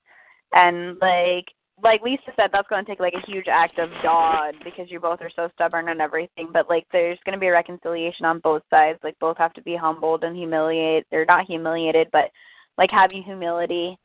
and 0.53 0.99
like 1.01 1.47
like 1.83 2.03
Lisa 2.03 2.33
said, 2.37 2.51
that's 2.53 2.69
gonna 2.69 2.85
take 2.85 3.01
like 3.01 3.15
a 3.15 3.31
huge 3.31 3.47
act 3.49 3.79
of 3.79 3.91
God 4.03 4.55
because 4.65 4.91
you 4.91 5.01
both 5.01 5.21
are 5.21 5.31
so 5.35 5.49
stubborn 5.55 5.89
and 5.89 6.01
everything. 6.01 6.51
But 6.53 6.69
like 6.69 6.87
there's 6.93 7.19
gonna 7.25 7.39
be 7.39 7.49
a 7.49 7.53
reconciliation 7.53 8.25
on 8.25 8.41
both 8.41 8.63
sides. 8.71 8.99
Like 9.03 9.19
both 9.21 9.39
have 9.39 9.53
to 9.55 9.63
be 9.63 9.77
humbled 9.77 10.25
and 10.25 10.37
humiliated. 10.37 11.05
They're 11.11 11.25
not 11.25 11.47
humiliated, 11.47 12.09
but 12.13 12.31
like 12.79 12.91
have 12.91 13.13
you 13.13 13.23
humility 13.23 13.99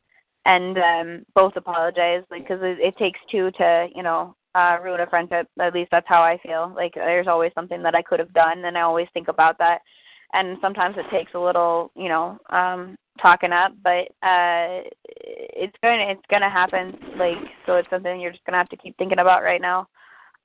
and 0.46 0.78
um 0.78 1.24
both 1.34 1.54
apologize 1.56 2.22
like 2.30 2.42
because 2.42 2.60
it, 2.62 2.78
it 2.80 2.96
takes 2.98 3.18
two 3.30 3.50
to 3.52 3.88
you 3.94 4.02
know 4.02 4.34
uh 4.54 4.76
ruin 4.82 5.00
a 5.00 5.06
friendship 5.06 5.48
at 5.60 5.72
least 5.72 5.90
that's 5.90 6.08
how 6.08 6.22
i 6.22 6.38
feel 6.42 6.72
like 6.76 6.92
there's 6.94 7.26
always 7.26 7.52
something 7.54 7.82
that 7.82 7.94
i 7.94 8.02
could 8.02 8.18
have 8.18 8.32
done 8.32 8.64
and 8.64 8.76
i 8.76 8.82
always 8.82 9.08
think 9.14 9.28
about 9.28 9.56
that 9.58 9.80
and 10.34 10.58
sometimes 10.60 10.96
it 10.98 11.06
takes 11.10 11.32
a 11.34 11.38
little 11.38 11.90
you 11.96 12.08
know 12.08 12.38
um 12.50 12.96
talking 13.22 13.52
up 13.52 13.72
but 13.82 14.08
uh 14.26 14.82
it's 15.06 15.76
going 15.82 15.98
to 15.98 16.12
it's 16.12 16.26
going 16.28 16.42
to 16.42 16.50
happen 16.50 16.96
like 17.16 17.38
so 17.64 17.76
it's 17.76 17.88
something 17.88 18.20
you're 18.20 18.32
just 18.32 18.44
going 18.44 18.52
to 18.52 18.58
have 18.58 18.68
to 18.68 18.76
keep 18.76 18.96
thinking 18.98 19.20
about 19.20 19.42
right 19.42 19.62
now. 19.62 19.86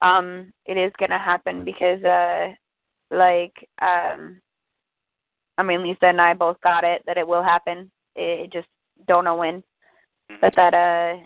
Um 0.02 0.54
it 0.66 0.78
is 0.78 0.94
going 0.98 1.10
to 1.10 1.18
happen 1.18 1.66
because 1.66 2.02
uh 2.04 2.50
like 3.12 3.54
um 3.82 4.40
i 5.58 5.64
mean 5.64 5.82
lisa 5.84 6.06
and 6.06 6.22
i 6.22 6.34
both 6.34 6.62
got 6.62 6.84
it 6.84 7.02
that 7.06 7.18
it 7.18 7.28
will 7.28 7.44
happen. 7.44 7.92
It, 8.16 8.46
it 8.46 8.54
just 8.54 8.68
don't 9.08 9.26
know 9.26 9.36
when. 9.36 9.64
But 10.42 10.54
that 10.56 10.74
uh 10.76 11.20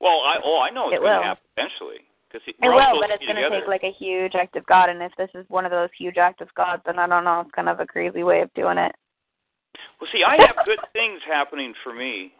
Well, 0.00 0.20
I 0.20 0.36
oh 0.44 0.60
I 0.60 0.70
know 0.70 0.88
it's 0.88 0.96
It 0.96 1.00
going 1.00 1.20
to 1.20 1.26
happen 1.26 1.44
eventually 1.56 2.04
because 2.34 2.46
it 2.48 2.56
will 2.60 3.00
but 3.00 3.10
it's 3.10 3.24
going 3.24 3.36
to 3.36 3.48
take 3.48 3.68
like 3.68 3.84
a 3.84 3.92
huge 3.92 4.34
act 4.34 4.56
of 4.56 4.66
god 4.66 4.88
and 4.90 5.00
if 5.02 5.12
this 5.16 5.30
is 5.34 5.44
one 5.48 5.64
of 5.64 5.70
those 5.70 5.88
huge 5.96 6.16
acts 6.16 6.40
of 6.40 6.48
god 6.54 6.80
then 6.84 6.98
i 6.98 7.06
don't 7.06 7.24
know 7.24 7.40
it's 7.40 7.50
kind 7.52 7.68
of 7.68 7.80
a 7.80 7.86
crazy 7.86 8.22
way 8.22 8.40
of 8.40 8.52
doing 8.54 8.78
it 8.78 8.94
Well, 10.00 10.10
see, 10.12 10.22
I 10.24 10.36
have 10.46 10.66
good 10.66 10.80
things 10.92 11.20
happening 11.26 11.74
for 11.82 11.92
me, 11.94 12.32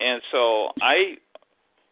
and 0.00 0.22
so 0.30 0.70
I, 0.80 1.16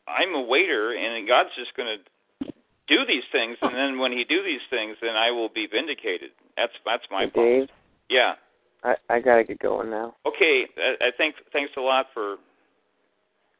I'm 0.06 0.34
a 0.34 0.40
waiter, 0.42 0.92
and 0.94 1.26
God's 1.26 1.50
just 1.56 1.74
going 1.76 1.98
to 1.98 2.52
do 2.86 3.04
these 3.06 3.24
things, 3.32 3.56
and 3.62 3.74
then 3.74 3.98
when 3.98 4.12
He 4.12 4.24
do 4.24 4.42
these 4.42 4.60
things, 4.70 4.96
then 5.02 5.16
I 5.16 5.30
will 5.30 5.48
be 5.48 5.66
vindicated. 5.66 6.30
That's 6.56 6.72
that's 6.84 7.04
my 7.10 7.24
Hey, 7.24 7.30
promise. 7.30 7.68
Dave, 7.68 7.68
Yeah. 8.10 8.34
I 8.84 8.94
I 9.08 9.20
gotta 9.20 9.44
get 9.44 9.58
going 9.58 9.90
now. 9.90 10.14
Okay. 10.26 10.66
I, 10.76 11.06
I 11.06 11.10
think 11.16 11.36
thanks 11.52 11.72
a 11.76 11.80
lot 11.80 12.06
for 12.14 12.36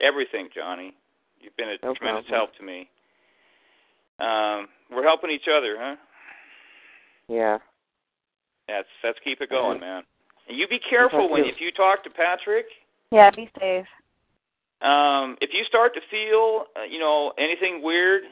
everything, 0.01 0.49
Johnny. 0.55 0.95
You've 1.41 1.57
been 1.57 1.71
a 1.71 1.79
No 1.85 1.95
tremendous 1.95 2.27
problem. 2.29 2.49
help 2.49 2.57
to 2.59 2.63
me. 2.63 2.89
Um, 4.21 4.69
we're 4.91 5.03
helping 5.03 5.31
each 5.31 5.49
other, 5.51 5.77
huh? 5.79 5.97
Yeah. 7.29 7.59
That's 8.69 8.89
let's 9.03 9.19
keep 9.25 9.41
it 9.41 9.51
going, 9.51 9.81
man. 9.81 10.03
And 10.49 10.59
you 10.59 10.69
be 10.69 10.79
careful 10.79 11.31
when 11.31 11.45
if 11.45 11.61
you 11.61 11.71
talk 11.73 12.05
to 12.05 12.11
Patrick. 12.11 12.67
yeah 13.11 13.31
be 13.31 13.51
safe 13.59 13.87
Um, 14.81 15.37
if 15.41 15.51
you 15.53 15.65
start 15.65 15.95
to 15.95 16.01
feel, 16.11 16.67
uh, 16.77 16.85
you 16.85 16.99
know, 16.99 17.33
anything 17.39 17.83
weird, 17.83 18.23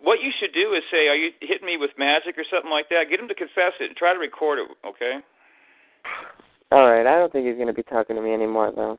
what 0.00 0.20
you 0.20 0.30
should 0.38 0.52
do 0.52 0.74
is 0.74 0.82
say, 0.90 1.08
"Are 1.08 1.16
you 1.16 1.32
hitting 1.40 1.66
me 1.66 1.76
with 1.76 1.90
magic 1.98 2.36
or 2.38 2.44
something 2.50 2.70
like 2.70 2.88
that?" 2.90 3.08
Get 3.08 3.20
him 3.20 3.28
to 3.28 3.34
confess 3.34 3.72
it 3.80 3.88
and 3.88 3.96
try 3.96 4.12
to 4.12 4.18
record 4.18 4.58
it. 4.58 4.68
Okay? 4.84 5.20
All 6.72 6.88
right, 6.88 7.06
I 7.06 7.18
don't 7.18 7.32
think 7.32 7.46
he's 7.46 7.54
going 7.54 7.68
to 7.68 7.72
be 7.72 7.84
talking 7.84 8.16
to 8.16 8.22
me 8.22 8.32
anymore, 8.32 8.72
though. 8.74 8.98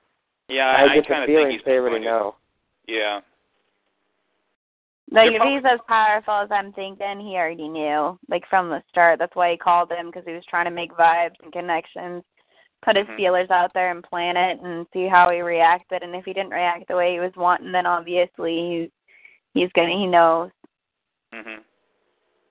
Yeah, 0.50 0.68
I, 0.68 0.84
I, 0.84 0.96
get 0.96 1.08
kind 1.08 1.20
the 1.20 1.24
of 1.24 1.28
feeling 1.28 1.48
think 1.48 1.60
he's 1.60 1.66
they 1.66 1.78
already 1.78 2.06
know. 2.06 2.36
Yeah. 2.88 3.20
Like 5.10 5.32
if 5.32 5.42
he's 5.42 5.64
as 5.66 5.80
powerful 5.88 6.34
as 6.34 6.50
I'm 6.52 6.74
thinking, 6.74 7.20
he 7.20 7.36
already 7.36 7.70
knew. 7.70 8.20
Like 8.30 8.44
from 8.50 8.70
the 8.70 8.84
start, 8.90 9.20
that's 9.20 9.36
why 9.36 9.52
he 9.52 9.58
called 9.58 9.92
him 9.92 10.08
because 10.08 10.24
he 10.26 10.34
was 10.34 10.44
trying 10.50 10.66
to 10.66 10.72
make 10.72 10.92
vibes 10.92 11.40
and 11.42 11.52
connections, 11.52 12.24
put 12.82 12.98
his 12.98 13.08
Mhm. 13.08 13.16
feelers 13.16 13.50
out 13.50 13.74
there 13.74 13.92
and 13.92 14.04
plan 14.04 14.36
it 14.36 14.60
and 14.60 14.86
see 14.92 15.08
how 15.08 15.30
he 15.30 15.42
reacted. 15.42 16.04
And 16.04 16.14
if 16.16 16.26
he 16.26 16.34
didn't 16.34 16.52
react 16.52 16.88
the 16.88 16.96
way 16.96 17.14
he 17.14 17.20
was 17.20 17.36
wanting, 17.38 17.72
then 17.72 17.86
obviously 17.86 18.70
he's 18.70 18.92
he's 19.54 19.72
gonna 19.72 19.90
he 19.90 20.06
knows. 20.06 20.52
Mhm. 21.34 21.64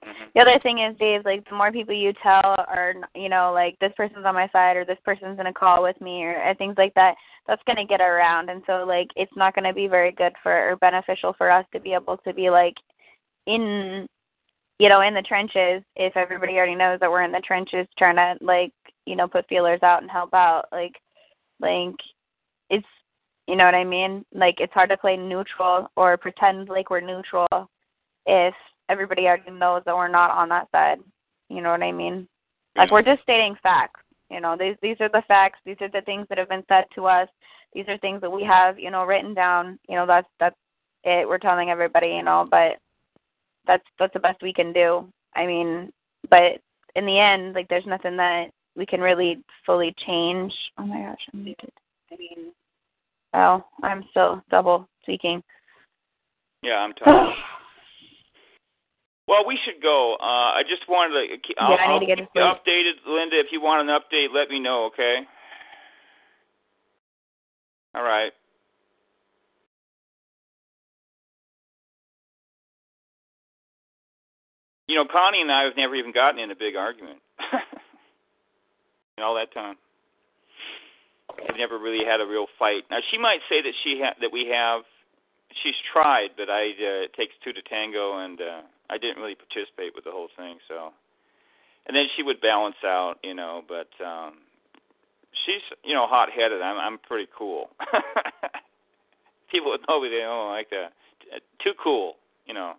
Mhm. 0.07 0.33
The 0.35 0.41
other 0.41 0.59
thing 0.61 0.79
is, 0.79 0.97
Dave, 0.99 1.25
like 1.25 1.49
the 1.49 1.55
more 1.55 1.73
people 1.73 1.95
you 1.95 2.13
tell, 2.23 2.55
or 2.69 2.95
you 3.15 3.29
know, 3.29 3.53
like 3.53 3.79
this 3.81 3.93
person's 3.97 4.25
on 4.25 4.35
my 4.35 4.49
side, 4.49 4.77
or 4.77 4.85
this 4.85 5.01
person's 5.05 5.37
gonna 5.37 5.53
call 5.53 5.83
with 5.83 6.01
me, 6.01 6.25
or, 6.25 6.55
things 6.55 6.77
like 6.79 6.95
that, 6.95 7.17
that's 7.47 7.63
gonna 7.65 7.85
get 7.85 8.01
around, 8.01 8.49
and 8.51 8.63
so 8.67 8.85
like 8.87 9.09
it's 9.17 9.35
not 9.37 9.55
gonna 9.55 9.73
be 9.73 9.89
very 9.89 10.13
good 10.13 10.35
for 10.43 10.71
or 10.71 10.77
beneficial 10.77 11.33
for 11.35 11.51
us 11.51 11.67
to 11.73 11.81
be 11.81 11.93
able 11.95 12.17
to 12.19 12.33
be 12.33 12.51
like 12.51 12.75
in, 13.47 14.07
you 14.79 14.89
know, 14.89 15.01
in 15.03 15.15
the 15.15 15.23
trenches 15.23 15.83
if 15.97 16.17
everybody 16.17 16.55
already 16.57 16.75
knows 16.77 17.01
that 17.01 17.11
we're 17.11 17.23
in 17.23 17.33
the 17.33 17.41
trenches 17.41 17.87
trying 17.99 18.17
to 18.17 18.37
like 18.45 18.73
you 19.07 19.17
know 19.17 19.27
put 19.29 19.49
feelers 19.49 19.83
out 19.83 20.03
and 20.03 20.11
help 20.11 20.33
out, 20.35 20.67
like, 20.73 20.95
like 21.61 21.95
it's 22.71 22.87
you 23.49 23.57
know 23.57 23.65
what 23.65 23.75
I 23.77 23.85
mean? 23.85 24.25
Like 24.35 24.57
it's 24.61 24.73
hard 24.75 24.91
to 24.91 24.97
play 24.99 25.17
neutral 25.17 25.91
or 25.97 26.17
pretend 26.17 26.69
like 26.69 26.91
we're 26.91 27.01
neutral 27.01 27.49
if 28.27 28.55
everybody 28.89 29.27
already 29.27 29.51
knows 29.51 29.83
that 29.87 29.97
we're 29.97 30.09
not 30.09 30.31
on 30.31 30.49
that 30.51 30.69
side. 30.73 30.99
You 31.49 31.63
know 31.63 31.71
what 31.71 31.83
I 31.83 31.93
mean? 31.93 32.29
Like 32.77 32.91
we're 32.91 33.03
just 33.03 33.23
stating 33.23 33.57
facts. 33.63 34.01
You 34.31 34.41
know, 34.41 34.57
these 34.59 34.77
these 34.83 34.97
are 35.01 35.09
the 35.09 35.23
facts. 35.29 35.59
These 35.65 35.77
are 35.81 35.89
the 35.89 36.03
things 36.03 36.27
that 36.29 36.39
have 36.39 36.49
been 36.49 36.65
said 36.69 36.85
to 36.95 37.07
us. 37.07 37.29
These 37.73 37.87
are 37.89 37.99
things 37.99 38.21
that 38.21 38.31
we 38.31 38.43
have, 38.45 38.79
you 38.79 38.91
know, 38.91 39.05
written 39.05 39.35
down. 39.35 39.79
You 39.89 39.97
know, 39.97 40.07
that's 40.07 40.29
that's 40.41 40.57
it. 41.05 41.27
We're 41.29 41.39
telling 41.39 41.71
everybody, 41.71 42.09
you 42.09 42.23
know, 42.23 42.47
but 42.51 42.79
that's 43.67 43.85
that's 43.99 44.13
the 44.13 44.21
best 44.21 44.43
we 44.43 44.53
can 44.53 44.73
do. 44.73 45.09
I 45.35 45.47
mean, 45.47 45.93
but 46.29 46.61
in 46.97 47.07
the 47.07 47.19
end, 47.19 47.55
like 47.55 47.69
there's 47.69 47.87
nothing 47.87 48.17
that 48.17 48.51
we 48.77 48.85
can 48.85 49.01
really 49.01 49.43
fully 49.65 49.95
change. 50.07 50.53
Oh 50.79 50.87
my 50.87 51.01
gosh, 51.03 51.21
I'm 51.33 51.45
muted. 51.45 51.73
I 52.13 52.17
mean, 52.17 52.53
oh, 53.35 53.65
I'm 53.83 54.05
still 54.11 54.43
double 54.51 54.89
speaking. 55.03 55.43
Yeah, 56.63 56.79
I'm 56.79 56.93
tired. 56.95 57.33
Well, 59.29 59.45
we 59.47 59.59
should 59.65 59.83
go. 59.83 60.15
Uh, 60.21 60.55
I 60.55 60.63
just 60.69 60.89
wanted 60.89 61.15
to. 61.15 61.61
I'll, 61.61 61.71
Yeah, 61.71 61.77
I 61.77 61.87
need 61.89 61.93
I'll 61.95 62.01
to 62.01 62.07
get 62.07 62.19
keep 62.19 62.33
to 62.35 62.41
you 62.41 62.45
updated, 62.47 62.93
Linda. 63.07 63.37
If 63.41 63.47
you 63.51 63.61
want 63.61 63.89
an 63.89 63.95
update, 63.95 64.29
let 64.33 64.49
me 64.49 64.61
know. 64.61 64.85
Okay. 64.87 65.19
All 67.95 68.03
right. 68.05 68.31
You 74.87 74.95
know, 74.95 75.05
Connie 75.11 75.41
and 75.41 75.51
I 75.51 75.65
have 75.65 75.77
never 75.77 75.97
even 75.97 76.13
gotten 76.13 76.39
in 76.39 76.51
a 76.51 76.55
big 76.55 76.77
argument 76.77 77.19
in 79.19 79.25
all 79.25 79.35
that 79.35 79.53
time. 79.53 79.75
We've 81.37 81.59
never 81.59 81.79
really 81.79 82.05
had 82.05 82.21
a 82.21 82.27
real 82.27 82.47
fight. 82.59 82.85
Now 82.91 82.99
she 83.11 83.19
might 83.19 83.41
say 83.49 83.61
that 83.63 83.73
she 83.83 84.01
ha- 84.03 84.15
that 84.21 84.31
we 84.33 84.47
have. 84.55 84.83
She's 85.63 85.75
tried, 85.93 86.31
but 86.37 86.49
I 86.49 86.71
uh, 86.71 87.05
it 87.11 87.15
takes 87.15 87.35
two 87.43 87.53
to 87.53 87.63
tango, 87.63 88.19
and 88.19 88.41
uh, 88.41 88.61
I 88.91 88.99
didn't 88.99 89.21
really 89.23 89.35
participate 89.37 89.95
with 89.95 90.05
the 90.05 90.13
whole 90.13 90.29
thing. 90.37 90.59
So, 90.69 90.91
and 91.87 91.97
then 91.97 92.07
she 92.17 92.23
would 92.23 92.41
balance 92.41 92.77
out, 92.85 93.17
you 93.23 93.35
know. 93.35 93.63
But 93.67 93.89
um, 94.05 94.35
she's 95.45 95.63
you 95.85 95.95
know 95.95 96.07
hot 96.07 96.29
headed. 96.31 96.63
I'm 96.63 96.79
I'm 96.79 96.99
pretty 96.99 97.29
cool. 97.37 97.71
People 99.51 99.71
would 99.71 99.81
know 99.89 100.01
me. 100.01 100.09
They 100.09 100.19
don't 100.19 100.51
like 100.51 100.71
that. 100.71 100.93
Too 101.63 101.73
cool, 101.83 102.15
you 102.47 102.55
know. 102.55 102.75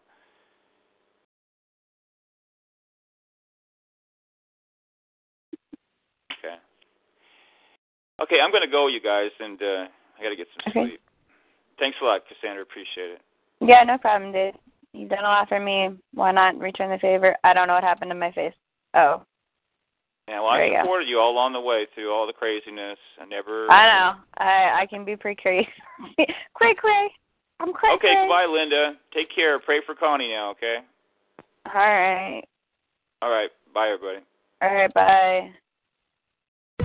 Okay. 6.39 6.55
Okay, 8.22 8.39
I'm 8.41 8.51
going 8.51 8.64
to 8.64 8.72
go, 8.72 8.88
you 8.88 9.01
guys, 9.01 9.32
and 9.39 9.62
uh, 9.62 9.86
I 10.20 10.24
got 10.24 10.30
to 10.30 10.36
get 10.36 10.47
some 10.55 10.72
Okay. 10.72 10.89
sleep. 10.89 11.01
Thanks 11.80 11.97
a 12.01 12.05
lot, 12.05 12.22
Cassandra. 12.28 12.64
Appreciate 12.64 13.12
it. 13.12 13.22
Yeah, 13.62 13.84
no 13.84 13.97
problem, 13.97 14.32
dude. 14.32 14.55
You've 14.98 15.10
done 15.10 15.20
a 15.24 15.28
lot 15.28 15.48
for 15.48 15.60
me. 15.60 15.89
Why 16.14 16.32
not 16.32 16.58
return 16.58 16.89
the 16.89 16.98
favor? 16.98 17.36
I 17.43 17.54
don't 17.54 17.68
know 17.68 17.76
what 17.76 17.84
happened 17.84 18.10
to 18.12 18.16
my 18.16 18.32
face. 18.32 18.54
Oh, 18.95 19.22
Yeah, 20.28 20.41
well, 20.41 20.54
There 20.54 20.64
I 20.64 20.68
you 20.68 20.74
go. 20.74 20.82
supported 20.82 21.08
you 21.08 21.20
all 21.20 21.32
along 21.32 21.54
the 21.54 21.62
way 21.62 21.86
through 21.93 22.12
all 22.12 22.26
the 22.26 22.34
craziness. 22.34 22.98
I 23.22 23.26
never. 23.26 23.72
I 23.72 23.86
know. 23.86 24.20
I 24.39 24.82
I 24.82 24.86
can 24.89 25.06
be 25.06 25.16
pretty 25.16 25.39
crazy. 25.41 25.68
cray 26.56 26.74
cray. 26.74 27.12
I'm 27.60 27.74
cray 27.74 27.91
Okay, 27.95 28.08
cray. 28.14 28.22
goodbye, 28.24 28.45
Linda. 28.50 28.93
Take 29.14 29.34
care. 29.34 29.60
Pray 29.60 29.82
for 29.86 29.93
Connie 29.95 30.30
now, 30.30 30.52
okay? 30.52 30.78
All 31.68 31.74
right. 31.74 32.43
All 33.22 33.30
right. 33.30 33.50
Bye, 33.74 33.89
everybody. 33.89 34.26
All 34.62 34.74
right. 34.74 34.93
Bye. 34.93 35.52